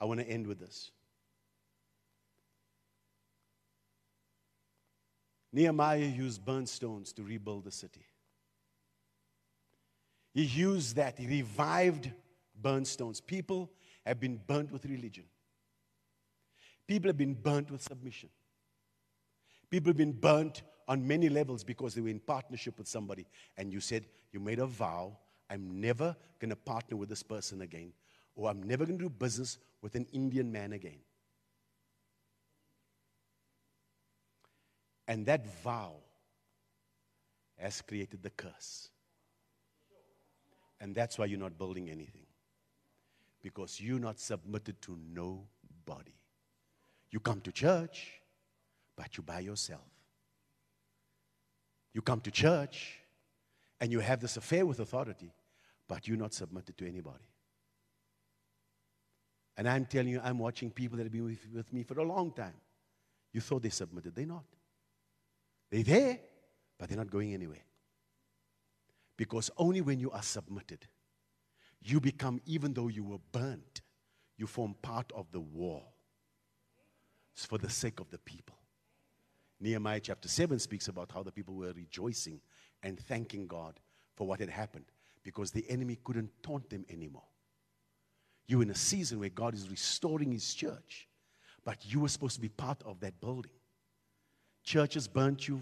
I 0.00 0.04
want 0.04 0.20
to 0.20 0.28
end 0.28 0.46
with 0.46 0.58
this. 0.58 0.90
Nehemiah 5.52 5.98
used 5.98 6.44
burnt 6.44 6.68
stones 6.68 7.12
to 7.14 7.22
rebuild 7.22 7.64
the 7.64 7.72
city. 7.72 8.06
He 10.32 10.44
used 10.44 10.96
that. 10.96 11.18
He 11.18 11.26
revived 11.26 12.10
burnt 12.60 12.86
stones. 12.86 13.20
People 13.20 13.70
have 14.06 14.20
been 14.20 14.40
burnt 14.46 14.70
with 14.70 14.84
religion. 14.84 15.24
People 16.86 17.08
have 17.08 17.16
been 17.16 17.34
burnt 17.34 17.70
with 17.70 17.82
submission. 17.82 18.28
People 19.70 19.90
have 19.90 19.96
been 19.96 20.12
burnt 20.12 20.62
on 20.88 21.06
many 21.06 21.28
levels 21.28 21.62
because 21.62 21.94
they 21.94 22.00
were 22.00 22.08
in 22.08 22.18
partnership 22.20 22.78
with 22.78 22.88
somebody. 22.88 23.26
And 23.56 23.72
you 23.72 23.80
said, 23.80 24.06
You 24.32 24.40
made 24.40 24.58
a 24.58 24.66
vow, 24.66 25.16
I'm 25.48 25.80
never 25.80 26.16
going 26.38 26.50
to 26.50 26.56
partner 26.56 26.96
with 26.96 27.08
this 27.08 27.22
person 27.22 27.62
again, 27.62 27.92
or 28.34 28.50
I'm 28.50 28.62
never 28.62 28.84
going 28.84 28.98
to 28.98 29.04
do 29.04 29.10
business 29.10 29.58
with 29.82 29.94
an 29.94 30.06
Indian 30.12 30.50
man 30.50 30.72
again. 30.72 30.98
And 35.10 35.26
that 35.26 35.44
vow 35.64 35.94
has 37.58 37.82
created 37.82 38.22
the 38.22 38.30
curse. 38.30 38.90
And 40.80 40.94
that's 40.94 41.18
why 41.18 41.24
you're 41.24 41.36
not 41.36 41.58
building 41.58 41.90
anything. 41.90 42.26
Because 43.42 43.80
you're 43.80 43.98
not 43.98 44.20
submitted 44.20 44.80
to 44.82 44.96
nobody. 45.12 46.12
You 47.10 47.18
come 47.18 47.40
to 47.40 47.50
church, 47.50 48.20
but 48.96 49.16
you 49.16 49.24
by 49.24 49.40
yourself. 49.40 49.82
You 51.92 52.02
come 52.02 52.20
to 52.20 52.30
church 52.30 53.00
and 53.80 53.90
you 53.90 53.98
have 53.98 54.20
this 54.20 54.36
affair 54.36 54.64
with 54.64 54.78
authority, 54.78 55.32
but 55.88 56.06
you're 56.06 56.18
not 56.18 56.34
submitted 56.34 56.78
to 56.78 56.86
anybody. 56.86 57.26
And 59.56 59.68
I'm 59.68 59.86
telling 59.86 60.12
you, 60.12 60.20
I'm 60.22 60.38
watching 60.38 60.70
people 60.70 60.98
that 60.98 61.02
have 61.02 61.12
been 61.12 61.24
with, 61.24 61.48
with 61.52 61.72
me 61.72 61.82
for 61.82 61.98
a 61.98 62.04
long 62.04 62.30
time. 62.30 62.54
You 63.32 63.40
thought 63.40 63.62
they 63.62 63.70
submitted, 63.70 64.14
they're 64.14 64.24
not. 64.24 64.44
They're 65.70 65.82
there, 65.82 66.18
but 66.78 66.88
they're 66.88 66.98
not 66.98 67.10
going 67.10 67.34
anywhere. 67.34 67.64
Because 69.16 69.50
only 69.56 69.80
when 69.80 70.00
you 70.00 70.10
are 70.10 70.22
submitted, 70.22 70.86
you 71.82 72.00
become, 72.00 72.40
even 72.46 72.74
though 72.74 72.88
you 72.88 73.04
were 73.04 73.18
burnt, 73.32 73.82
you 74.36 74.46
form 74.46 74.74
part 74.82 75.12
of 75.14 75.30
the 75.32 75.40
wall. 75.40 75.94
It's 77.34 77.46
for 77.46 77.58
the 77.58 77.70
sake 77.70 78.00
of 78.00 78.10
the 78.10 78.18
people. 78.18 78.56
Nehemiah 79.60 80.00
chapter 80.00 80.28
7 80.28 80.58
speaks 80.58 80.88
about 80.88 81.12
how 81.12 81.22
the 81.22 81.30
people 81.30 81.54
were 81.54 81.72
rejoicing 81.72 82.40
and 82.82 82.98
thanking 82.98 83.46
God 83.46 83.78
for 84.16 84.26
what 84.26 84.40
had 84.40 84.48
happened 84.48 84.86
because 85.22 85.50
the 85.50 85.64
enemy 85.68 85.98
couldn't 86.02 86.30
taunt 86.42 86.68
them 86.70 86.84
anymore. 86.88 87.24
You're 88.46 88.62
in 88.62 88.70
a 88.70 88.74
season 88.74 89.20
where 89.20 89.28
God 89.28 89.54
is 89.54 89.68
restoring 89.68 90.32
his 90.32 90.54
church, 90.54 91.08
but 91.64 91.78
you 91.84 92.00
were 92.00 92.08
supposed 92.08 92.34
to 92.36 92.40
be 92.40 92.48
part 92.48 92.82
of 92.84 93.00
that 93.00 93.20
building. 93.20 93.52
Churches 94.62 95.08
burnt 95.08 95.48
you, 95.48 95.60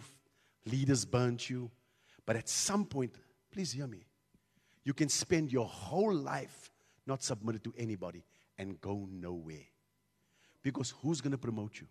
leaders 0.66 1.04
burnt 1.04 1.48
you, 1.48 1.70
but 2.26 2.36
at 2.36 2.48
some 2.48 2.84
point, 2.84 3.14
please 3.52 3.72
hear 3.72 3.86
me, 3.86 4.04
you 4.84 4.92
can 4.92 5.08
spend 5.08 5.52
your 5.52 5.66
whole 5.66 6.14
life 6.14 6.70
not 7.06 7.22
submitted 7.22 7.64
to 7.64 7.74
anybody 7.78 8.24
and 8.58 8.80
go 8.80 9.08
nowhere. 9.10 9.66
Because 10.62 10.94
who's 11.02 11.20
going 11.20 11.32
to 11.32 11.38
promote 11.38 11.80
you? 11.80 11.86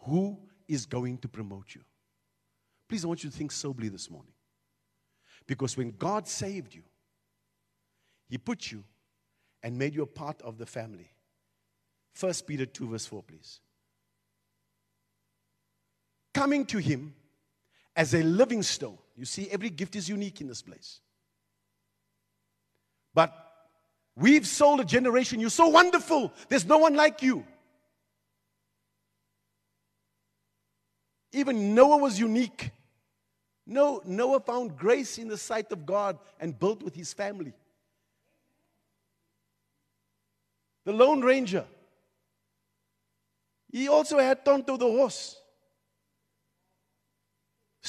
Who 0.00 0.38
is 0.68 0.86
going 0.86 1.18
to 1.18 1.28
promote 1.28 1.74
you? 1.74 1.82
Please, 2.88 3.04
I 3.04 3.08
want 3.08 3.24
you 3.24 3.30
to 3.30 3.36
think 3.36 3.50
soberly 3.50 3.88
this 3.88 4.10
morning. 4.10 4.32
Because 5.46 5.76
when 5.76 5.92
God 5.92 6.28
saved 6.28 6.74
you, 6.74 6.82
He 8.28 8.38
put 8.38 8.70
you 8.70 8.84
and 9.62 9.76
made 9.76 9.94
you 9.94 10.02
a 10.02 10.06
part 10.06 10.40
of 10.42 10.58
the 10.58 10.66
family. 10.66 11.10
First 12.12 12.46
Peter 12.46 12.66
2, 12.66 12.88
verse 12.88 13.06
4, 13.06 13.22
please. 13.22 13.60
Coming 16.36 16.66
to 16.66 16.76
Him 16.76 17.14
as 17.96 18.12
a 18.12 18.22
living 18.22 18.62
stone. 18.62 18.98
You 19.16 19.24
see, 19.24 19.48
every 19.50 19.70
gift 19.70 19.96
is 19.96 20.06
unique 20.06 20.42
in 20.42 20.48
this 20.48 20.60
place. 20.60 21.00
But 23.14 23.32
we've 24.14 24.46
sold 24.46 24.80
a 24.80 24.84
generation, 24.84 25.40
you're 25.40 25.48
so 25.48 25.68
wonderful, 25.68 26.30
there's 26.50 26.66
no 26.66 26.76
one 26.76 26.94
like 26.94 27.22
you. 27.22 27.42
Even 31.32 31.74
Noah 31.74 31.96
was 31.96 32.20
unique. 32.20 32.70
No, 33.66 34.02
Noah 34.04 34.40
found 34.40 34.76
grace 34.76 35.16
in 35.16 35.28
the 35.28 35.38
sight 35.38 35.72
of 35.72 35.86
God 35.86 36.18
and 36.38 36.58
built 36.58 36.82
with 36.82 36.94
his 36.94 37.14
family. 37.14 37.54
The 40.84 40.92
Lone 40.92 41.22
Ranger. 41.22 41.64
He 43.72 43.88
also 43.88 44.18
had 44.18 44.44
Tonto 44.44 44.76
the 44.76 44.84
horse. 44.84 45.40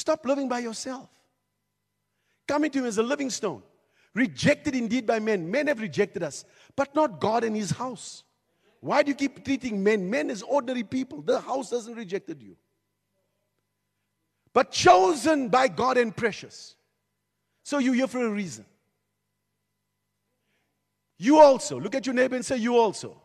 Stop 0.07 0.25
living 0.25 0.47
by 0.47 0.59
yourself. 0.59 1.09
Coming 2.47 2.71
to 2.71 2.79
him 2.79 2.85
as 2.85 2.97
a 2.97 3.03
living 3.03 3.29
stone. 3.29 3.61
Rejected 4.13 4.73
indeed 4.73 5.05
by 5.05 5.19
men. 5.19 5.51
Men 5.51 5.67
have 5.67 5.81
rejected 5.81 6.23
us, 6.23 6.45
but 6.77 6.95
not 6.95 7.19
God 7.19 7.43
and 7.43 7.53
his 7.53 7.71
house. 7.71 8.23
Why 8.79 9.03
do 9.03 9.09
you 9.09 9.15
keep 9.15 9.43
treating 9.43 9.83
men? 9.83 10.09
Men 10.09 10.29
as 10.29 10.43
ordinary 10.43 10.83
people. 10.83 11.21
The 11.21 11.41
house 11.41 11.71
doesn't 11.71 11.93
rejected 11.93 12.41
you. 12.41 12.55
But 14.53 14.71
chosen 14.71 15.49
by 15.49 15.67
God 15.67 15.97
and 15.97 16.15
precious. 16.15 16.77
So 17.63 17.79
you're 17.79 17.93
here 17.93 18.07
for 18.07 18.25
a 18.25 18.29
reason. 18.29 18.63
You 21.17 21.39
also, 21.39 21.81
look 21.81 21.95
at 21.95 22.05
your 22.05 22.15
neighbor 22.15 22.37
and 22.37 22.45
say, 22.45 22.55
You 22.55 22.77
also. 22.77 23.21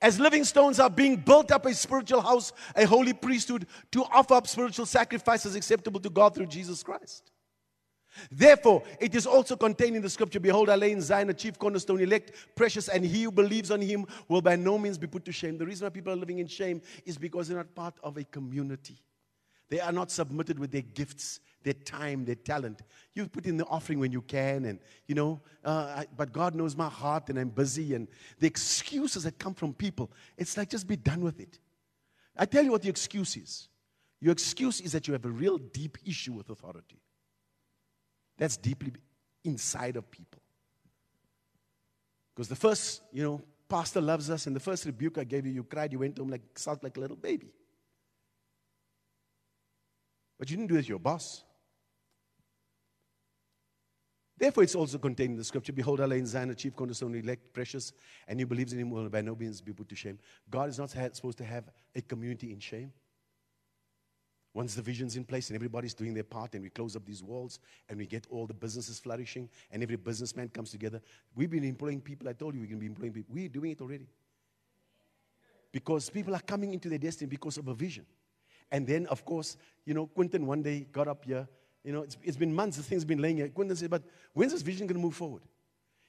As 0.00 0.20
living 0.20 0.44
stones 0.44 0.78
are 0.78 0.90
being 0.90 1.16
built 1.16 1.50
up 1.50 1.66
a 1.66 1.74
spiritual 1.74 2.20
house, 2.20 2.52
a 2.76 2.86
holy 2.86 3.12
priesthood 3.12 3.66
to 3.92 4.04
offer 4.04 4.34
up 4.34 4.46
spiritual 4.46 4.86
sacrifices 4.86 5.56
acceptable 5.56 6.00
to 6.00 6.10
God 6.10 6.34
through 6.34 6.46
Jesus 6.46 6.82
Christ. 6.82 7.32
Therefore, 8.30 8.82
it 9.00 9.14
is 9.14 9.26
also 9.26 9.56
contained 9.56 9.96
in 9.96 10.02
the 10.02 10.10
scripture 10.10 10.40
Behold, 10.40 10.70
I 10.70 10.76
lay 10.76 10.92
in 10.92 11.00
Zion 11.00 11.30
a 11.30 11.34
chief 11.34 11.58
cornerstone, 11.58 12.00
elect, 12.00 12.32
precious, 12.54 12.88
and 12.88 13.04
he 13.04 13.24
who 13.24 13.30
believes 13.30 13.70
on 13.70 13.80
him 13.80 14.06
will 14.28 14.40
by 14.40 14.56
no 14.56 14.78
means 14.78 14.98
be 14.98 15.06
put 15.06 15.24
to 15.26 15.32
shame. 15.32 15.58
The 15.58 15.66
reason 15.66 15.84
why 15.84 15.90
people 15.90 16.12
are 16.12 16.16
living 16.16 16.38
in 16.38 16.46
shame 16.46 16.80
is 17.04 17.18
because 17.18 17.48
they're 17.48 17.56
not 17.56 17.74
part 17.74 17.94
of 18.02 18.16
a 18.16 18.24
community. 18.24 18.98
They 19.68 19.80
are 19.80 19.92
not 19.92 20.10
submitted 20.10 20.58
with 20.58 20.70
their 20.70 20.82
gifts, 20.82 21.40
their 21.62 21.74
time, 21.74 22.24
their 22.24 22.34
talent. 22.34 22.82
You 23.14 23.28
put 23.28 23.46
in 23.46 23.56
the 23.56 23.66
offering 23.66 23.98
when 23.98 24.12
you 24.12 24.22
can, 24.22 24.64
and 24.64 24.78
you 25.06 25.14
know, 25.14 25.40
uh, 25.64 25.94
I, 25.98 26.06
but 26.16 26.32
God 26.32 26.54
knows 26.54 26.76
my 26.76 26.88
heart, 26.88 27.28
and 27.28 27.38
I'm 27.38 27.50
busy. 27.50 27.94
And 27.94 28.08
the 28.38 28.46
excuses 28.46 29.24
that 29.24 29.38
come 29.38 29.54
from 29.54 29.74
people, 29.74 30.10
it's 30.36 30.56
like 30.56 30.70
just 30.70 30.86
be 30.86 30.96
done 30.96 31.20
with 31.20 31.40
it. 31.40 31.58
I 32.36 32.46
tell 32.46 32.64
you 32.64 32.70
what 32.70 32.82
the 32.82 32.88
excuse 32.88 33.36
is. 33.36 33.68
Your 34.20 34.32
excuse 34.32 34.80
is 34.80 34.92
that 34.92 35.06
you 35.06 35.12
have 35.12 35.24
a 35.24 35.30
real 35.30 35.58
deep 35.58 35.98
issue 36.04 36.32
with 36.32 36.50
authority. 36.50 37.00
That's 38.36 38.56
deeply 38.56 38.92
inside 39.44 39.96
of 39.96 40.10
people. 40.10 40.40
Because 42.34 42.48
the 42.48 42.56
first, 42.56 43.02
you 43.12 43.22
know, 43.22 43.42
pastor 43.68 44.00
loves 44.00 44.30
us, 44.30 44.46
and 44.46 44.54
the 44.54 44.60
first 44.60 44.84
rebuke 44.86 45.18
I 45.18 45.24
gave 45.24 45.44
you, 45.44 45.52
you 45.52 45.64
cried, 45.64 45.92
you 45.92 45.98
went 45.98 46.18
home 46.18 46.30
like, 46.30 46.42
like 46.82 46.96
a 46.96 47.00
little 47.00 47.16
baby. 47.16 47.52
But 50.38 50.50
you 50.50 50.56
didn't 50.56 50.68
do 50.68 50.76
it 50.76 50.82
to 50.82 50.88
your 50.88 51.00
boss. 51.00 51.42
Therefore, 54.38 54.62
it's 54.62 54.76
also 54.76 54.98
contained 54.98 55.32
in 55.32 55.36
the 55.36 55.44
scripture 55.44 55.72
Behold, 55.72 55.98
lay 55.98 56.18
in 56.18 56.26
Zion 56.26 56.50
a 56.50 56.54
chief 56.54 56.76
cornerstone, 56.76 57.14
elect, 57.16 57.52
precious, 57.52 57.92
and 58.28 58.38
who 58.38 58.46
believes 58.46 58.72
in 58.72 58.78
him 58.78 58.90
will 58.90 59.08
by 59.08 59.20
no 59.20 59.34
means 59.34 59.60
be 59.60 59.72
put 59.72 59.88
to 59.88 59.96
shame. 59.96 60.18
God 60.48 60.68
is 60.68 60.78
not 60.78 60.90
supposed 60.90 61.38
to 61.38 61.44
have 61.44 61.64
a 61.94 62.00
community 62.00 62.52
in 62.52 62.60
shame. 62.60 62.92
Once 64.54 64.74
the 64.74 64.82
vision's 64.82 65.16
in 65.16 65.24
place 65.24 65.48
and 65.48 65.56
everybody's 65.56 65.94
doing 65.94 66.14
their 66.14 66.24
part, 66.24 66.54
and 66.54 66.62
we 66.62 66.70
close 66.70 66.94
up 66.96 67.04
these 67.04 67.22
walls 67.22 67.58
and 67.88 67.98
we 67.98 68.06
get 68.06 68.26
all 68.30 68.46
the 68.46 68.54
businesses 68.54 68.98
flourishing, 68.98 69.48
and 69.72 69.82
every 69.82 69.96
businessman 69.96 70.48
comes 70.48 70.70
together. 70.70 71.00
We've 71.34 71.50
been 71.50 71.64
employing 71.64 72.00
people. 72.00 72.28
I 72.28 72.32
told 72.32 72.54
you 72.54 72.60
we're 72.60 72.66
going 72.66 72.78
to 72.78 72.80
be 72.80 72.86
employing 72.86 73.12
people. 73.12 73.34
We're 73.34 73.48
doing 73.48 73.72
it 73.72 73.80
already. 73.80 74.06
Because 75.72 76.10
people 76.10 76.34
are 76.34 76.40
coming 76.40 76.72
into 76.72 76.88
their 76.88 76.98
destiny 76.98 77.28
because 77.28 77.58
of 77.58 77.68
a 77.68 77.74
vision. 77.74 78.06
And 78.70 78.86
then, 78.86 79.06
of 79.06 79.24
course, 79.24 79.56
you 79.84 79.94
know, 79.94 80.06
Quentin 80.06 80.46
one 80.46 80.62
day 80.62 80.86
got 80.92 81.08
up 81.08 81.24
here. 81.24 81.46
You 81.84 81.92
know, 81.92 82.02
it's, 82.02 82.16
it's 82.22 82.36
been 82.36 82.54
months, 82.54 82.76
the 82.76 82.82
thing's 82.82 83.04
been 83.04 83.20
laying 83.20 83.38
here. 83.38 83.48
Quentin 83.48 83.76
said, 83.76 83.90
But 83.90 84.02
when's 84.32 84.52
this 84.52 84.62
vision 84.62 84.86
going 84.86 84.96
to 84.96 85.02
move 85.02 85.14
forward? 85.14 85.42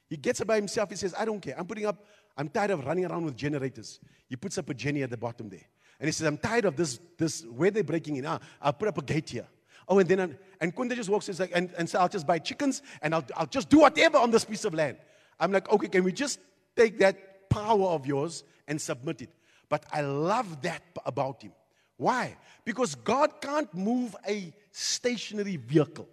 He 0.08 0.16
gets 0.16 0.40
up 0.40 0.48
by 0.48 0.56
himself. 0.56 0.90
He 0.90 0.96
says, 0.96 1.14
I 1.16 1.24
don't 1.24 1.40
care. 1.40 1.54
I'm 1.56 1.66
putting 1.66 1.86
up, 1.86 2.04
I'm 2.36 2.48
tired 2.48 2.72
of 2.72 2.84
running 2.84 3.06
around 3.06 3.24
with 3.24 3.36
generators. 3.36 4.00
He 4.28 4.36
puts 4.36 4.58
up 4.58 4.68
a 4.68 4.74
Jenny 4.74 5.02
at 5.02 5.10
the 5.10 5.16
bottom 5.16 5.48
there. 5.48 5.66
And 6.00 6.08
he 6.08 6.12
says, 6.12 6.26
I'm 6.26 6.38
tired 6.38 6.64
of 6.64 6.76
this, 6.76 6.98
this 7.16 7.44
where 7.44 7.70
they're 7.70 7.84
breaking 7.84 8.16
in. 8.16 8.26
Ah, 8.26 8.40
I'll 8.60 8.72
put 8.72 8.88
up 8.88 8.98
a 8.98 9.02
gate 9.02 9.30
here. 9.30 9.46
Oh, 9.86 9.98
and 9.98 10.08
then, 10.08 10.20
I'm, 10.20 10.38
and 10.60 10.74
Kunde 10.74 10.94
just 10.96 11.08
walks 11.08 11.28
in 11.28 11.36
like, 11.36 11.52
and, 11.54 11.72
and 11.78 11.88
so 11.88 12.00
I'll 12.00 12.08
just 12.08 12.26
buy 12.26 12.38
chickens 12.38 12.82
and 13.02 13.14
I'll, 13.14 13.24
I'll 13.36 13.46
just 13.46 13.68
do 13.68 13.80
whatever 13.80 14.18
on 14.18 14.30
this 14.30 14.44
piece 14.44 14.64
of 14.64 14.74
land. 14.74 14.96
I'm 15.38 15.52
like, 15.52 15.70
okay, 15.70 15.88
can 15.88 16.04
we 16.04 16.12
just 16.12 16.40
take 16.76 16.98
that 16.98 17.48
power 17.48 17.86
of 17.86 18.06
yours 18.06 18.44
and 18.66 18.80
submit 18.80 19.22
it? 19.22 19.30
But 19.68 19.84
I 19.92 20.00
love 20.00 20.60
that 20.62 20.82
about 21.06 21.42
him. 21.42 21.52
Why? 22.00 22.34
Because 22.64 22.94
God 22.94 23.42
can't 23.42 23.72
move 23.74 24.16
a 24.26 24.54
stationary 24.72 25.58
vehicle. 25.58 26.08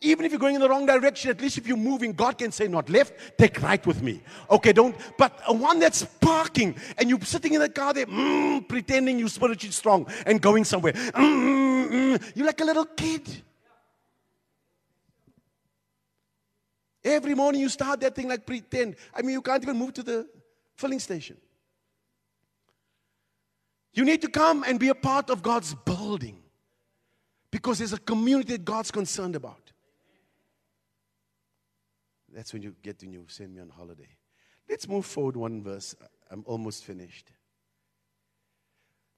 Even 0.00 0.24
if 0.24 0.32
you're 0.32 0.40
going 0.40 0.54
in 0.54 0.62
the 0.62 0.68
wrong 0.68 0.86
direction, 0.86 1.30
at 1.30 1.38
least 1.42 1.58
if 1.58 1.66
you're 1.66 1.76
moving, 1.76 2.14
God 2.14 2.38
can 2.38 2.50
say, 2.50 2.66
not 2.66 2.88
left, 2.88 3.12
take 3.36 3.60
right 3.60 3.84
with 3.86 4.00
me. 4.00 4.22
Okay, 4.50 4.72
don't. 4.72 4.96
But 5.18 5.38
one 5.54 5.80
that's 5.80 6.02
parking 6.02 6.76
and 6.96 7.10
you're 7.10 7.20
sitting 7.20 7.52
in 7.52 7.60
the 7.60 7.68
car 7.68 7.92
there, 7.92 8.06
mm, 8.06 8.66
pretending 8.66 9.18
you're 9.18 9.28
spiritually 9.28 9.70
strong 9.70 10.06
and 10.24 10.40
going 10.40 10.64
somewhere. 10.64 10.94
Mm, 10.94 11.10
mm, 11.12 11.90
mm, 11.90 12.32
you're 12.34 12.46
like 12.46 12.60
a 12.62 12.64
little 12.64 12.86
kid. 12.86 13.28
Every 17.04 17.34
morning 17.34 17.60
you 17.60 17.68
start 17.68 18.00
that 18.00 18.14
thing 18.14 18.28
like 18.28 18.46
pretend. 18.46 18.96
I 19.12 19.20
mean, 19.20 19.32
you 19.32 19.42
can't 19.42 19.62
even 19.62 19.76
move 19.76 19.92
to 19.94 20.02
the 20.02 20.26
filling 20.74 21.00
station. 21.00 21.36
You 23.98 24.04
need 24.04 24.22
to 24.22 24.28
come 24.28 24.62
and 24.62 24.78
be 24.78 24.90
a 24.90 24.94
part 24.94 25.28
of 25.28 25.42
God's 25.42 25.74
building 25.74 26.38
because 27.50 27.78
there's 27.78 27.92
a 27.92 27.98
community 27.98 28.52
that 28.52 28.64
God's 28.64 28.92
concerned 28.92 29.34
about. 29.34 29.72
That's 32.32 32.52
when 32.52 32.62
you 32.62 32.76
get 32.80 33.02
when 33.02 33.12
you 33.12 33.24
send 33.26 33.52
me 33.52 33.60
on 33.60 33.70
holiday. 33.70 34.08
Let's 34.70 34.86
move 34.86 35.04
forward 35.04 35.36
one 35.36 35.64
verse. 35.64 35.96
I'm 36.30 36.44
almost 36.46 36.84
finished. 36.84 37.32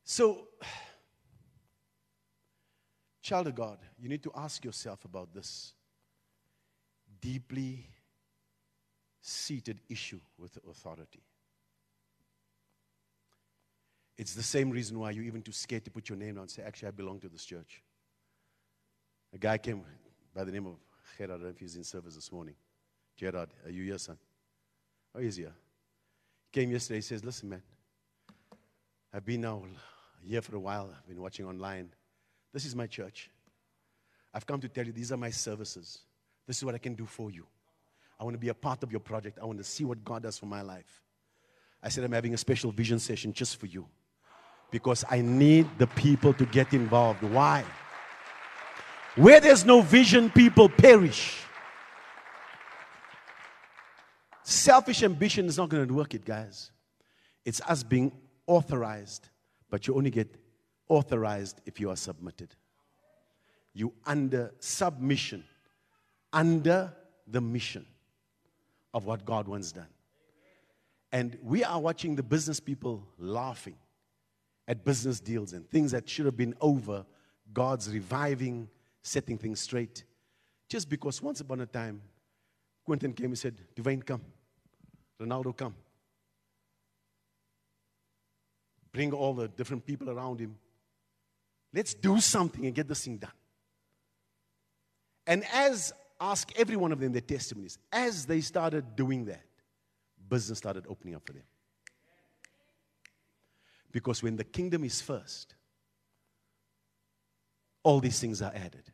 So, 0.03 0.49
child 3.21 3.49
of 3.49 3.57
God, 3.57 3.81
you 3.99 4.09
need 4.09 4.23
to 4.23 4.33
ask 4.35 4.65
yourself 4.65 5.05
about 5.05 5.35
this 5.35 5.75
deeply 7.21 7.87
seated 9.21 9.83
issue 9.91 10.21
with 10.39 10.57
authority. 10.67 11.21
It's 14.21 14.35
the 14.35 14.43
same 14.43 14.69
reason 14.69 14.99
why 14.99 15.13
you're 15.13 15.25
even 15.25 15.41
too 15.41 15.51
scared 15.51 15.83
to 15.87 15.91
put 15.91 16.11
your 16.11 16.19
name 16.19 16.35
down 16.35 16.43
and 16.43 16.51
say, 16.51 16.63
Actually, 16.63 16.89
I 16.89 16.91
belong 16.91 17.21
to 17.21 17.29
this 17.31 17.43
church. 17.43 17.83
A 19.33 19.39
guy 19.39 19.57
came 19.57 19.83
by 20.35 20.45
the 20.45 20.53
name 20.53 20.67
of 20.67 20.75
Gerard, 21.17 21.31
I 21.31 21.33
don't 21.33 21.43
know 21.45 21.49
if 21.49 21.59
he's 21.59 21.75
in 21.75 21.85
service 21.85 22.17
this 22.17 22.31
morning. 22.31 22.55
Gerard, 23.17 23.49
are 23.65 23.71
you 23.71 23.83
here, 23.85 23.97
son? 23.97 24.19
Oh, 25.15 25.21
he's 25.21 25.37
here. 25.37 25.55
He 26.53 26.61
came 26.61 26.71
yesterday. 26.71 26.99
He 26.99 27.01
says, 27.01 27.25
Listen, 27.25 27.49
man, 27.49 27.63
I've 29.11 29.25
been 29.25 29.41
now 29.41 29.63
here 30.23 30.43
for 30.43 30.55
a 30.55 30.61
while. 30.61 30.95
I've 30.95 31.09
been 31.09 31.23
watching 31.23 31.47
online. 31.47 31.89
This 32.53 32.67
is 32.67 32.77
my 32.77 32.87
church. 32.87 33.31
I've 34.35 34.45
come 34.45 34.61
to 34.61 34.69
tell 34.69 34.85
you 34.85 34.93
these 34.93 35.13
are 35.13 35.17
my 35.17 35.31
services. 35.31 36.01
This 36.47 36.59
is 36.59 36.65
what 36.67 36.75
I 36.75 36.79
can 36.79 36.93
do 36.93 37.07
for 37.07 37.31
you. 37.31 37.47
I 38.21 38.25
want 38.25 38.35
to 38.35 38.39
be 38.39 38.49
a 38.49 38.55
part 38.55 38.83
of 38.83 38.91
your 38.91 39.01
project. 39.01 39.39
I 39.41 39.47
want 39.47 39.57
to 39.57 39.65
see 39.65 39.85
what 39.85 40.05
God 40.05 40.25
does 40.25 40.37
for 40.37 40.45
my 40.45 40.61
life. 40.61 41.05
I 41.83 41.89
said, 41.89 42.05
I'm 42.05 42.13
having 42.13 42.35
a 42.35 42.39
special 42.39 42.71
vision 42.71 42.99
session 42.99 43.33
just 43.33 43.57
for 43.57 43.65
you 43.65 43.89
because 44.71 45.05
I 45.11 45.21
need 45.21 45.67
the 45.79 45.87
people 45.87 46.33
to 46.35 46.47
get 46.47 46.73
involved. 46.73 47.23
Why? 47.23 47.65
Where 49.17 49.41
there's 49.41 49.65
no 49.65 49.83
vision, 49.83 50.31
people 50.31 50.69
perish. 50.69 51.37
Selfish 54.43 55.03
ambition 55.03 55.47
is 55.47 55.57
not 55.59 55.69
going 55.69 55.87
to 55.87 55.95
work 55.95 56.15
it, 56.15 56.25
guys. 56.25 56.71
It's 57.45 57.61
us 57.63 57.83
being 57.83 58.13
authorized, 58.47 59.29
but 59.69 59.87
you 59.87 59.95
only 59.95 60.11
get 60.11 60.35
authorized 60.89 61.61
if 61.67 61.81
you 61.81 61.91
are 61.91 61.97
submitted. 61.97 62.55
You 63.73 63.93
under 64.05 64.53
submission, 64.59 65.45
under 66.33 66.93
the 67.27 67.41
mission 67.41 67.87
of 68.93 69.07
what 69.07 69.25
God 69.25 69.47
wants 69.47 69.73
done. 69.73 69.87
And 71.13 71.39
we 71.43 71.65
are 71.65 71.81
watching 71.81 72.17
the 72.17 72.23
business 72.23 72.61
people 72.61 73.07
laughing 73.19 73.77
at 74.71 74.85
business 74.85 75.19
deals 75.19 75.53
and 75.53 75.69
things 75.69 75.91
that 75.91 76.09
should 76.09 76.27
have 76.27 76.37
been 76.37 76.55
over, 76.61 77.05
God's 77.53 77.93
reviving, 77.93 78.69
setting 79.03 79.37
things 79.37 79.59
straight. 79.59 80.05
Just 80.69 80.89
because 80.89 81.21
once 81.21 81.41
upon 81.41 81.61
a 81.61 81.67
time, 81.67 82.01
Quentin 82.85 83.13
came 83.13 83.27
and 83.27 83.39
said, 83.39 83.57
Dwayne, 83.75 84.07
come. 84.07 84.23
Ronaldo, 85.21 85.57
come. 85.57 85.75
Bring 88.93 89.13
all 89.13 89.35
the 89.35 89.49
different 89.49 89.85
people 89.85 90.09
around 90.09 90.39
him. 90.39 90.57
Let's 91.75 91.93
do 91.93 92.21
something 92.21 92.65
and 92.65 92.73
get 92.73 92.87
this 92.87 93.05
thing 93.05 93.17
done. 93.17 93.31
And 95.27 95.45
as 95.53 95.93
ask 96.21 96.49
every 96.57 96.77
one 96.77 96.93
of 96.93 97.01
them 97.01 97.11
their 97.11 97.21
testimonies, 97.21 97.77
as 97.91 98.25
they 98.25 98.41
started 98.41 98.95
doing 98.95 99.25
that, 99.25 99.43
business 100.29 100.59
started 100.59 100.85
opening 100.89 101.17
up 101.17 101.27
for 101.27 101.33
them. 101.33 101.43
Because 103.93 104.23
when 104.23 104.37
the 104.37 104.45
kingdom 104.45 104.85
is 104.85 105.01
first, 105.01 105.55
all 107.83 108.01
these 108.01 108.21
things 108.21 108.43
are 108.43 108.53
added. 108.55 108.85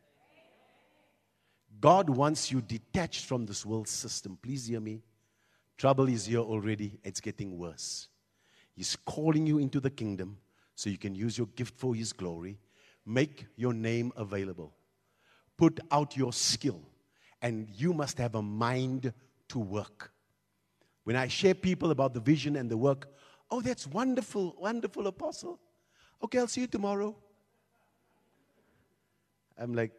God 1.79 2.09
wants 2.09 2.51
you 2.51 2.61
detached 2.61 3.25
from 3.25 3.45
this 3.45 3.65
world 3.65 3.87
system. 3.87 4.37
Please 4.41 4.67
hear 4.67 4.79
me. 4.79 5.01
Trouble 5.77 6.07
is 6.07 6.25
here 6.25 6.39
already, 6.39 6.99
it's 7.03 7.21
getting 7.21 7.57
worse. 7.57 8.07
He's 8.73 8.95
calling 8.95 9.45
you 9.45 9.59
into 9.59 9.79
the 9.79 9.91
kingdom 9.91 10.37
so 10.75 10.89
you 10.89 10.97
can 10.97 11.13
use 11.13 11.37
your 11.37 11.47
gift 11.47 11.77
for 11.77 11.93
His 11.93 12.13
glory. 12.13 12.57
Make 13.05 13.45
your 13.55 13.73
name 13.73 14.11
available. 14.15 14.73
Put 15.55 15.79
out 15.91 16.17
your 16.17 16.33
skill, 16.33 16.81
and 17.41 17.69
you 17.69 17.93
must 17.93 18.17
have 18.17 18.35
a 18.35 18.41
mind 18.41 19.13
to 19.49 19.59
work. 19.59 20.11
When 21.03 21.15
I 21.15 21.27
share 21.27 21.53
people 21.53 21.91
about 21.91 22.13
the 22.13 22.19
vision 22.19 22.55
and 22.55 22.69
the 22.69 22.77
work, 22.77 23.07
oh, 23.49 23.61
that's 23.61 23.87
wonderful, 23.87 24.55
wonderful 24.59 25.07
apostle. 25.07 25.59
Okay, 26.23 26.39
I'll 26.39 26.47
see 26.47 26.61
you 26.61 26.67
tomorrow. 26.67 27.15
I'm 29.57 29.73
like, 29.73 29.91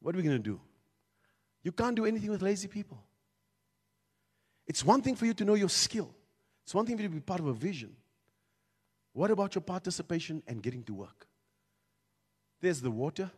what 0.00 0.14
are 0.14 0.18
we 0.18 0.24
going 0.24 0.36
to 0.36 0.42
do? 0.42 0.60
You 1.62 1.72
can't 1.72 1.94
do 1.94 2.06
anything 2.06 2.30
with 2.30 2.42
lazy 2.42 2.68
people. 2.68 3.02
It's 4.66 4.84
one 4.84 5.02
thing 5.02 5.16
for 5.16 5.26
you 5.26 5.34
to 5.34 5.44
know 5.44 5.54
your 5.54 5.68
skill, 5.68 6.14
it's 6.64 6.74
one 6.74 6.86
thing 6.86 6.96
for 6.96 7.02
you 7.02 7.08
to 7.08 7.14
be 7.14 7.20
part 7.20 7.40
of 7.40 7.46
a 7.46 7.52
vision. 7.52 7.94
What 9.12 9.30
about 9.30 9.54
your 9.54 9.62
participation 9.62 10.42
and 10.46 10.62
getting 10.62 10.82
to 10.84 10.94
work? 10.94 11.26
There's 12.62 12.80
the 12.80 12.90
water. 12.90 13.30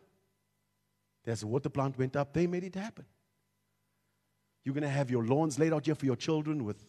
There's 1.25 1.43
a 1.43 1.47
water 1.47 1.69
plant 1.69 1.97
went 1.97 2.15
up. 2.15 2.31
They 2.33 2.47
made 2.47 2.63
it 2.63 2.75
happen. 2.75 3.03
You're 4.63 4.73
going 4.73 4.83
to 4.83 4.89
have 4.89 5.11
your 5.11 5.25
lawns 5.25 5.59
laid 5.59 5.73
out 5.73 5.85
here 5.85 5.95
for 5.95 6.05
your 6.05 6.15
children 6.15 6.63
with 6.63 6.85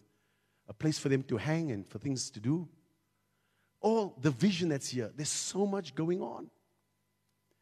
a 0.68 0.74
place 0.74 0.98
for 0.98 1.08
them 1.08 1.22
to 1.24 1.36
hang 1.36 1.70
and 1.70 1.86
for 1.86 1.98
things 1.98 2.30
to 2.30 2.40
do. 2.40 2.68
All 3.80 4.16
the 4.20 4.30
vision 4.30 4.68
that's 4.68 4.88
here, 4.88 5.12
there's 5.14 5.28
so 5.28 5.66
much 5.66 5.94
going 5.94 6.20
on. 6.20 6.48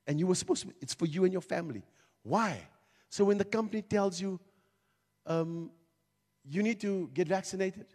And 0.06 0.18
you 0.18 0.26
were 0.26 0.34
supposed 0.34 0.62
to, 0.62 0.74
it's 0.80 0.94
for 0.94 1.06
you 1.06 1.24
and 1.24 1.32
your 1.32 1.42
family. 1.42 1.82
Why? 2.22 2.58
So 3.08 3.24
when 3.24 3.38
the 3.38 3.44
company 3.44 3.82
tells 3.82 4.20
you, 4.20 4.40
um, 5.26 5.70
you 6.48 6.62
need 6.62 6.80
to 6.80 7.10
get 7.14 7.28
vaccinated, 7.28 7.86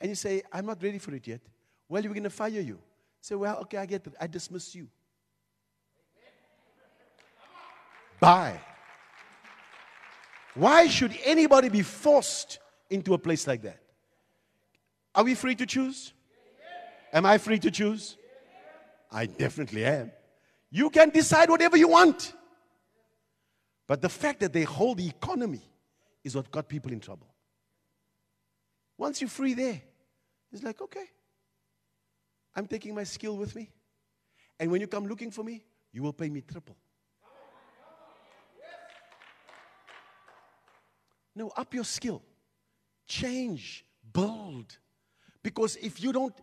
and 0.00 0.08
you 0.08 0.14
say, 0.14 0.42
I'm 0.52 0.66
not 0.66 0.82
ready 0.82 0.98
for 0.98 1.14
it 1.14 1.26
yet, 1.26 1.40
well, 1.88 2.02
we're 2.02 2.08
going 2.08 2.22
to 2.24 2.30
fire 2.30 2.50
you. 2.50 2.78
Say, 3.20 3.34
well, 3.34 3.58
okay, 3.62 3.78
I 3.78 3.86
get 3.86 4.06
it. 4.06 4.14
I 4.20 4.26
dismiss 4.26 4.74
you. 4.74 4.88
Bye. 8.20 8.60
Why 10.54 10.86
should 10.86 11.16
anybody 11.24 11.68
be 11.68 11.82
forced 11.82 12.58
into 12.90 13.14
a 13.14 13.18
place 13.18 13.46
like 13.46 13.62
that? 13.62 13.80
Are 15.14 15.24
we 15.24 15.34
free 15.34 15.54
to 15.54 15.66
choose? 15.66 16.12
Am 17.12 17.24
I 17.24 17.38
free 17.38 17.58
to 17.60 17.70
choose? 17.70 18.16
I 19.10 19.26
definitely 19.26 19.84
am. 19.84 20.10
You 20.70 20.90
can 20.90 21.10
decide 21.10 21.48
whatever 21.48 21.76
you 21.76 21.88
want. 21.88 22.32
But 23.86 24.02
the 24.02 24.08
fact 24.08 24.40
that 24.40 24.52
they 24.52 24.64
hold 24.64 24.98
the 24.98 25.06
economy 25.06 25.62
is 26.24 26.34
what 26.34 26.50
got 26.50 26.68
people 26.68 26.90
in 26.90 27.00
trouble. 27.00 27.28
Once 28.98 29.20
you're 29.20 29.30
free 29.30 29.54
there, 29.54 29.80
it's 30.52 30.62
like, 30.62 30.80
okay, 30.80 31.04
I'm 32.56 32.66
taking 32.66 32.94
my 32.94 33.04
skill 33.04 33.36
with 33.36 33.54
me. 33.54 33.70
And 34.58 34.70
when 34.70 34.80
you 34.80 34.86
come 34.86 35.06
looking 35.06 35.30
for 35.30 35.44
me, 35.44 35.64
you 35.92 36.02
will 36.02 36.12
pay 36.12 36.28
me 36.28 36.40
triple. 36.40 36.76
No, 41.36 41.48
up 41.56 41.74
your 41.74 41.84
skill. 41.84 42.22
Change, 43.06 43.84
build. 44.12 44.78
Because 45.44 45.76
if 45.76 46.02
you 46.02 46.12
don't, 46.12 46.34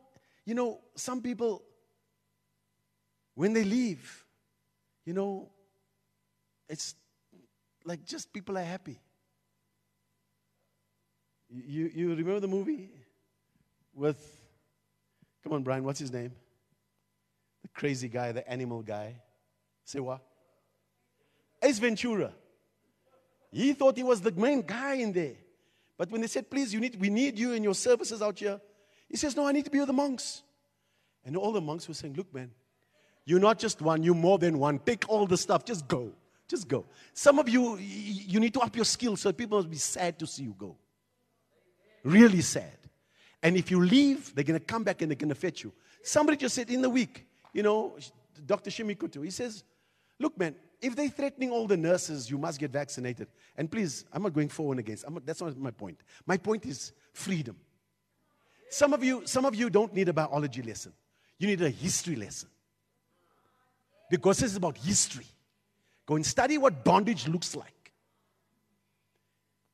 you 0.46 0.54
know, 0.54 0.80
some 0.96 1.22
people, 1.22 1.64
when 3.34 3.52
they 3.52 3.64
leave, 3.64 4.24
you 5.06 5.14
know, 5.14 5.50
it's 6.70 6.96
like 7.84 8.06
just 8.06 8.32
people 8.32 8.58
are 8.58 8.64
happy. 8.64 9.00
You, 11.50 11.92
you 11.94 12.10
remember 12.10 12.40
the 12.40 12.48
movie 12.48 12.92
with, 13.94 14.20
come 15.44 15.54
on, 15.54 15.64
Brian, 15.64 15.84
what's 15.84 16.00
his 16.00 16.14
name? 16.14 16.32
The 17.64 17.70
crazy 17.70 18.08
guy, 18.08 18.32
the 18.32 18.48
animal 18.50 18.84
guy. 18.84 19.16
Say 19.84 20.00
what? 20.00 20.22
Ace 21.62 21.80
Ventura. 21.80 22.32
He 23.52 23.74
thought 23.74 23.98
he 23.98 24.04
was 24.04 24.22
the 24.22 24.32
main 24.32 24.62
guy 24.62 24.94
in 24.94 25.12
there. 25.12 25.36
But 25.98 26.12
when 26.12 26.22
they 26.22 26.28
said, 26.28 26.50
please, 26.50 26.72
you 26.72 26.80
need, 26.80 27.02
we 27.02 27.10
need 27.10 27.38
you 27.38 27.54
and 27.54 27.64
your 27.64 27.76
services 27.76 28.22
out 28.22 28.40
here, 28.40 28.62
he 29.12 29.18
says, 29.18 29.36
no, 29.36 29.46
I 29.46 29.52
need 29.52 29.66
to 29.66 29.72
be 29.72 29.80
with 29.80 29.88
the 29.88 29.94
monks. 29.94 30.42
And 31.26 31.36
all 31.36 31.52
the 31.52 31.62
monks 31.62 31.86
were 31.88 31.94
saying, 31.94 32.14
look, 32.16 32.34
man, 32.34 32.50
you're 33.26 33.42
not 33.42 33.60
just 33.60 33.82
one, 33.82 34.04
you're 34.04 34.16
more 34.16 34.40
than 34.40 34.58
one. 34.58 34.80
Take 34.80 35.08
all 35.10 35.28
the 35.28 35.38
stuff, 35.38 35.66
just 35.66 35.86
go. 35.88 36.14
Just 36.48 36.68
go. 36.68 36.86
Some 37.14 37.38
of 37.38 37.50
you, 37.50 37.78
you 37.78 38.40
need 38.40 38.54
to 38.54 38.62
up 38.62 38.76
your 38.76 38.86
skills 38.86 39.22
so 39.22 39.32
people 39.34 39.58
will 39.58 39.66
be 39.66 39.78
sad 39.78 40.18
to 40.20 40.26
see 40.26 40.44
you 40.44 40.56
go. 40.58 40.78
Really 42.04 42.42
sad. 42.42 42.78
And 43.44 43.58
if 43.58 43.70
you 43.70 43.84
leave, 43.84 44.34
they're 44.34 44.46
going 44.46 44.60
to 44.60 44.66
come 44.66 44.84
back 44.84 45.02
and 45.02 45.12
they're 45.12 45.18
going 45.18 45.30
to 45.30 45.36
fetch 45.36 45.64
you. 45.64 45.74
Somebody 46.04 46.38
just 46.38 46.56
said 46.56 46.70
in 46.70 46.82
the 46.82 46.90
week, 46.90 47.28
you 47.54 47.64
know, 47.64 47.98
Dr. 48.46 48.70
Shimikutu, 48.70 49.24
he 49.24 49.30
says, 49.30 49.64
look, 50.20 50.38
man, 50.38 50.56
if 50.82 50.96
they're 50.96 51.10
threatening 51.10 51.52
all 51.52 51.68
the 51.68 51.78
nurses, 51.78 52.30
you 52.30 52.38
must 52.38 52.60
get 52.60 52.72
vaccinated. 52.72 53.28
And 53.58 53.70
please, 53.70 54.06
I'm 54.12 54.24
not 54.24 54.34
going 54.34 54.50
forward 54.50 54.80
against. 54.80 55.10
Not, 55.10 55.26
that's 55.26 55.42
not 55.42 55.58
my 55.58 55.72
point. 55.72 56.00
My 56.26 56.38
point 56.38 56.66
is 56.66 56.94
freedom. 57.14 57.58
Some 58.72 58.94
of 58.94 59.04
you, 59.04 59.24
some 59.26 59.44
of 59.44 59.54
you 59.54 59.70
don't 59.70 59.94
need 59.94 60.08
a 60.08 60.14
biology 60.14 60.62
lesson. 60.62 60.94
You 61.38 61.48
need 61.48 61.62
a 61.62 61.70
history 61.70 62.16
lesson. 62.16 62.48
Because 64.10 64.40
this 64.40 64.52
is 64.52 64.58
about 64.58 64.78
history. 64.78 65.26
Go 66.06 66.16
and 66.16 66.26
study 66.26 66.58
what 66.58 66.86
bondage 66.86 67.28
looks 67.28 67.54
like. 67.54 67.92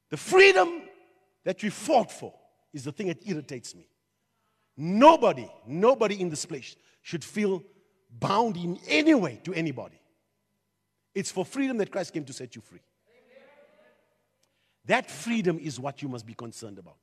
The 0.10 0.18
freedom 0.18 0.82
that 1.44 1.62
we 1.62 1.70
fought 1.70 2.12
for 2.12 2.34
is 2.74 2.86
the 2.86 2.92
thing 2.92 3.08
that 3.08 3.20
irritates 3.24 3.76
me. 3.76 3.88
Nobody, 4.76 5.48
nobody 5.68 6.20
in 6.20 6.30
this 6.30 6.46
place 6.46 6.76
should 7.04 7.24
feel 7.24 7.64
bound 8.10 8.58
in 8.58 8.80
any 8.88 9.14
way 9.14 9.40
to 9.44 9.54
anybody. 9.54 10.02
It's 11.14 11.30
for 11.30 11.46
freedom 11.46 11.78
that 11.78 11.92
Christ 11.92 12.14
came 12.14 12.26
to 12.26 12.34
set 12.34 12.56
you 12.56 12.62
free. 12.64 12.82
That 14.86 15.12
freedom 15.12 15.60
is 15.60 15.80
what 15.80 16.02
you 16.02 16.10
must 16.10 16.26
be 16.26 16.34
concerned 16.34 16.80
about, 16.80 16.98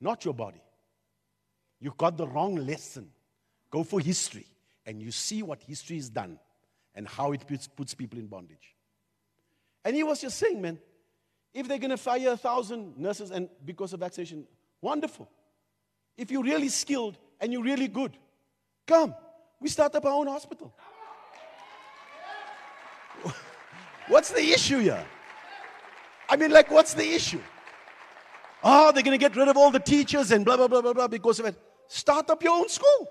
not 0.00 0.24
your 0.24 0.34
body. 0.34 0.62
You 1.82 1.92
got 1.98 2.16
the 2.16 2.28
wrong 2.28 2.54
lesson. 2.54 3.10
Go 3.68 3.82
for 3.82 3.98
history, 3.98 4.46
and 4.86 5.02
you 5.02 5.10
see 5.10 5.42
what 5.42 5.60
history 5.60 5.96
has 5.96 6.08
done 6.08 6.38
and 6.94 7.08
how 7.08 7.32
it 7.32 7.44
puts, 7.46 7.66
puts 7.66 7.92
people 7.92 8.20
in 8.20 8.28
bondage. 8.28 8.76
And 9.84 9.96
he 9.96 10.04
was 10.04 10.20
just 10.20 10.38
saying, 10.38 10.62
man, 10.62 10.78
if 11.52 11.66
they're 11.66 11.78
going 11.78 11.90
to 11.90 11.96
fire 11.96 12.30
a 12.30 12.36
thousand 12.36 12.96
nurses 12.96 13.32
and 13.32 13.48
because 13.64 13.92
of 13.92 14.00
vaccination, 14.00 14.46
wonderful. 14.80 15.28
If 16.16 16.30
you're 16.30 16.44
really 16.44 16.68
skilled 16.68 17.18
and 17.40 17.52
you're 17.52 17.64
really 17.64 17.88
good, 17.88 18.16
come. 18.86 19.16
We 19.60 19.68
start 19.68 19.92
up 19.96 20.04
our 20.04 20.12
own 20.12 20.28
hospital. 20.28 20.72
What's 24.06 24.30
the 24.30 24.52
issue 24.52 24.78
here? 24.78 25.04
I 26.28 26.36
mean, 26.36 26.52
like, 26.52 26.70
what's 26.70 26.94
the 26.94 27.06
issue? 27.12 27.40
Oh, 28.64 28.92
they're 28.92 29.02
going 29.02 29.18
to 29.18 29.18
get 29.18 29.36
rid 29.36 29.48
of 29.48 29.56
all 29.56 29.70
the 29.70 29.80
teachers 29.80 30.30
and 30.30 30.44
blah, 30.44 30.56
blah, 30.56 30.68
blah, 30.68 30.80
blah, 30.80 30.92
blah 30.92 31.08
because 31.08 31.40
of 31.40 31.46
it. 31.46 31.56
Start 31.92 32.30
up 32.30 32.42
your 32.42 32.54
own 32.54 32.70
school. 32.70 33.06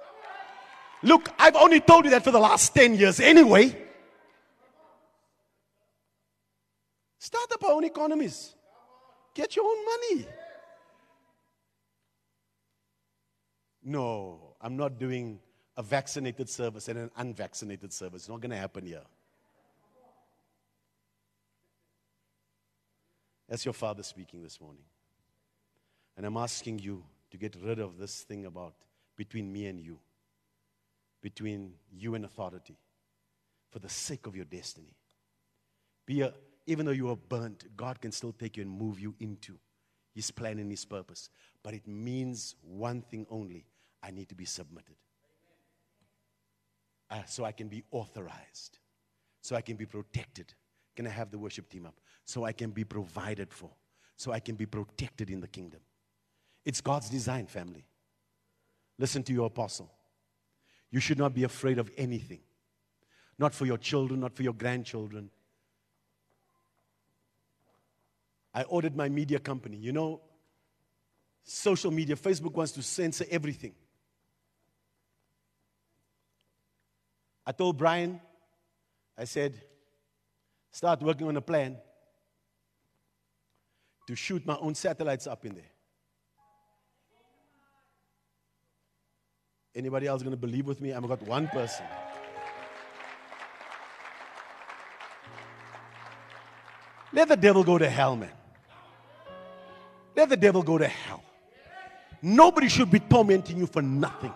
Look, 1.03 1.29
I've 1.37 1.55
only 1.55 1.81
told 1.81 2.05
you 2.05 2.11
that 2.11 2.23
for 2.23 2.31
the 2.31 2.39
last 2.39 2.73
10 2.73 2.95
years 2.95 3.19
anyway. 3.19 3.77
Start 7.19 7.51
up 7.51 7.63
our 7.63 7.73
own 7.73 7.83
economies. 7.83 8.55
Get 9.35 9.55
your 9.55 9.65
own 9.65 9.85
money. 9.85 10.25
No, 13.83 14.55
I'm 14.59 14.77
not 14.77 14.97
doing 14.97 15.39
a 15.77 15.83
vaccinated 15.83 16.49
service 16.49 16.87
and 16.87 16.97
an 16.97 17.11
unvaccinated 17.17 17.93
service. 17.93 18.23
It's 18.23 18.29
not 18.29 18.41
going 18.41 18.49
to 18.49 18.57
happen 18.57 18.87
here. 18.87 19.03
That's 23.47 23.63
your 23.63 23.75
father 23.75 24.01
speaking 24.01 24.41
this 24.41 24.59
morning. 24.59 24.83
And 26.17 26.25
I'm 26.25 26.37
asking 26.37 26.79
you 26.79 27.03
to 27.31 27.37
get 27.37 27.55
rid 27.63 27.79
of 27.79 27.97
this 27.97 28.21
thing 28.21 28.45
about 28.45 28.75
between 29.17 29.51
me 29.51 29.67
and 29.67 29.79
you, 29.79 29.99
between 31.21 31.73
you 31.91 32.15
and 32.15 32.25
authority, 32.25 32.77
for 33.69 33.79
the 33.79 33.89
sake 33.89 34.27
of 34.27 34.35
your 34.35 34.45
destiny. 34.45 34.95
Be 36.05 36.21
a, 36.21 36.33
even 36.67 36.85
though 36.85 36.91
you 36.91 37.09
are 37.09 37.15
burnt, 37.15 37.65
God 37.75 38.01
can 38.01 38.11
still 38.11 38.33
take 38.33 38.57
you 38.57 38.63
and 38.63 38.71
move 38.71 38.99
you 38.99 39.15
into 39.19 39.57
His 40.13 40.29
plan 40.31 40.59
and 40.59 40.69
His 40.69 40.85
purpose. 40.85 41.29
But 41.63 41.73
it 41.73 41.87
means 41.87 42.55
one 42.61 43.01
thing 43.01 43.25
only 43.29 43.65
I 44.03 44.11
need 44.11 44.29
to 44.29 44.35
be 44.35 44.45
submitted. 44.45 44.95
Uh, 47.09 47.23
so 47.25 47.43
I 47.43 47.51
can 47.51 47.67
be 47.67 47.83
authorized, 47.91 48.79
so 49.41 49.55
I 49.55 49.61
can 49.61 49.75
be 49.75 49.85
protected. 49.85 50.53
Can 50.95 51.07
I 51.07 51.09
have 51.09 51.31
the 51.31 51.37
worship 51.37 51.69
team 51.69 51.85
up? 51.85 51.95
so 52.25 52.45
I 52.45 52.53
can 52.53 52.71
be 52.71 52.83
provided 52.83 53.53
for, 53.53 53.69
so 54.15 54.31
I 54.31 54.39
can 54.39 54.55
be 54.55 54.65
protected 54.65 55.29
in 55.29 55.41
the 55.41 55.47
kingdom. 55.47 55.81
It's 56.63 56.81
God's 56.81 57.09
design, 57.09 57.47
family. 57.47 57.85
Listen 58.97 59.23
to 59.23 59.33
your 59.33 59.47
apostle. 59.47 59.91
You 60.91 60.99
should 60.99 61.17
not 61.17 61.33
be 61.33 61.43
afraid 61.43 61.79
of 61.79 61.89
anything. 61.97 62.41
not 63.41 63.55
for 63.55 63.65
your 63.65 63.77
children, 63.79 64.19
not 64.19 64.35
for 64.35 64.43
your 64.43 64.53
grandchildren. 64.53 65.31
I 68.53 68.63
ordered 68.63 68.95
my 68.95 69.09
media 69.09 69.39
company. 69.39 69.77
You 69.77 69.91
know, 69.91 70.21
social 71.43 71.89
media, 71.89 72.15
Facebook 72.15 72.53
wants 72.53 72.71
to 72.73 72.83
censor 72.83 73.25
everything. 73.31 73.73
I 77.43 77.51
told 77.51 77.79
Brian, 77.79 78.21
I 79.17 79.23
said, 79.23 79.59
start 80.71 81.01
working 81.01 81.27
on 81.27 81.35
a 81.35 81.41
plan 81.41 81.77
to 84.07 84.15
shoot 84.15 84.45
my 84.45 84.57
own 84.57 84.75
satellites 84.75 85.25
up 85.25 85.43
in 85.45 85.55
there. 85.55 85.71
Anybody 89.73 90.07
else 90.07 90.21
going 90.21 90.31
to 90.31 90.37
believe 90.37 90.65
with 90.65 90.81
me? 90.81 90.91
I've 90.91 91.07
got 91.07 91.21
one 91.21 91.47
person. 91.47 91.85
Let 97.13 97.29
the 97.29 97.37
devil 97.37 97.63
go 97.63 97.77
to 97.77 97.89
hell, 97.89 98.15
man. 98.15 98.31
Let 100.15 100.29
the 100.29 100.37
devil 100.37 100.61
go 100.61 100.77
to 100.77 100.87
hell. 100.87 101.23
Nobody 102.21 102.67
should 102.67 102.91
be 102.91 102.99
tormenting 102.99 103.57
you 103.57 103.65
for 103.65 103.81
nothing. 103.81 104.33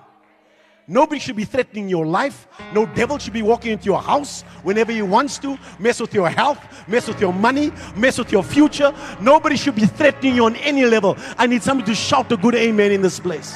Nobody 0.88 1.20
should 1.20 1.36
be 1.36 1.46
threatening 1.46 1.90
your 1.90 2.06
life. 2.06 2.48
No 2.74 2.86
devil 2.86 3.18
should 3.18 3.34
be 3.34 3.42
walking 3.42 3.72
into 3.72 3.86
your 3.86 4.02
house 4.02 4.44
whenever 4.64 4.92
he 4.92 5.02
wants 5.02 5.40
to, 5.40 5.58
mess 5.80 6.00
with 6.00 6.14
your 6.14 6.30
health, 6.30 6.60
mess 6.88 7.08
with 7.08 7.20
your 7.20 7.34
money, 7.34 7.72
mess 7.96 8.18
with 8.18 8.32
your 8.32 8.44
future. 8.44 8.94
Nobody 9.20 9.58
should 9.58 9.76
be 9.76 9.86
threatening 9.86 10.36
you 10.36 10.46
on 10.46 10.56
any 10.58 10.86
level. 10.86 11.18
I 11.38 11.48
need 11.48 11.64
somebody 11.64 11.92
to 11.92 11.96
shout 11.96 12.32
a 12.32 12.38
good 12.38 12.56
amen 12.56 12.92
in 12.92 13.02
this 13.02 13.20
place. 13.20 13.54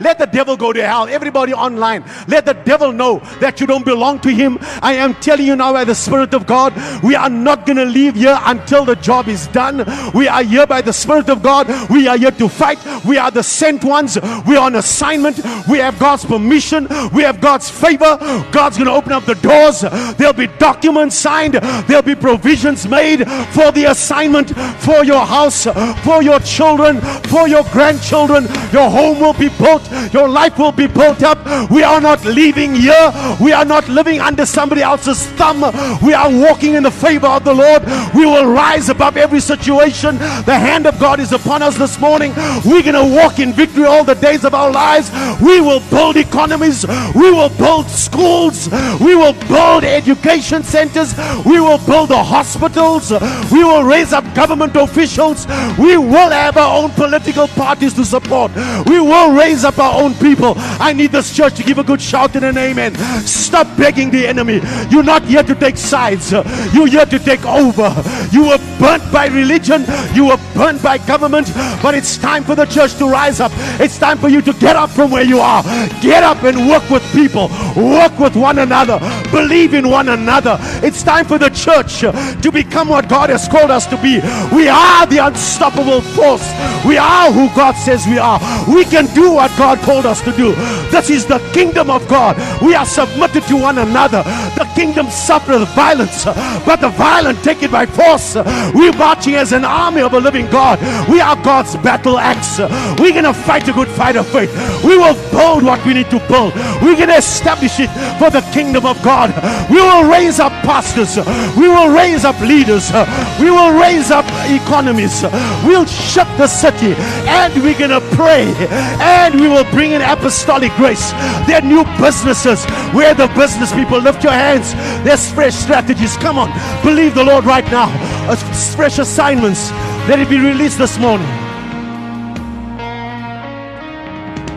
Let 0.00 0.18
the 0.18 0.26
devil 0.26 0.56
go 0.56 0.72
to 0.72 0.86
hell. 0.86 1.08
Everybody 1.08 1.52
online, 1.54 2.04
let 2.28 2.44
the 2.44 2.52
devil 2.52 2.92
know 2.92 3.20
that 3.40 3.60
you 3.60 3.66
don't 3.66 3.84
belong 3.84 4.20
to 4.20 4.28
him. 4.30 4.58
I 4.82 4.94
am 4.94 5.14
telling 5.14 5.46
you 5.46 5.56
now 5.56 5.72
by 5.72 5.84
the 5.84 5.94
Spirit 5.94 6.34
of 6.34 6.46
God, 6.46 6.74
we 7.02 7.14
are 7.14 7.30
not 7.30 7.66
going 7.66 7.78
to 7.78 7.84
leave 7.84 8.14
here 8.14 8.38
until 8.44 8.84
the 8.84 8.96
job 8.96 9.28
is 9.28 9.46
done. 9.48 9.84
We 10.14 10.28
are 10.28 10.42
here 10.42 10.66
by 10.66 10.82
the 10.82 10.92
Spirit 10.92 11.30
of 11.30 11.42
God. 11.42 11.68
We 11.90 12.08
are 12.08 12.18
here 12.18 12.30
to 12.32 12.48
fight. 12.48 12.78
We 13.04 13.18
are 13.18 13.30
the 13.30 13.42
sent 13.42 13.84
ones. 13.84 14.18
We 14.46 14.56
are 14.56 14.66
on 14.66 14.74
assignment. 14.76 15.40
We 15.68 15.78
have 15.78 15.98
God's 15.98 16.24
permission. 16.24 16.88
We 17.12 17.22
have 17.22 17.40
God's 17.40 17.70
favor. 17.70 18.18
God's 18.52 18.76
going 18.76 18.88
to 18.88 18.92
open 18.92 19.12
up 19.12 19.24
the 19.24 19.34
doors. 19.36 19.80
There'll 20.16 20.32
be 20.32 20.48
documents 20.58 21.16
signed. 21.16 21.54
There'll 21.54 22.02
be 22.02 22.14
provisions 22.14 22.86
made 22.86 23.24
for 23.52 23.72
the 23.72 23.86
assignment, 23.88 24.50
for 24.80 25.04
your 25.04 25.24
house, 25.24 25.64
for 26.04 26.22
your 26.22 26.40
children, 26.40 27.00
for 27.28 27.48
your 27.48 27.64
grandchildren. 27.72 28.44
Your 28.72 28.90
home 28.90 29.20
will 29.20 29.32
be 29.32 29.48
built 29.48 29.85
your 30.12 30.28
life 30.28 30.58
will 30.58 30.72
be 30.72 30.86
built 30.86 31.22
up. 31.22 31.38
We 31.70 31.82
are 31.82 32.00
not 32.00 32.24
leaving 32.24 32.74
here. 32.74 33.12
We 33.40 33.52
are 33.52 33.64
not 33.64 33.88
living 33.88 34.20
under 34.20 34.46
somebody 34.46 34.82
else's 34.82 35.26
thumb. 35.38 35.60
We 36.02 36.14
are 36.14 36.30
walking 36.30 36.74
in 36.74 36.82
the 36.82 36.90
favor 36.90 37.26
of 37.26 37.44
the 37.44 37.54
Lord. 37.54 37.82
We 38.14 38.26
will 38.26 38.46
rise 38.52 38.88
above 38.88 39.16
every 39.16 39.40
situation. 39.40 40.18
The 40.18 40.58
hand 40.58 40.86
of 40.86 40.98
God 40.98 41.20
is 41.20 41.32
upon 41.32 41.62
us 41.62 41.76
this 41.76 41.98
morning. 42.00 42.32
We're 42.64 42.82
going 42.82 42.94
to 42.94 43.14
walk 43.16 43.38
in 43.38 43.52
victory 43.52 43.84
all 43.84 44.04
the 44.04 44.14
days 44.14 44.44
of 44.44 44.54
our 44.54 44.70
lives. 44.70 45.10
We 45.40 45.60
will 45.60 45.80
build 45.90 46.16
economies. 46.16 46.86
We 47.14 47.30
will 47.30 47.50
build 47.50 47.86
schools. 47.88 48.68
We 49.00 49.14
will 49.14 49.34
build 49.48 49.84
education 49.84 50.62
centers. 50.62 51.14
We 51.44 51.60
will 51.60 51.78
build 51.78 52.10
the 52.10 52.22
hospitals. 52.22 53.10
We 53.52 53.64
will 53.64 53.84
raise 53.84 54.12
up 54.12 54.24
government 54.34 54.76
officials. 54.76 55.46
We 55.78 55.96
will 55.96 56.30
have 56.30 56.56
our 56.56 56.82
own 56.82 56.90
political 56.90 57.48
parties 57.48 57.94
to 57.94 58.04
support. 58.04 58.52
We 58.86 59.00
will 59.00 59.32
raise 59.32 59.64
up 59.64 59.75
our 59.78 60.02
own 60.02 60.14
people. 60.14 60.54
I 60.56 60.92
need 60.92 61.12
this 61.12 61.34
church 61.34 61.54
to 61.54 61.62
give 61.62 61.78
a 61.78 61.84
good 61.84 62.00
shout 62.00 62.36
and 62.36 62.44
an 62.44 62.58
amen. 62.58 62.94
Stop 63.26 63.66
begging 63.76 64.10
the 64.10 64.26
enemy. 64.26 64.60
You're 64.90 65.02
not 65.02 65.24
here 65.24 65.42
to 65.42 65.54
take 65.54 65.76
sides, 65.76 66.32
you're 66.32 66.86
here 66.86 67.06
to 67.06 67.18
take 67.18 67.44
over. 67.44 67.94
You 68.32 68.48
were 68.48 68.58
burnt 68.78 69.10
by 69.12 69.26
religion, 69.26 69.84
you 70.14 70.26
were 70.26 70.38
burnt 70.54 70.82
by 70.82 70.98
government, 70.98 71.50
but 71.82 71.94
it's 71.94 72.16
time 72.16 72.44
for 72.44 72.54
the 72.54 72.66
church 72.66 72.94
to 72.96 73.08
rise 73.08 73.40
up. 73.40 73.52
It's 73.80 73.98
time 73.98 74.18
for 74.18 74.28
you 74.28 74.42
to 74.42 74.52
get 74.54 74.76
up 74.76 74.90
from 74.90 75.10
where 75.10 75.24
you 75.24 75.40
are. 75.40 75.62
Get 76.00 76.22
up 76.22 76.42
and 76.44 76.68
work 76.68 76.88
with 76.90 77.02
people, 77.12 77.48
work 77.76 78.18
with 78.18 78.36
one 78.36 78.58
another, 78.58 78.98
believe 79.30 79.74
in 79.74 79.88
one 79.88 80.08
another. 80.08 80.58
It's 80.82 81.02
time 81.02 81.24
for 81.24 81.38
the 81.38 81.50
church 81.50 82.00
to 82.00 82.50
become 82.52 82.88
what 82.88 83.08
God 83.08 83.30
has 83.30 83.48
called 83.48 83.70
us 83.70 83.86
to 83.86 83.96
be. 83.96 84.20
We 84.54 84.68
are 84.68 85.06
the 85.06 85.18
unstoppable 85.18 86.00
force. 86.00 86.46
We 86.86 86.98
are 86.98 87.32
who 87.32 87.48
God 87.54 87.72
says 87.72 88.06
we 88.06 88.18
are. 88.18 88.38
We 88.72 88.84
can 88.84 89.06
do 89.14 89.32
what 89.32 89.50
God 89.58 89.65
God 89.66 89.80
called 89.80 90.06
us 90.06 90.20
to 90.22 90.30
do. 90.30 90.54
This 90.92 91.10
is 91.10 91.26
the 91.26 91.40
kingdom 91.52 91.90
of 91.90 92.06
God. 92.06 92.36
We 92.62 92.76
are 92.76 92.86
submitted 92.86 93.42
to 93.48 93.56
one 93.56 93.78
another. 93.78 94.22
The 94.54 94.65
kingdom 94.76 95.08
suffereth 95.08 95.66
violence, 95.74 96.24
but 96.66 96.76
the 96.76 96.90
violent 96.90 97.42
take 97.42 97.62
it 97.62 97.72
by 97.72 97.86
force. 97.86 98.36
We're 98.74 98.92
marching 98.92 99.34
as 99.34 99.52
an 99.52 99.64
army 99.64 100.02
of 100.02 100.12
a 100.12 100.20
living 100.20 100.46
God. 100.50 100.78
We 101.08 101.18
are 101.20 101.34
God's 101.42 101.74
battle 101.76 102.18
axe. 102.18 102.58
We're 103.00 103.12
going 103.12 103.24
to 103.24 103.32
fight 103.32 103.66
a 103.68 103.72
good 103.72 103.88
fight 103.88 104.16
of 104.16 104.26
faith. 104.28 104.52
We 104.84 104.98
will 104.98 105.14
build 105.30 105.64
what 105.64 105.84
we 105.86 105.94
need 105.94 106.10
to 106.10 106.20
build. 106.28 106.54
We're 106.82 106.96
going 106.96 107.08
to 107.08 107.16
establish 107.16 107.80
it 107.80 107.88
for 108.20 108.28
the 108.28 108.42
kingdom 108.52 108.84
of 108.84 109.02
God. 109.02 109.32
We 109.70 109.80
will 109.80 110.10
raise 110.10 110.38
up 110.38 110.52
pastors. 110.62 111.16
We 111.56 111.68
will 111.68 111.88
raise 111.88 112.24
up 112.24 112.38
leaders. 112.40 112.92
We 113.40 113.50
will 113.50 113.72
raise 113.80 114.10
up 114.10 114.26
economies. 114.50 115.22
We'll 115.64 115.86
shut 115.86 116.28
the 116.36 116.46
city 116.46 116.92
and 117.26 117.54
we're 117.62 117.78
going 117.78 117.96
to 117.96 118.04
pray 118.14 118.52
and 119.00 119.40
we 119.40 119.48
will 119.48 119.64
bring 119.70 119.92
in 119.92 120.02
apostolic 120.02 120.72
grace. 120.72 121.12
There 121.46 121.56
are 121.56 121.66
new 121.66 121.84
businesses 121.98 122.64
where 122.92 123.14
the 123.14 123.28
business 123.28 123.72
people 123.72 123.98
lift 123.98 124.22
your 124.22 124.32
hands. 124.32 124.65
There's 125.04 125.30
fresh 125.32 125.54
strategies. 125.54 126.16
Come 126.16 126.38
on, 126.38 126.50
believe 126.82 127.14
the 127.14 127.24
Lord 127.24 127.44
right 127.44 127.64
now. 127.66 127.88
Uh, 128.28 128.36
fresh 128.74 128.98
assignments. 128.98 129.70
Let 130.08 130.20
it 130.20 130.28
be 130.28 130.38
released 130.38 130.78
this 130.78 130.98
morning. 130.98 131.28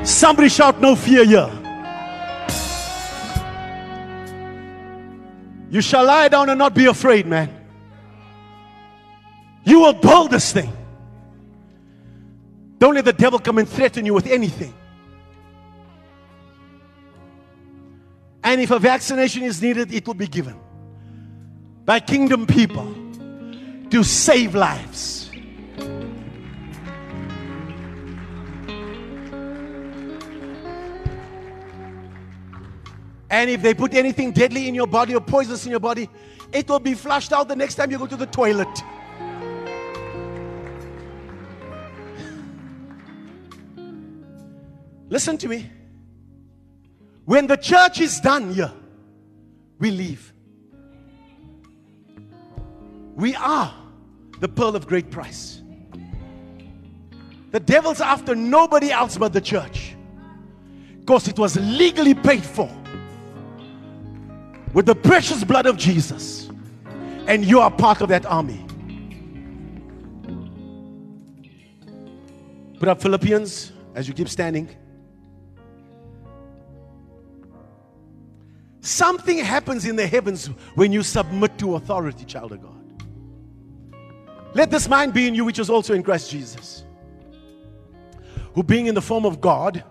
Somebody 0.06 0.50
shout, 0.50 0.82
No 0.82 0.96
fear 0.96 1.26
here. 1.26 1.52
You 5.72 5.82
shall 5.82 6.06
lie 6.06 6.28
down 6.30 6.50
and 6.50 6.58
not 6.58 6.74
be 6.74 6.86
afraid, 6.86 7.28
man. 7.28 7.50
You 9.64 9.82
will 9.82 9.94
build 9.94 10.32
this 10.32 10.52
thing. 10.52 10.74
Don't 12.80 12.96
let 12.96 13.06
the 13.06 13.14
devil 13.14 13.38
come 13.38 13.60
and 13.60 13.70
threaten 13.70 14.06
you 14.06 14.14
with 14.14 14.26
anything. 14.26 14.74
And 18.44 18.62
if 18.62 18.72
a 18.72 18.80
vaccination 18.80 19.44
is 19.44 19.62
needed, 19.62 19.94
it 19.94 20.08
will 20.08 20.14
be 20.14 20.28
given 20.28 20.56
by 21.86 22.00
kingdom 22.00 22.46
people 22.46 22.96
to 23.90 24.04
save 24.04 24.56
lives. 24.56 25.32
And 33.32 33.50
if 33.50 33.62
they 33.62 33.74
put 33.74 33.94
anything 33.94 34.32
deadly 34.32 34.68
in 34.68 34.74
your 34.74 34.88
body 34.88 35.14
or 35.16 35.22
poisonous 35.22 35.66
in 35.66 35.72
your 35.72 35.80
body, 35.80 36.10
it 36.52 36.68
will 36.68 36.80
be 36.80 36.96
flushed 36.96 37.32
out 37.32 37.48
the 37.48 37.56
next 37.56 37.76
time 37.76 37.92
you 37.92 37.98
go 37.98 38.08
to 38.08 38.16
the 38.16 38.26
toilet. 38.26 38.68
Listen 45.10 45.38
to 45.38 45.48
me. 45.48 45.70
When 47.30 47.46
the 47.46 47.58
church 47.58 48.02
is 48.02 48.20
done 48.20 48.56
here, 48.56 48.72
we 49.78 49.92
leave. 49.92 50.34
We 53.14 53.36
are 53.36 53.72
the 54.40 54.48
pearl 54.48 54.76
of 54.76 54.88
great 54.88 55.12
price. 55.12 55.62
The 57.52 57.60
devil's 57.60 58.02
after 58.02 58.34
nobody 58.34 58.90
else 58.90 59.16
but 59.16 59.32
the 59.32 59.42
church 59.42 59.96
because 61.02 61.28
it 61.28 61.38
was 61.38 61.56
legally 61.56 62.16
paid 62.16 62.44
for 62.44 62.68
with 64.74 64.88
the 64.88 64.96
precious 64.96 65.44
blood 65.44 65.68
of 65.68 65.78
Jesus, 65.78 66.50
and 67.28 67.46
you 67.46 67.60
are 67.60 67.70
part 67.70 68.02
of 68.02 68.10
that 68.10 68.26
army. 68.26 68.66
Put 72.80 72.90
up 72.90 73.00
Philippians 73.04 73.72
as 73.94 74.08
you 74.08 74.16
keep 74.16 74.30
standing. 74.30 74.76
Something 78.82 79.40
happens 79.40 79.86
in 79.86 79.96
the 79.96 80.08
heavens 80.08 80.48
when 80.76 80.92
you 80.92 81.04
submit 81.04 81.58
to 81.58 81.76
authority, 81.76 82.26
child 82.26 82.54
of 82.54 82.62
God. 82.62 82.76
Let 84.54 84.72
this 84.72 84.88
mind 84.88 85.14
be 85.14 85.28
in 85.28 85.36
you, 85.36 85.46
which 85.46 85.60
is 85.60 85.70
also 85.70 85.94
in 85.94 86.02
Christ 86.02 86.32
Jesus, 86.32 86.84
who 88.56 88.64
being 88.64 88.88
in 88.88 88.96
the 88.96 89.02
form 89.02 89.26
of 89.26 89.42
God, 89.42 89.84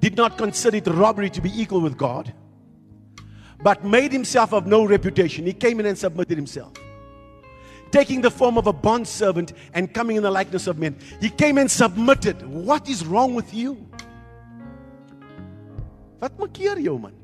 did 0.00 0.16
not 0.16 0.38
consider 0.38 0.78
it 0.78 0.86
robbery 0.86 1.30
to 1.30 1.40
be 1.40 1.50
equal 1.60 1.80
with 1.80 1.96
God, 1.96 2.32
but 3.62 3.84
made 3.84 4.12
himself 4.12 4.52
of 4.52 4.66
no 4.66 4.84
reputation. 4.84 5.46
He 5.46 5.52
came 5.52 5.78
in 5.78 5.86
and 5.86 5.96
submitted 5.96 6.36
himself. 6.36 6.72
Taking 7.90 8.22
the 8.22 8.30
form 8.30 8.56
of 8.56 8.66
a 8.66 8.72
bond 8.72 9.06
servant 9.06 9.52
and 9.74 9.92
coming 9.92 10.16
in 10.16 10.22
the 10.22 10.30
likeness 10.30 10.66
of 10.66 10.78
men, 10.78 10.96
he 11.20 11.28
came 11.28 11.58
and 11.58 11.70
submitted. 11.70 12.44
What 12.46 12.88
is 12.88 13.04
wrong 13.04 13.34
with 13.34 13.52
you? 13.52 13.86
Wat 16.18 16.38
maak 16.38 16.54
jou 16.54 16.98
man? 16.98 17.21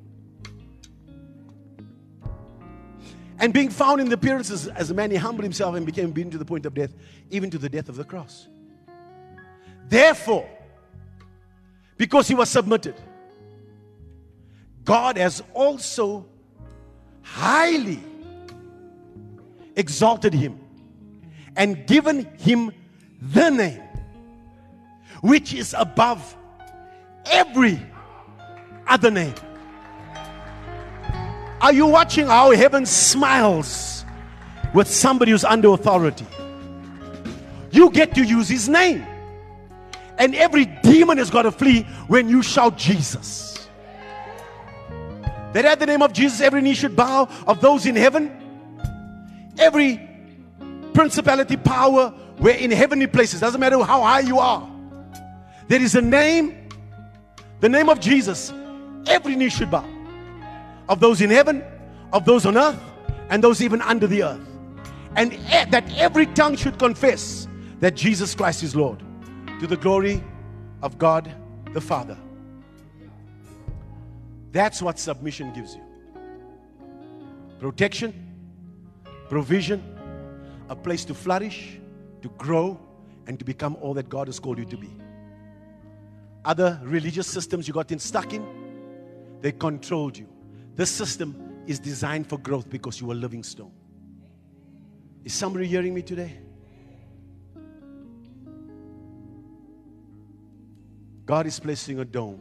And 3.39 3.53
being 3.53 3.71
found 3.71 4.01
in 4.01 4.09
the 4.09 4.15
appearances 4.15 4.67
as 4.67 4.91
a 4.91 4.95
man, 4.95 5.11
he 5.11 5.17
humbled 5.17 5.45
himself 5.45 5.77
and 5.77 5.87
became 5.87 6.07
obedient 6.07 6.33
to 6.33 6.39
the 6.39 6.45
point 6.45 6.67
of 6.67 6.75
death, 6.75 6.93
even 7.31 7.51
to 7.51 7.59
the 7.59 7.69
death 7.69 7.89
of 7.89 7.97
the 7.97 8.05
cross. 8.05 8.49
Therefore, 9.89 10.49
because 11.97 12.29
he 12.29 12.35
was 12.35 12.51
submitted, 12.51 12.95
God 14.85 15.17
has 15.17 15.43
also 15.55 16.27
highly 17.23 18.01
exalted 19.77 20.35
him 20.35 20.59
and 21.57 21.87
given 21.87 22.25
him 22.39 22.73
the 23.21 23.51
name 23.51 23.83
which 25.21 25.53
is 25.53 25.75
above 25.77 26.37
every 27.27 27.81
other 28.87 29.11
name. 29.11 29.35
Are 31.61 31.73
you 31.73 31.87
watching 31.87 32.27
how 32.27 32.53
heaven 32.53 32.87
smiles 32.87 34.05
with 34.75 34.89
somebody 34.89 35.33
who's 35.33 35.45
under 35.45 35.71
authority? 35.71 36.27
You 37.71 37.91
get 37.91 38.15
to 38.15 38.23
use 38.23 38.49
his 38.49 38.69
name. 38.69 39.05
And 40.19 40.35
every 40.35 40.67
demon 40.67 41.19
has 41.19 41.31
got 41.31 41.43
to 41.43 41.53
flee 41.53 41.83
when 42.07 42.29
you 42.29 42.43
shout 42.43 42.77
Jesus. 42.77 43.69
That 45.53 45.65
at 45.65 45.81
the 45.81 45.87
name 45.87 46.03
of 46.03 46.13
Jesus, 46.13 46.41
every 46.41 46.61
knee 46.61 46.75
should 46.75 46.95
bow 46.95 47.29
of 47.47 47.61
those 47.61 47.87
in 47.87 47.97
heaven, 47.97 48.31
every 49.59 50.01
principality, 50.93 51.57
power, 51.57 52.13
we're 52.39 52.55
in 52.55 52.71
heavenly 52.71 53.07
places. 53.07 53.41
Doesn't 53.41 53.61
matter 53.61 53.79
how 53.83 54.03
high 54.03 54.21
you 54.21 54.39
are. 54.39 54.69
There 55.67 55.81
is 55.81 55.95
a 55.95 56.03
name, 56.03 56.69
the 57.61 57.69
name 57.69 57.89
of 57.89 58.01
Jesus. 58.01 58.53
Every 59.07 59.35
knee 59.37 59.49
should 59.49 59.71
bow 59.71 59.98
of 60.89 61.01
those 61.01 61.21
in 61.21 61.31
heaven, 61.31 61.65
of 62.13 62.25
those 62.25 62.47
on 62.47 62.57
earth, 62.57 62.81
and 63.31 63.43
those 63.43 63.63
even 63.63 63.83
under 63.83 64.07
the 64.07 64.23
earth. 64.23 64.41
And 65.17 65.33
that 65.71 65.85
every 65.97 66.27
tongue 66.27 66.57
should 66.57 66.79
confess 66.79 67.49
that 67.81 67.95
Jesus 67.95 68.35
Christ 68.35 68.63
is 68.63 68.75
Lord 68.75 69.03
to 69.61 69.67
the 69.67 69.77
glory 69.77 70.23
of 70.83 70.99
God 70.99 71.33
the 71.73 71.81
Father. 71.81 72.17
That's 74.53 74.81
what 74.81 74.99
submission 74.99 75.53
gives 75.53 75.75
you 75.75 75.83
protection, 77.61 78.15
provision, 79.29 79.83
a 80.69 80.77
place 80.77 81.05
to 81.05 81.15
flourish, 81.15 81.81
to 82.23 82.29
grow, 82.39 82.79
and 83.27 83.39
to 83.39 83.45
become 83.45 83.77
all 83.81 83.95
that 83.95 84.09
God 84.09 84.29
has 84.29 84.39
called 84.39 84.59
you 84.59 84.65
to 84.67 84.77
be. 84.77 84.91
Other 86.45 86.81
religious 86.85 87.27
systems 87.27 87.67
you 87.67 87.75
got 87.75 87.91
in 87.91 87.99
stuck 87.99 88.33
in, 88.33 88.47
they 89.41 89.53
controlled 89.53 90.17
you. 90.17 90.29
This 90.79 90.93
system 90.93 91.65
is 91.67 91.81
designed 91.81 92.29
for 92.29 92.39
growth 92.39 92.71
because 92.71 93.01
you 93.01 93.11
are 93.11 93.15
living 93.15 93.43
stone. 93.43 93.73
Is 95.25 95.35
somebody 95.35 95.67
hearing 95.67 95.93
me 95.93 96.03
today? 96.03 96.39
God 101.27 101.49
is 101.49 101.59
placing 101.59 101.99
a 101.99 102.05
dome 102.05 102.41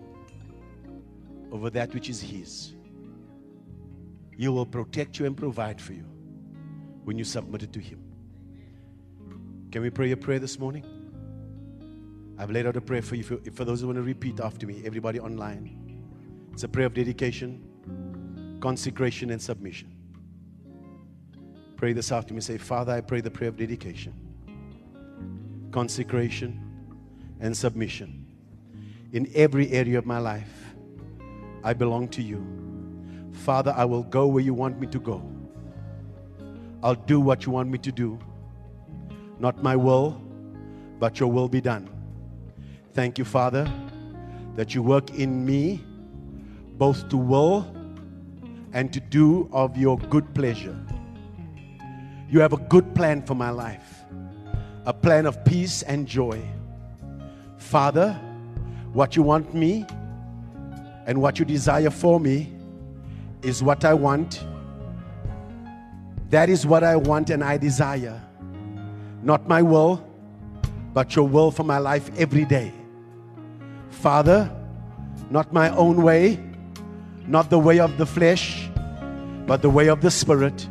over 1.51 1.71
that 1.71 1.91
which 1.95 2.11
is 2.11 2.21
His. 2.21 2.73
He 4.37 4.47
will 4.47 4.67
protect 4.67 5.17
you 5.17 5.25
and 5.25 5.35
provide 5.35 5.81
for 5.81 5.93
you 5.93 6.05
when 7.05 7.17
you 7.17 7.23
submit 7.23 7.63
it 7.63 7.73
to 7.73 7.79
Him. 7.79 8.03
Can 9.71 9.81
we 9.81 9.89
pray 9.89 10.11
a 10.11 10.17
prayer 10.17 10.37
this 10.37 10.59
morning? 10.59 10.85
I've 12.37 12.51
laid 12.51 12.67
out 12.67 12.77
a 12.77 12.81
prayer 12.81 13.01
for 13.01 13.15
you. 13.15 13.23
For, 13.23 13.37
for 13.55 13.65
those 13.65 13.81
who 13.81 13.87
want 13.87 13.97
to 13.97 14.03
repeat 14.03 14.39
after 14.39 14.67
me, 14.67 14.83
everybody 14.85 15.19
online. 15.19 15.99
It's 16.53 16.61
a 16.61 16.67
prayer 16.67 16.85
of 16.85 16.93
dedication 16.93 17.66
consecration, 18.59 19.29
and 19.29 19.41
submission. 19.41 19.91
Pray 21.75 21.93
this 21.93 22.11
after 22.11 22.33
me. 22.33 22.41
Say, 22.41 22.57
Father, 22.57 22.93
I 22.93 23.01
pray 23.01 23.21
the 23.21 23.31
prayer 23.31 23.49
of 23.49 23.57
dedication, 23.57 24.13
consecration, 25.71 26.59
and 27.39 27.55
submission. 27.55 28.25
In 29.13 29.29
every 29.35 29.71
area 29.71 29.97
of 29.97 30.05
my 30.05 30.17
life, 30.17 30.51
I 31.63 31.73
belong 31.73 32.07
to 32.09 32.21
you. 32.21 32.45
Father, 33.31 33.73
I 33.75 33.85
will 33.85 34.03
go 34.03 34.27
where 34.27 34.43
you 34.43 34.53
want 34.53 34.79
me 34.79 34.87
to 34.87 34.99
go. 34.99 35.21
I'll 36.83 36.95
do 36.95 37.19
what 37.19 37.45
you 37.45 37.51
want 37.51 37.69
me 37.69 37.77
to 37.79 37.91
do. 37.91 38.19
Not 39.39 39.61
my 39.61 39.75
will, 39.75 40.21
but 40.99 41.19
your 41.19 41.31
will 41.31 41.47
be 41.47 41.61
done. 41.61 41.89
Thank 42.93 43.19
you, 43.19 43.25
Father, 43.25 43.71
that 44.55 44.73
you 44.73 44.81
work 44.81 45.11
in 45.11 45.45
me 45.45 45.83
both 46.77 47.07
to 47.09 47.17
will 47.17 47.76
and 48.77 48.93
to 48.93 48.99
do 48.99 49.49
of 49.51 49.75
your 49.75 49.97
good 49.97 50.35
pleasure. 50.35 50.77
You 52.29 52.41
have 52.41 52.53
a 52.53 52.57
good 52.57 52.93
plan 52.93 53.23
for 53.23 53.33
my 53.33 53.49
life, 53.49 54.03
a 54.85 54.93
plan 54.93 55.25
of 55.25 55.43
peace 55.43 55.81
and 55.81 56.07
joy. 56.07 56.39
Father, 57.57 58.13
what 58.93 59.15
you 59.15 59.23
want 59.23 59.55
me 59.55 59.83
and 61.07 61.19
what 61.19 61.39
you 61.39 61.45
desire 61.45 61.89
for 61.89 62.19
me 62.19 62.53
is 63.41 63.63
what 63.63 63.83
I 63.83 63.95
want. 63.95 64.45
That 66.29 66.47
is 66.47 66.63
what 66.63 66.83
I 66.83 66.97
want 66.97 67.31
and 67.31 67.43
I 67.43 67.57
desire. 67.57 68.21
Not 69.23 69.47
my 69.47 69.63
will, 69.63 70.07
but 70.93 71.15
your 71.15 71.27
will 71.27 71.49
for 71.49 71.63
my 71.63 71.79
life 71.79 72.11
every 72.15 72.45
day. 72.45 72.71
Father, 73.89 74.55
not 75.31 75.51
my 75.51 75.75
own 75.75 76.03
way, 76.03 76.39
not 77.25 77.49
the 77.49 77.57
way 77.59 77.79
of 77.79 77.97
the 77.97 78.05
flesh, 78.05 78.66
but 79.47 79.61
the 79.61 79.69
way 79.69 79.87
of 79.87 80.01
the 80.01 80.11
Spirit. 80.11 80.67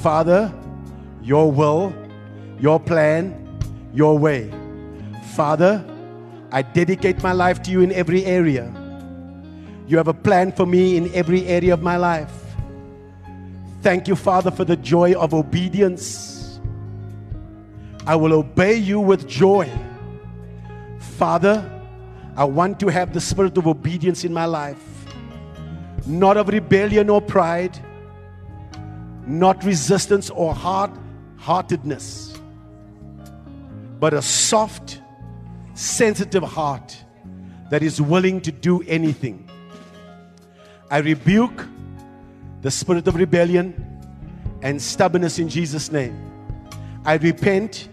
Father, 0.00 0.54
your 1.20 1.50
will, 1.52 1.92
your 2.58 2.80
plan, 2.80 3.58
your 3.92 4.16
way. 4.16 4.50
Father, 5.34 5.84
I 6.52 6.62
dedicate 6.62 7.22
my 7.22 7.32
life 7.32 7.60
to 7.64 7.70
you 7.70 7.80
in 7.80 7.92
every 7.92 8.24
area. 8.24 8.72
You 9.86 9.96
have 9.96 10.08
a 10.08 10.14
plan 10.14 10.52
for 10.52 10.66
me 10.66 10.96
in 10.96 11.12
every 11.12 11.46
area 11.46 11.74
of 11.74 11.82
my 11.82 11.96
life. 11.96 12.32
Thank 13.82 14.06
you, 14.06 14.14
Father, 14.14 14.50
for 14.50 14.64
the 14.64 14.76
joy 14.76 15.14
of 15.14 15.34
obedience. 15.34 16.60
I 18.06 18.14
will 18.14 18.32
obey 18.32 18.76
you 18.76 19.00
with 19.00 19.26
joy. 19.26 19.68
Father, 20.98 21.68
I 22.36 22.44
want 22.44 22.78
to 22.80 22.88
have 22.88 23.12
the 23.12 23.20
spirit 23.20 23.58
of 23.58 23.66
obedience 23.66 24.24
in 24.24 24.32
my 24.32 24.44
life 24.44 24.89
not 26.06 26.36
of 26.36 26.48
rebellion 26.48 27.10
or 27.10 27.20
pride, 27.20 27.78
not 29.26 29.62
resistance 29.64 30.30
or 30.30 30.54
hard 30.54 30.90
heartedness, 31.36 32.38
but 33.98 34.12
a 34.12 34.22
soft, 34.22 35.00
sensitive 35.74 36.42
heart 36.42 36.96
that 37.70 37.82
is 37.82 38.00
willing 38.00 38.40
to 38.42 38.52
do 38.52 38.82
anything. 38.82 39.48
I 40.90 40.98
rebuke 40.98 41.66
the 42.62 42.70
spirit 42.70 43.08
of 43.08 43.14
rebellion 43.14 43.74
and 44.62 44.80
stubbornness 44.82 45.38
in 45.38 45.48
Jesus' 45.48 45.90
name. 45.90 46.16
I 47.04 47.14
repent 47.16 47.88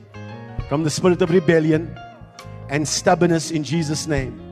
from 0.68 0.84
the 0.84 0.90
spirit 0.90 1.22
of 1.22 1.30
rebellion 1.30 1.98
and 2.70 2.86
stubbornness 2.86 3.52
in 3.52 3.64
Jesus' 3.64 4.08
name. 4.08 4.44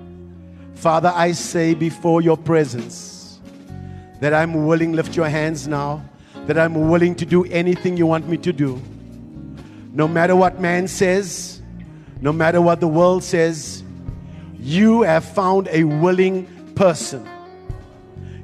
Father, 0.76 1.12
I 1.14 1.34
say 1.34 1.74
before 1.74 2.22
your 2.22 2.38
presence, 2.38 3.15
that 4.20 4.34
I'm 4.34 4.66
willing, 4.66 4.94
lift 4.94 5.16
your 5.16 5.30
hands 5.30 5.68
now, 5.68 6.04
that 6.46 6.58
I'm 6.58 6.90
willing 6.90 7.16
to 7.16 7.26
do 7.26 7.44
anything 7.46 7.98
you 7.98 8.06
want 8.06 8.28
me 8.28 8.38
to 8.38 8.54
do. 8.54 8.82
No 9.92 10.08
matter 10.08 10.36
what 10.36 10.60
man 10.60 10.88
says, 10.88 11.62
no 12.22 12.32
matter 12.32 12.62
what 12.62 12.80
the 12.80 12.88
world 12.88 13.24
says, 13.24 13.84
you 14.60 15.02
have 15.02 15.26
found 15.26 15.68
a 15.70 15.84
willing 15.84 16.46
person. 16.76 17.28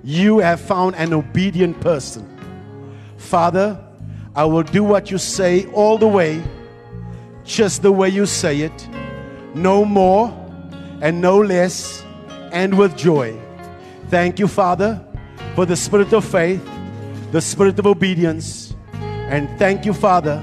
You 0.04 0.40
have 0.40 0.60
found 0.60 0.96
an 0.96 1.14
obedient 1.14 1.80
person. 1.80 2.28
Father, 3.18 3.80
I 4.36 4.46
will 4.46 4.64
do 4.64 4.84
what 4.84 5.12
you 5.12 5.18
say 5.18 5.68
all 5.68 5.98
the 5.98 6.08
way, 6.08 6.42
just 7.44 7.82
the 7.82 7.92
way 7.92 8.10
you 8.10 8.26
say 8.26 8.62
it, 8.62 8.88
no 9.54 9.86
more 9.86 10.30
and 11.02 11.22
no 11.22 11.40
less, 11.40 12.04
and 12.52 12.78
with 12.78 12.98
joy. 12.98 13.40
Thank 14.10 14.40
you, 14.40 14.48
Father 14.48 15.06
for 15.56 15.66
the 15.66 15.76
spirit 15.76 16.14
of 16.14 16.26
faith, 16.26 16.64
the 17.32 17.42
spirit 17.42 17.78
of 17.80 17.86
obedience. 17.86 18.74
And 18.94 19.50
thank 19.58 19.86
you, 19.86 19.94
Father, 19.94 20.42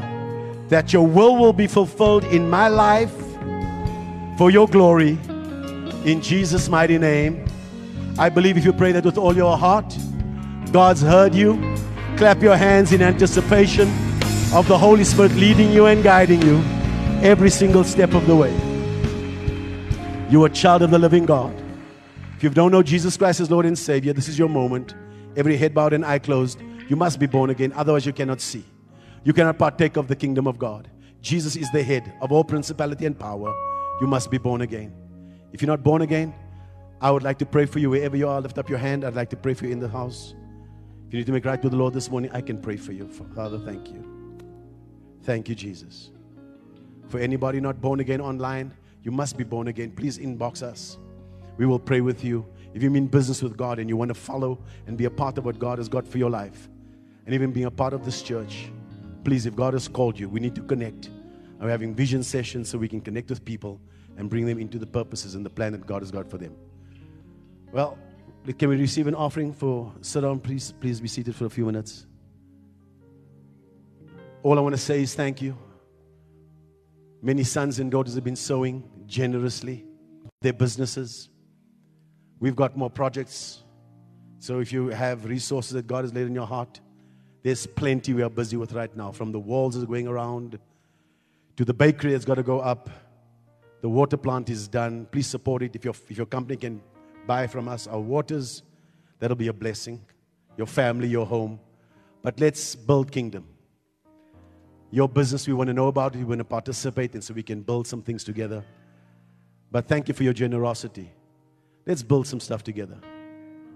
that 0.68 0.92
your 0.92 1.06
will 1.06 1.36
will 1.36 1.52
be 1.52 1.66
fulfilled 1.66 2.24
in 2.24 2.48
my 2.48 2.68
life 2.68 3.14
for 4.38 4.50
your 4.50 4.68
glory. 4.68 5.18
In 6.04 6.20
Jesus' 6.22 6.68
mighty 6.68 6.98
name. 6.98 7.44
I 8.18 8.28
believe 8.28 8.56
if 8.56 8.64
you 8.64 8.72
pray 8.72 8.92
that 8.92 9.04
with 9.04 9.18
all 9.18 9.36
your 9.36 9.56
heart, 9.56 9.96
God's 10.72 11.02
heard 11.02 11.34
you. 11.34 11.54
Clap 12.16 12.42
your 12.42 12.56
hands 12.56 12.92
in 12.92 13.00
anticipation 13.00 13.88
of 14.52 14.66
the 14.66 14.76
Holy 14.76 15.04
Spirit 15.04 15.32
leading 15.32 15.70
you 15.70 15.86
and 15.86 16.02
guiding 16.02 16.42
you 16.42 16.58
every 17.22 17.50
single 17.50 17.84
step 17.84 18.14
of 18.14 18.26
the 18.26 18.34
way. 18.34 18.52
You 20.30 20.42
are 20.44 20.46
a 20.46 20.50
child 20.50 20.82
of 20.82 20.90
the 20.90 20.98
living 20.98 21.26
God. 21.26 21.54
If 22.38 22.44
you 22.44 22.50
don't 22.50 22.70
know 22.70 22.84
Jesus 22.84 23.16
Christ 23.16 23.40
as 23.40 23.50
Lord 23.50 23.66
and 23.66 23.76
Savior, 23.76 24.12
this 24.12 24.28
is 24.28 24.38
your 24.38 24.48
moment. 24.48 24.94
Every 25.36 25.56
head 25.56 25.74
bowed 25.74 25.92
and 25.92 26.04
eye 26.04 26.20
closed. 26.20 26.60
You 26.88 26.94
must 26.94 27.18
be 27.18 27.26
born 27.26 27.50
again, 27.50 27.72
otherwise, 27.72 28.06
you 28.06 28.12
cannot 28.12 28.40
see. 28.40 28.64
You 29.24 29.32
cannot 29.32 29.58
partake 29.58 29.96
of 29.96 30.06
the 30.06 30.14
kingdom 30.14 30.46
of 30.46 30.56
God. 30.56 30.88
Jesus 31.20 31.56
is 31.56 31.68
the 31.72 31.82
head 31.82 32.12
of 32.20 32.30
all 32.30 32.44
principality 32.44 33.06
and 33.06 33.18
power. 33.18 33.52
You 34.00 34.06
must 34.06 34.30
be 34.30 34.38
born 34.38 34.60
again. 34.60 34.94
If 35.52 35.60
you're 35.60 35.66
not 35.66 35.82
born 35.82 36.02
again, 36.02 36.32
I 37.00 37.10
would 37.10 37.24
like 37.24 37.40
to 37.40 37.44
pray 37.44 37.66
for 37.66 37.80
you 37.80 37.90
wherever 37.90 38.16
you 38.16 38.28
are. 38.28 38.40
Lift 38.40 38.56
up 38.56 38.68
your 38.68 38.78
hand. 38.78 39.04
I'd 39.04 39.16
like 39.16 39.30
to 39.30 39.36
pray 39.36 39.54
for 39.54 39.66
you 39.66 39.72
in 39.72 39.80
the 39.80 39.88
house. 39.88 40.32
If 41.08 41.14
you 41.14 41.18
need 41.18 41.26
to 41.26 41.32
make 41.32 41.44
right 41.44 41.60
with 41.60 41.72
the 41.72 41.78
Lord 41.78 41.92
this 41.92 42.08
morning, 42.08 42.30
I 42.32 42.40
can 42.40 42.62
pray 42.62 42.76
for 42.76 42.92
you. 42.92 43.08
Father, 43.34 43.58
thank 43.58 43.88
you. 43.88 44.04
Thank 45.24 45.48
you, 45.48 45.56
Jesus. 45.56 46.12
For 47.08 47.18
anybody 47.18 47.60
not 47.60 47.80
born 47.80 47.98
again 47.98 48.20
online, 48.20 48.72
you 49.02 49.10
must 49.10 49.36
be 49.36 49.42
born 49.42 49.66
again. 49.66 49.90
Please 49.90 50.18
inbox 50.18 50.62
us. 50.62 50.98
We 51.58 51.66
will 51.66 51.78
pray 51.78 52.00
with 52.00 52.24
you. 52.24 52.46
If 52.72 52.82
you 52.82 52.90
mean 52.90 53.06
business 53.06 53.42
with 53.42 53.56
God 53.56 53.78
and 53.78 53.88
you 53.88 53.96
want 53.96 54.08
to 54.08 54.14
follow 54.14 54.58
and 54.86 54.96
be 54.96 55.04
a 55.04 55.10
part 55.10 55.36
of 55.36 55.44
what 55.44 55.58
God 55.58 55.78
has 55.78 55.88
got 55.88 56.06
for 56.06 56.16
your 56.16 56.30
life, 56.30 56.68
and 57.26 57.34
even 57.34 57.52
being 57.52 57.66
a 57.66 57.70
part 57.70 57.92
of 57.92 58.04
this 58.04 58.22
church, 58.22 58.70
please, 59.24 59.44
if 59.44 59.54
God 59.54 59.74
has 59.74 59.88
called 59.88 60.18
you, 60.18 60.28
we 60.28 60.40
need 60.40 60.54
to 60.54 60.62
connect. 60.62 61.10
We're 61.60 61.68
having 61.68 61.94
vision 61.94 62.22
sessions 62.22 62.70
so 62.70 62.78
we 62.78 62.88
can 62.88 63.00
connect 63.00 63.28
with 63.28 63.44
people 63.44 63.80
and 64.16 64.30
bring 64.30 64.46
them 64.46 64.58
into 64.58 64.78
the 64.78 64.86
purposes 64.86 65.34
and 65.34 65.44
the 65.44 65.50
plan 65.50 65.72
that 65.72 65.86
God 65.86 66.02
has 66.02 66.10
got 66.10 66.30
for 66.30 66.38
them. 66.38 66.54
Well, 67.72 67.98
can 68.58 68.68
we 68.68 68.76
receive 68.76 69.08
an 69.08 69.14
offering 69.14 69.52
for 69.52 69.92
sit 70.00 70.20
down, 70.22 70.40
please? 70.40 70.72
Please 70.80 71.00
be 71.00 71.08
seated 71.08 71.34
for 71.34 71.46
a 71.46 71.50
few 71.50 71.66
minutes. 71.66 72.06
All 74.42 74.56
I 74.56 74.60
want 74.60 74.74
to 74.74 74.80
say 74.80 75.02
is 75.02 75.14
thank 75.14 75.42
you. 75.42 75.58
Many 77.20 77.42
sons 77.42 77.80
and 77.80 77.90
daughters 77.90 78.14
have 78.14 78.24
been 78.24 78.36
sowing 78.36 78.88
generously 79.06 79.84
their 80.40 80.52
businesses. 80.52 81.28
We've 82.40 82.56
got 82.56 82.76
more 82.76 82.90
projects. 82.90 83.62
So 84.38 84.60
if 84.60 84.72
you 84.72 84.88
have 84.88 85.24
resources 85.24 85.72
that 85.72 85.86
God 85.86 86.04
has 86.04 86.14
laid 86.14 86.26
in 86.26 86.34
your 86.34 86.46
heart, 86.46 86.80
there's 87.42 87.66
plenty 87.66 88.14
we 88.14 88.22
are 88.22 88.30
busy 88.30 88.56
with 88.56 88.72
right 88.72 88.94
now. 88.96 89.10
From 89.10 89.32
the 89.32 89.38
walls 89.38 89.74
that 89.74 89.82
are 89.82 89.86
going 89.86 90.06
around 90.06 90.58
to 91.56 91.64
the 91.64 91.74
bakery 91.74 92.12
that's 92.12 92.24
got 92.24 92.36
to 92.36 92.42
go 92.42 92.60
up. 92.60 92.88
The 93.80 93.88
water 93.88 94.16
plant 94.16 94.50
is 94.50 94.68
done. 94.68 95.06
Please 95.10 95.26
support 95.26 95.62
it. 95.62 95.74
If 95.74 95.84
your, 95.84 95.94
if 96.08 96.16
your 96.16 96.26
company 96.26 96.56
can 96.56 96.80
buy 97.26 97.46
from 97.46 97.68
us 97.68 97.86
our 97.86 98.00
waters, 98.00 98.62
that'll 99.18 99.36
be 99.36 99.48
a 99.48 99.52
blessing. 99.52 100.00
Your 100.56 100.66
family, 100.66 101.08
your 101.08 101.26
home. 101.26 101.60
But 102.22 102.38
let's 102.40 102.74
build 102.74 103.10
kingdom. 103.10 103.46
Your 104.90 105.08
business, 105.08 105.46
we 105.46 105.52
want 105.52 105.68
to 105.68 105.74
know 105.74 105.88
about 105.88 106.14
it. 106.14 106.18
We 106.18 106.24
want 106.24 106.38
to 106.38 106.44
participate 106.44 107.14
and 107.14 107.22
so 107.22 107.34
we 107.34 107.42
can 107.42 107.62
build 107.62 107.86
some 107.86 108.02
things 108.02 108.24
together. 108.24 108.64
But 109.70 109.86
thank 109.86 110.08
you 110.08 110.14
for 110.14 110.22
your 110.22 110.32
generosity. 110.32 111.12
Let's 111.88 112.02
build 112.02 112.26
some 112.26 112.38
stuff 112.38 112.62
together. 112.62 112.98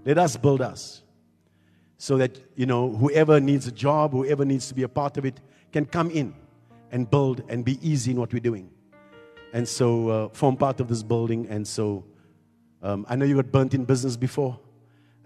Let 0.04 0.18
us 0.18 0.36
build 0.36 0.60
us. 0.60 1.02
So 1.96 2.18
that, 2.18 2.38
you 2.56 2.66
know, 2.66 2.90
whoever 2.90 3.40
needs 3.40 3.66
a 3.66 3.72
job, 3.72 4.12
whoever 4.12 4.44
needs 4.44 4.68
to 4.68 4.74
be 4.74 4.82
a 4.82 4.88
part 4.88 5.16
of 5.16 5.24
it, 5.24 5.40
can 5.72 5.86
come 5.86 6.10
in 6.10 6.34
and 6.90 7.10
build 7.10 7.42
and 7.48 7.64
be 7.64 7.78
easy 7.80 8.10
in 8.10 8.20
what 8.20 8.30
we're 8.30 8.40
doing. 8.40 8.70
And 9.54 9.66
so, 9.66 10.08
uh, 10.08 10.28
form 10.28 10.58
part 10.58 10.80
of 10.80 10.88
this 10.88 11.02
building. 11.02 11.46
And 11.48 11.66
so, 11.66 12.04
um, 12.82 13.06
I 13.08 13.16
know 13.16 13.24
you 13.24 13.36
got 13.36 13.50
burnt 13.50 13.72
in 13.72 13.86
business 13.86 14.16
before, 14.16 14.60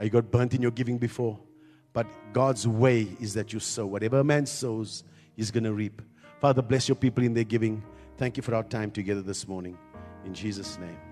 you 0.00 0.10
got 0.10 0.30
burnt 0.30 0.54
in 0.54 0.62
your 0.62 0.70
giving 0.70 0.98
before. 0.98 1.40
But 1.92 2.06
God's 2.32 2.68
way 2.68 3.08
is 3.18 3.34
that 3.34 3.52
you 3.52 3.58
sow. 3.58 3.86
Whatever 3.86 4.20
a 4.20 4.24
man 4.24 4.46
sows, 4.46 5.02
he's 5.34 5.50
going 5.50 5.64
to 5.64 5.72
reap. 5.72 6.02
Father, 6.40 6.62
bless 6.62 6.88
your 6.88 6.96
people 6.96 7.24
in 7.24 7.34
their 7.34 7.44
giving. 7.44 7.82
Thank 8.16 8.36
you 8.36 8.44
for 8.44 8.54
our 8.54 8.62
time 8.62 8.92
together 8.92 9.22
this 9.22 9.48
morning. 9.48 9.76
In 10.24 10.34
Jesus' 10.34 10.78
name. 10.78 11.05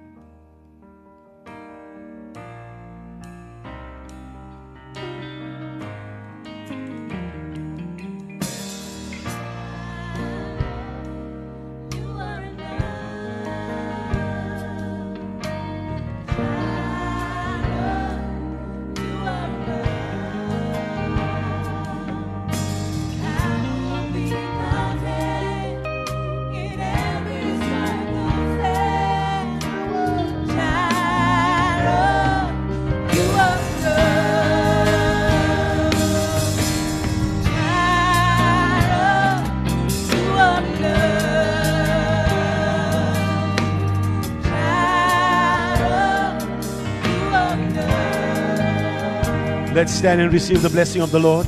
Stand 49.94 50.20
and 50.20 50.32
receive 50.32 50.60
the 50.60 50.68
blessing 50.68 51.02
of 51.02 51.12
the 51.12 51.20
Lord. 51.20 51.46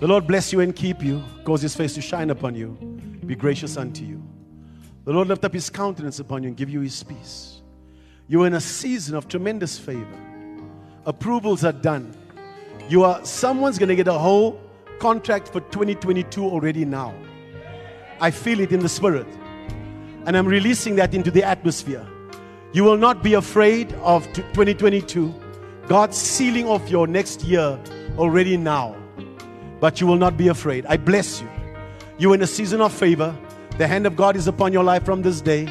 The 0.00 0.08
Lord 0.08 0.26
bless 0.26 0.50
you 0.50 0.60
and 0.60 0.74
keep 0.74 1.02
you, 1.02 1.22
cause 1.44 1.60
his 1.60 1.76
face 1.76 1.94
to 1.94 2.00
shine 2.00 2.30
upon 2.30 2.54
you, 2.54 2.70
be 3.26 3.34
gracious 3.34 3.76
unto 3.76 4.02
you. 4.02 4.22
The 5.04 5.12
Lord 5.12 5.28
lift 5.28 5.44
up 5.44 5.52
his 5.52 5.68
countenance 5.68 6.20
upon 6.20 6.42
you 6.42 6.48
and 6.48 6.56
give 6.56 6.70
you 6.70 6.80
his 6.80 7.02
peace. 7.02 7.60
You're 8.28 8.46
in 8.46 8.54
a 8.54 8.60
season 8.60 9.14
of 9.14 9.28
tremendous 9.28 9.78
favor. 9.78 10.18
Approvals 11.04 11.64
are 11.64 11.72
done. 11.72 12.16
You 12.88 13.04
are 13.04 13.22
someone's 13.26 13.78
going 13.78 13.90
to 13.90 13.96
get 13.96 14.08
a 14.08 14.18
whole 14.18 14.58
contract 14.98 15.48
for 15.48 15.60
2022 15.60 16.42
already 16.42 16.86
now. 16.86 17.14
I 18.20 18.30
feel 18.30 18.58
it 18.58 18.72
in 18.72 18.80
the 18.80 18.88
spirit. 18.88 19.26
And 20.24 20.34
I'm 20.34 20.46
releasing 20.46 20.96
that 20.96 21.14
into 21.14 21.30
the 21.30 21.44
atmosphere. 21.44 22.06
You 22.72 22.84
will 22.84 22.96
not 22.96 23.22
be 23.22 23.34
afraid 23.34 23.92
of 23.96 24.24
2022 24.32 25.41
God's 25.88 26.16
sealing 26.16 26.66
off 26.66 26.88
your 26.88 27.06
next 27.06 27.42
year 27.42 27.78
already 28.16 28.56
now. 28.56 28.96
But 29.80 30.00
you 30.00 30.06
will 30.06 30.16
not 30.16 30.36
be 30.36 30.48
afraid. 30.48 30.86
I 30.86 30.96
bless 30.96 31.40
you. 31.40 31.48
You're 32.18 32.34
in 32.34 32.42
a 32.42 32.46
season 32.46 32.80
of 32.80 32.92
favor. 32.92 33.36
The 33.78 33.86
hand 33.86 34.06
of 34.06 34.14
God 34.14 34.36
is 34.36 34.46
upon 34.46 34.72
your 34.72 34.84
life 34.84 35.04
from 35.04 35.22
this 35.22 35.40
day. 35.40 35.68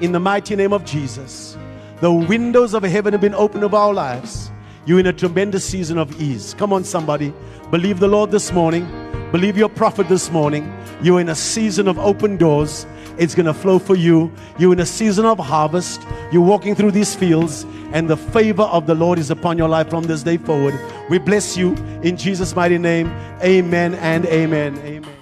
In 0.00 0.12
the 0.12 0.20
mighty 0.20 0.56
name 0.56 0.72
of 0.72 0.84
Jesus. 0.84 1.56
The 2.00 2.12
windows 2.12 2.74
of 2.74 2.82
heaven 2.82 3.14
have 3.14 3.22
been 3.22 3.34
opened 3.34 3.64
over 3.64 3.76
our 3.76 3.94
lives. 3.94 4.50
You're 4.84 5.00
in 5.00 5.06
a 5.06 5.12
tremendous 5.12 5.64
season 5.64 5.96
of 5.96 6.20
ease. 6.20 6.54
Come 6.58 6.72
on, 6.72 6.84
somebody. 6.84 7.32
Believe 7.70 7.98
the 7.98 8.08
Lord 8.08 8.30
this 8.30 8.52
morning. 8.52 8.86
Believe 9.32 9.56
your 9.56 9.70
prophet 9.70 10.08
this 10.08 10.30
morning. 10.30 10.70
You're 11.02 11.20
in 11.20 11.30
a 11.30 11.34
season 11.34 11.88
of 11.88 11.98
open 11.98 12.36
doors. 12.36 12.86
It's 13.18 13.34
going 13.34 13.46
to 13.46 13.54
flow 13.54 13.78
for 13.78 13.94
you. 13.94 14.32
You're 14.58 14.72
in 14.72 14.80
a 14.80 14.86
season 14.86 15.24
of 15.24 15.38
harvest. 15.38 16.02
You're 16.32 16.42
walking 16.42 16.74
through 16.74 16.90
these 16.90 17.14
fields, 17.14 17.64
and 17.92 18.08
the 18.08 18.16
favor 18.16 18.64
of 18.64 18.86
the 18.86 18.94
Lord 18.94 19.18
is 19.18 19.30
upon 19.30 19.58
your 19.58 19.68
life 19.68 19.88
from 19.88 20.04
this 20.04 20.22
day 20.22 20.36
forward. 20.36 20.78
We 21.08 21.18
bless 21.18 21.56
you 21.56 21.74
in 22.02 22.16
Jesus' 22.16 22.54
mighty 22.54 22.78
name. 22.78 23.08
Amen 23.42 23.94
and 23.94 24.26
amen. 24.26 24.78
Amen. 24.78 25.15